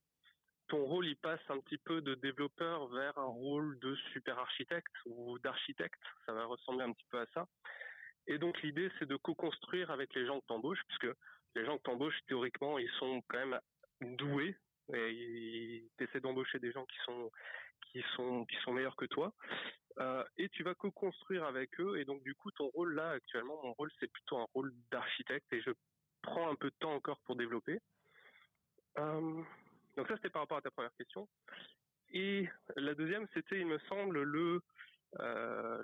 ton 0.68 0.84
rôle 0.84 1.06
il 1.06 1.16
passe 1.16 1.40
un 1.48 1.58
petit 1.60 1.78
peu 1.78 2.00
de 2.00 2.14
développeur 2.14 2.86
vers 2.88 3.16
un 3.18 3.26
rôle 3.26 3.78
de 3.80 3.94
super 4.12 4.38
architecte 4.38 4.92
ou 5.06 5.38
d'architecte, 5.40 6.02
ça 6.26 6.32
va 6.32 6.44
ressembler 6.44 6.84
un 6.84 6.92
petit 6.92 7.06
peu 7.10 7.18
à 7.18 7.26
ça. 7.34 7.46
Et 8.26 8.38
donc 8.38 8.60
l'idée 8.62 8.90
c'est 8.98 9.08
de 9.08 9.16
co-construire 9.16 9.90
avec 9.90 10.14
les 10.14 10.26
gens 10.26 10.40
que 10.40 10.46
t'embauches, 10.46 10.82
puisque 10.88 11.16
les 11.54 11.64
gens 11.64 11.78
que 11.78 11.82
t'embauches 11.82 12.18
théoriquement 12.28 12.78
ils 12.78 12.90
sont 12.98 13.22
quand 13.28 13.38
même 13.38 13.60
doués. 14.18 14.56
Et 14.94 15.10
ils 15.10 15.90
essaient 15.98 16.20
d'embaucher 16.20 16.58
des 16.58 16.72
gens 16.72 16.84
qui 16.86 16.98
sont 17.04 17.30
qui 17.90 18.02
sont 18.14 18.44
qui 18.46 18.56
sont 18.56 18.72
meilleurs 18.72 18.96
que 18.96 19.06
toi. 19.06 19.32
Euh, 19.98 20.24
et 20.36 20.48
tu 20.50 20.62
vas 20.62 20.74
co-construire 20.74 21.44
avec 21.44 21.80
eux. 21.80 21.98
Et 21.98 22.04
donc 22.04 22.22
du 22.22 22.34
coup 22.34 22.50
ton 22.52 22.68
rôle 22.68 22.94
là 22.94 23.10
actuellement 23.10 23.60
mon 23.62 23.72
rôle 23.72 23.90
c'est 23.98 24.10
plutôt 24.10 24.38
un 24.38 24.46
rôle 24.54 24.72
d'architecte. 24.90 25.50
Et 25.52 25.62
je 25.62 25.70
prends 26.22 26.50
un 26.50 26.54
peu 26.54 26.68
de 26.70 26.76
temps 26.78 26.94
encore 26.94 27.20
pour 27.20 27.36
développer. 27.36 27.80
Euh, 28.98 29.42
donc 29.98 30.06
ça, 30.06 30.14
c'était 30.14 30.30
par 30.30 30.42
rapport 30.42 30.58
à 30.58 30.62
ta 30.62 30.70
première 30.70 30.94
question. 30.94 31.28
Et 32.12 32.48
la 32.76 32.94
deuxième, 32.94 33.26
c'était, 33.34 33.58
il 33.58 33.66
me 33.66 33.80
semble, 33.80 34.22
le, 34.22 34.62
euh, 35.18 35.82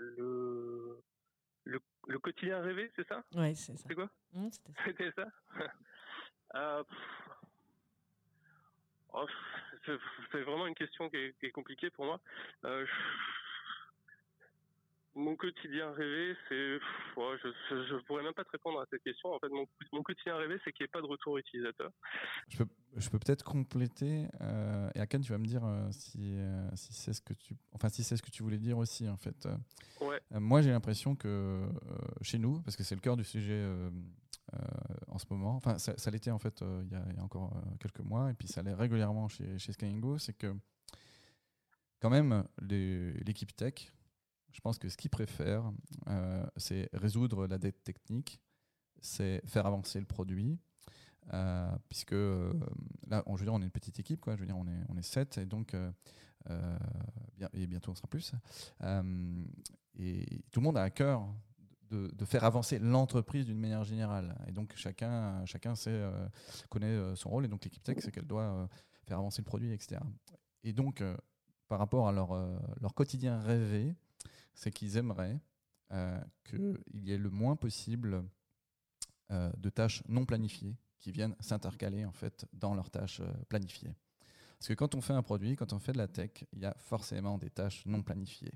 le, 1.65 1.81
le, 2.07 2.19
quotidien 2.21 2.61
rêvé, 2.61 2.93
c'est 2.95 3.09
ça? 3.09 3.25
Oui, 3.35 3.57
c'est 3.57 3.77
ça. 3.77 3.85
C'est 3.89 3.95
quoi? 3.97 4.09
Mmh, 4.33 4.49
C'était 4.85 5.11
ça, 5.17 5.27
euh, 6.55 6.85
oh, 9.13 9.27
C'est 9.85 10.43
vraiment 10.43 10.69
une 10.69 10.77
question 10.77 11.11
qui 11.11 11.17
est, 11.17 11.51
compliquée 11.51 11.91
pour 11.91 12.05
moi. 12.05 12.21
Euh, 12.65 12.87
mon 15.17 15.37
quotidien 15.37 15.93
rêvé, 15.93 16.35
c'est, 16.49 16.55
je, 16.55 17.49
je, 17.71 18.05
pourrais 18.07 18.23
même 18.23 18.35
pas 18.35 18.45
te 18.45 18.51
répondre 18.51 18.81
à 18.81 18.87
cette 18.91 19.03
question. 19.03 19.33
En 19.33 19.39
fait, 19.39 19.49
mon, 19.49 19.67
mon 19.93 20.03
quotidien 20.03 20.37
rêvé, 20.37 20.59
c'est 20.65 20.73
qu'il 20.73 20.85
n'y 20.85 20.87
ait 20.87 20.93
pas 20.93 21.01
de 21.01 21.07
retour 21.07 21.39
utilisateur. 21.39 21.91
Je 22.49 22.59
peux, 22.59 22.67
je 22.97 23.09
peux 23.11 23.19
peut-être 23.19 23.45
compléter. 23.45 24.27
Euh, 24.41 24.91
et 24.95 25.01
Akan, 25.01 25.21
tu 25.21 25.31
vas 25.31 25.39
me 25.39 25.47
dire 25.47 25.65
euh, 25.65 25.89
si, 25.93 26.37
euh, 26.37 26.69
si 26.75 26.93
c'est 26.93 27.13
ce 27.13 27.21
que 27.21 27.33
tu, 27.33 27.55
enfin 27.73 27.89
si 27.89 28.03
c'est 28.03 28.17
ce 28.17 28.23
que 28.23 28.31
tu 28.31 28.43
voulais 28.43 28.59
dire 28.59 28.77
aussi 28.79 29.09
en 29.09 29.17
fait. 29.17 29.49
Ouais. 30.01 30.21
moi, 30.33 30.63
j'ai 30.63 30.71
l'impression 30.71 31.15
que 31.15 31.69
chez 32.21 32.39
nous, 32.39 32.61
parce 32.63 32.77
que 32.77 32.83
c'est 32.83 32.97
le 32.97 33.01
cœur 33.01 33.17
du 33.17 33.25
sujet 33.25 33.65
en 35.09 35.19
ce 35.19 35.27
moment. 35.31 35.55
Enfin, 35.57 35.79
ça, 35.79 35.97
ça 35.97 36.11
l'était 36.11 36.31
en 36.31 36.39
fait 36.39 36.63
il 36.63 36.89
y, 36.89 37.17
y, 37.17 37.19
a 37.19 37.23
encore 37.23 37.53
quelques 37.79 38.01
mois, 38.01 38.31
et 38.31 38.35
puis 38.35 38.49
ça 38.49 38.61
allait 38.61 38.75
régulièrement 38.75 39.29
chez, 39.29 39.59
chez 39.59 39.73
Skyingo, 39.73 40.19
c'est 40.19 40.37
que 40.37 40.55
quand 42.01 42.11
même 42.11 42.45
l'équipe 42.61 43.55
tech 43.57 43.93
je 44.55 44.61
pense 44.61 44.79
que 44.79 44.89
ce 44.89 44.97
qu'ils 44.97 45.11
préfèrent, 45.11 45.71
euh, 46.07 46.47
c'est 46.57 46.89
résoudre 46.93 47.47
la 47.47 47.59
dette 47.59 47.83
technique, 47.83 48.41
c'est 49.01 49.43
faire 49.47 49.67
avancer 49.67 49.99
le 49.99 50.07
produit. 50.07 50.59
Euh, 51.33 51.77
puisque 51.89 52.13
euh, 52.13 52.53
là, 53.09 53.23
on, 53.27 53.35
je 53.35 53.41
veux 53.41 53.47
dire, 53.47 53.55
on 53.55 53.61
est 53.63 53.65
une 53.65 53.71
petite 53.71 53.99
équipe, 53.99 54.21
quoi. 54.21 54.37
Je 54.37 54.41
veux 54.41 54.47
dire, 54.47 54.57
on 54.57 54.67
est, 54.69 54.85
on 54.89 54.97
est 54.97 55.03
sept, 55.03 55.39
et 55.39 55.47
donc, 55.47 55.75
bientôt 57.67 57.91
on 57.91 57.95
sera 57.95 58.07
plus. 58.07 58.33
et 59.99 60.43
tout 60.53 60.61
le 60.61 60.65
monde 60.65 60.79
a 60.79 60.83
à 60.83 60.91
cœur 60.91 61.27
de, 61.91 62.11
de 62.15 62.25
faire 62.25 62.45
avancer 62.45 62.79
l'entreprise 62.79 63.47
d'une 63.47 63.59
manière 63.59 63.83
générale. 63.83 64.37
Et 64.47 64.53
donc, 64.53 64.73
chacun, 64.77 65.45
chacun 65.47 65.75
sait, 65.75 66.01
connaît 66.69 67.17
son 67.17 67.31
rôle, 67.31 67.45
et 67.47 67.49
donc 67.49 67.65
l'équipe 67.65 67.83
tech, 67.83 67.97
c'est 68.01 68.13
qu'elle 68.13 68.27
doit 68.27 68.69
faire 69.05 69.19
avancer 69.19 69.43
le 69.43 69.47
produit, 69.47 69.73
etc. 69.73 70.01
Et 70.63 70.73
donc, 70.73 71.03
par 71.67 71.81
rapport 71.81 72.07
à 72.07 72.13
leur, 72.13 72.37
leur 72.81 72.95
quotidien 72.95 73.41
rêvé, 73.41 73.97
c'est 74.55 74.71
qu'ils 74.71 74.97
aimeraient 74.97 75.41
euh, 75.93 76.19
qu'il 76.45 77.05
y 77.05 77.13
ait 77.13 77.19
le 77.19 77.31
moins 77.31 77.57
possible 77.57 78.25
euh, 79.31 79.53
de 79.59 79.69
tâches 79.69 80.03
non 80.09 80.25
planifiées 80.25 80.77
qui 80.99 81.13
viennent 81.13 81.37
s'intercaler 81.41 82.05
en 82.05 82.13
fait 82.13 82.47
dans 82.53 82.75
leurs 82.75 82.91
tâches 82.91 83.21
euh, 83.21 83.33
planifiées. 83.49 83.95
Parce 84.59 84.69
que 84.69 84.75
quand 84.75 84.95
on 84.95 85.01
fait 85.01 85.13
un 85.13 85.23
produit, 85.23 85.57
quand 85.57 85.73
on 85.73 85.79
fait 85.79 85.93
de 85.93 85.99
la 85.99 86.09
tech, 86.09 86.31
il 86.53 86.61
y 86.61 86.65
a 86.65 86.75
forcément 86.79 87.37
des 87.37 87.51
tâches 87.51 87.85
non 87.85 88.03
planifiées. 88.03 88.55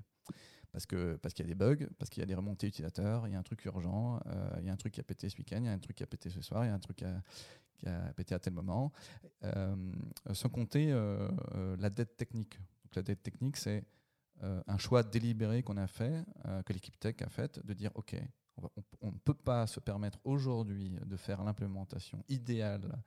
Parce 0.71 0.85
qu'il 0.85 1.17
parce 1.21 1.33
qu'il 1.33 1.45
y 1.45 1.49
a 1.49 1.53
des 1.53 1.55
bugs, 1.55 1.87
parce 1.97 2.09
qu'il 2.09 2.21
y 2.21 2.23
a 2.23 2.27
des 2.27 2.35
remontées 2.35 2.67
utilisateurs, 2.67 3.27
il 3.27 3.33
y 3.33 3.35
a 3.35 3.39
un 3.39 3.43
truc 3.43 3.63
urgent, 3.65 4.19
il 4.59 4.65
y 4.65 4.69
a 4.69 4.73
un 4.73 4.77
truc 4.77 4.93
qui 4.93 4.99
a 4.99 5.03
pété 5.03 5.27
ce 5.27 5.35
week-end, 5.37 5.57
il 5.61 5.65
y 5.65 5.69
a 5.69 5.71
un 5.71 5.79
truc 5.79 5.97
qui 5.97 6.03
a 6.03 6.07
pété 6.07 6.29
ce 6.29 6.41
soir, 6.41 6.63
il 6.63 6.67
y 6.67 6.71
a 6.71 6.75
un 6.75 6.79
truc 6.79 6.97
qui 6.97 7.05
a, 7.05 7.23
qui 7.73 7.87
a 7.87 8.13
pété 8.13 8.35
à 8.35 8.39
tel 8.39 8.53
moment. 8.53 8.91
sans 10.31 10.49
compter 10.49 10.91
la 11.79 11.89
dette 11.89 12.17
technique. 12.17 12.59
Donc 12.83 12.95
la 12.95 13.01
dette 13.01 13.23
technique, 13.23 13.57
c'est 13.57 13.83
euh, 14.41 14.61
un 14.67 14.77
choix 14.77 15.03
délibéré 15.03 15.63
qu'on 15.63 15.77
a 15.77 15.87
fait, 15.87 16.23
euh, 16.45 16.63
que 16.63 16.71
l'équipe 16.71 16.97
tech 16.99 17.15
a 17.21 17.29
fait, 17.29 17.59
de 17.65 17.73
dire 17.73 17.91
OK, 17.95 18.15
on 19.01 19.11
ne 19.11 19.17
peut 19.17 19.33
pas 19.33 19.67
se 19.67 19.79
permettre 19.79 20.19
aujourd'hui 20.23 20.97
de 21.05 21.17
faire 21.17 21.43
l'implémentation 21.43 22.23
idéale 22.29 23.01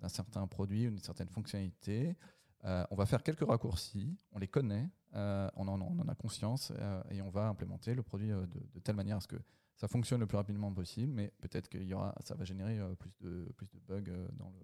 d'un 0.00 0.08
certain 0.08 0.46
produit 0.46 0.86
ou 0.86 0.90
d'une 0.90 1.02
certaine 1.02 1.28
fonctionnalité. 1.28 2.16
Euh, 2.64 2.84
on 2.90 2.94
va 2.94 3.06
faire 3.06 3.22
quelques 3.22 3.46
raccourcis, 3.46 4.18
on 4.32 4.38
les 4.38 4.48
connaît, 4.48 4.88
on 5.12 5.68
en, 5.68 6.08
a 6.08 6.14
conscience 6.14 6.72
et 7.10 7.22
on 7.22 7.30
va 7.30 7.48
implémenter 7.48 7.94
le 7.94 8.02
produit 8.02 8.28
de, 8.28 8.80
telle 8.80 8.96
manière 8.96 9.16
à 9.16 9.20
ce 9.20 9.28
que 9.28 9.36
ça 9.76 9.88
fonctionne 9.88 10.20
le 10.20 10.26
plus 10.26 10.36
rapidement 10.36 10.72
possible, 10.72 11.12
mais 11.12 11.32
peut-être 11.40 11.68
que 11.68 11.78
ça 12.20 12.34
va 12.34 12.44
générer 12.44 12.78
plus, 12.96 13.12
de, 13.20 13.50
plus 13.56 13.70
de 13.70 13.78
bugs 13.80 14.28
dans 14.32 14.50
le, 14.50 14.60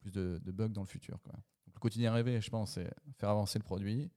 plus 0.00 0.10
de, 0.10 0.52
bugs 0.52 0.68
dans 0.68 0.82
le 0.82 0.86
futur. 0.86 1.18
Le 1.66 1.80
quotidien 1.80 2.12
rêvé, 2.12 2.40
je 2.40 2.50
pense, 2.50 2.72
c'est 2.72 2.90
faire 3.18 3.30
avancer 3.30 3.58
le 3.58 3.64
produit, 3.64 4.10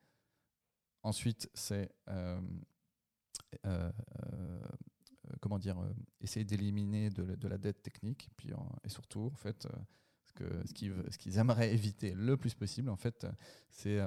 Ensuite, 1.08 1.49
c'est 1.53 1.89
euh, 2.10 2.38
euh, 3.66 3.89
euh, 4.26 4.60
comment 5.39 5.58
dire, 5.58 5.78
essayer 6.20 6.43
d'éliminer 6.43 7.10
de, 7.10 7.47
la 7.47 7.58
dette 7.58 7.82
technique, 7.82 8.30
puis 8.36 8.51
et 8.84 8.89
surtout, 8.89 9.32
en 9.34 9.38
fait, 9.38 9.70
ce 10.36 10.74
qu'ils 11.18 11.38
aimeraient 11.38 11.74
éviter 11.74 12.14
le 12.14 12.36
plus 12.36 12.53
possible, 12.55 12.89
en 12.89 12.97
fait, 12.97 13.26
c'est 13.70 14.01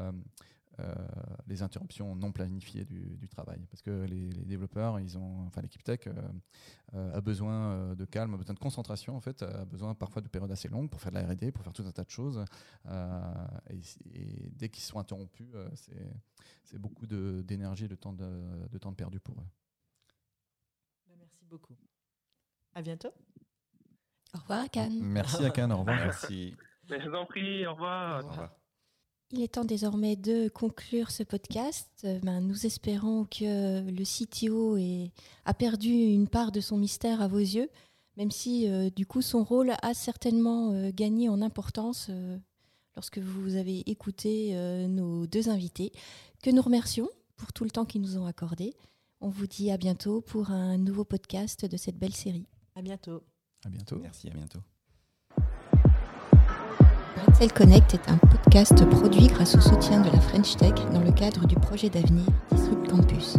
les 1.47 1.62
interruptions 1.62 2.14
non 2.16 2.33
planifiées 2.33 2.85
du, 2.85 3.28
travail. 3.28 3.61
Parce 3.70 3.83
que 3.83 4.05
les, 4.07 4.28
développeurs, 4.45 4.99
ils 5.01 5.16
ont, 5.16 5.47
enfin 5.47 5.61
l'équipe 5.61 5.83
tech 5.83 6.01
a 6.93 7.20
besoin 7.20 7.95
de 7.95 8.05
calme, 8.05 8.35
a 8.35 8.37
besoin 8.37 8.55
de 8.55 8.59
concentration, 8.59 9.16
en 9.16 9.20
fait, 9.20 9.43
a 9.43 9.64
besoin 9.64 9.95
parfois 9.95 10.22
de 10.22 10.28
périodes 10.28 10.51
assez 10.51 10.68
longues 10.68 10.91
pour 10.91 11.01
faire 11.01 11.12
de 11.12 11.18
la 11.18 11.26
R&D, 11.26 11.53
pour 11.53 11.62
faire 11.64 11.72
tout 11.72 11.85
un 11.87 11.93
tas 11.93 12.05
de 12.05 12.11
choses. 12.11 12.45
et, 12.89 14.51
dès 14.53 14.68
qu'ils 14.68 14.83
sont 14.83 14.99
interrompus, 14.99 15.55
c'est 15.74 16.11
c'est 16.70 16.78
beaucoup 16.78 17.07
d'énergie 17.07 17.87
et 17.87 17.89
de 17.89 17.97
temps 17.97 18.12
de, 18.12 18.68
de, 18.70 18.78
temps 18.78 18.93
perdu 18.93 19.18
pour 19.18 19.35
eux. 19.41 19.47
Bah, 21.07 21.14
merci 21.18 21.45
beaucoup. 21.45 21.76
À 22.74 22.83
bientôt. 22.83 23.12
Au 24.35 24.39
revoir, 24.39 24.64
Akan. 24.64 24.91
Merci, 25.01 25.45
Akan. 25.45 25.70
Au 25.70 25.78
revoir. 25.78 25.97
Merci. 25.97 26.57
Je 26.89 27.09
vous 27.09 27.14
en 27.16 27.26
prie. 27.26 27.66
Au 27.66 27.72
revoir. 27.72 28.24
Au 28.24 28.28
revoir. 28.28 28.59
Il 29.33 29.43
est 29.43 29.53
temps 29.53 29.64
désormais 29.64 30.16
de 30.16 30.49
conclure 30.49 31.12
ce 31.12 31.22
podcast. 31.22 32.05
Ben, 32.22 32.41
nous 32.41 32.66
espérons 32.66 33.26
que 33.26 33.89
le 33.89 34.05
CTO 34.05 34.76
est, 34.76 35.12
a 35.45 35.55
perdu 35.55 35.91
une 35.91 36.26
part 36.26 36.51
de 36.51 36.61
son 36.61 36.76
mystère 36.76 37.20
à 37.20 37.28
vos 37.28 37.39
yeux, 37.39 37.70
même 38.16 38.33
si 38.33 38.68
euh, 38.68 38.91
du 38.91 39.07
coup 39.07 39.22
son 39.22 39.45
rôle 39.45 39.72
a 39.83 39.95
certainement 39.95 40.72
euh, 40.72 40.91
gagné 40.93 41.28
en 41.28 41.43
importance 41.43 42.09
euh, 42.11 42.39
lorsque 42.97 43.18
vous 43.18 43.55
avez 43.55 43.89
écouté 43.89 44.53
nos 44.89 45.28
deux 45.28 45.49
invités 45.49 45.93
que 46.43 46.51
nous 46.51 46.62
remercions 46.62 47.09
pour 47.37 47.53
tout 47.53 47.62
le 47.62 47.70
temps 47.70 47.85
qu'ils 47.85 48.03
nous 48.03 48.18
ont 48.18 48.26
accordé. 48.26 48.74
On 49.20 49.28
vous 49.28 49.47
dit 49.47 49.70
à 49.70 49.76
bientôt 49.76 50.22
pour 50.22 50.51
un 50.51 50.76
nouveau 50.76 51.05
podcast 51.05 51.66
de 51.66 51.76
cette 51.76 51.99
belle 51.99 52.14
série. 52.14 52.47
À 52.74 52.83
bientôt. 52.83 53.22
À 53.64 53.68
bientôt. 53.68 53.97
Merci, 54.01 54.28
à 54.28 54.35
bientôt. 54.35 54.61
Red 57.40 57.52
Connect 57.52 57.94
est 57.94 58.11
un 58.11 58.16
podcast 58.16 58.84
produit 58.86 59.26
grâce 59.26 59.54
au 59.56 59.61
soutien 59.61 60.00
de 60.00 60.11
la 60.11 60.20
French 60.20 60.56
Tech 60.56 60.74
dans 60.92 61.00
le 61.00 61.11
cadre 61.12 61.46
du 61.46 61.54
projet 61.56 61.88
d'avenir 61.88 62.24
Disrupt 62.52 62.90
Campus. 62.90 63.36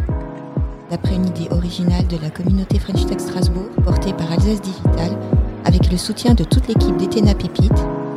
D'après 0.90 1.14
une 1.14 1.26
idée 1.26 1.48
originale 1.50 2.06
de 2.08 2.18
la 2.18 2.30
communauté 2.30 2.78
French 2.78 3.06
Tech 3.06 3.20
Strasbourg 3.20 3.68
portée 3.84 4.12
par 4.12 4.30
Alsace 4.30 4.60
Digital, 4.60 5.16
avec 5.64 5.90
le 5.90 5.96
soutien 5.96 6.34
de 6.34 6.44
toute 6.44 6.68
l'équipe 6.68 6.96
d'Etena 6.96 7.34
Pépite, 7.34 7.72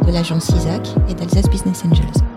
de 0.05 0.11
l'agence 0.11 0.49
ISAC 0.49 0.87
et 1.09 1.13
d'Alsace 1.13 1.49
Business 1.49 1.83
Angels. 1.85 2.34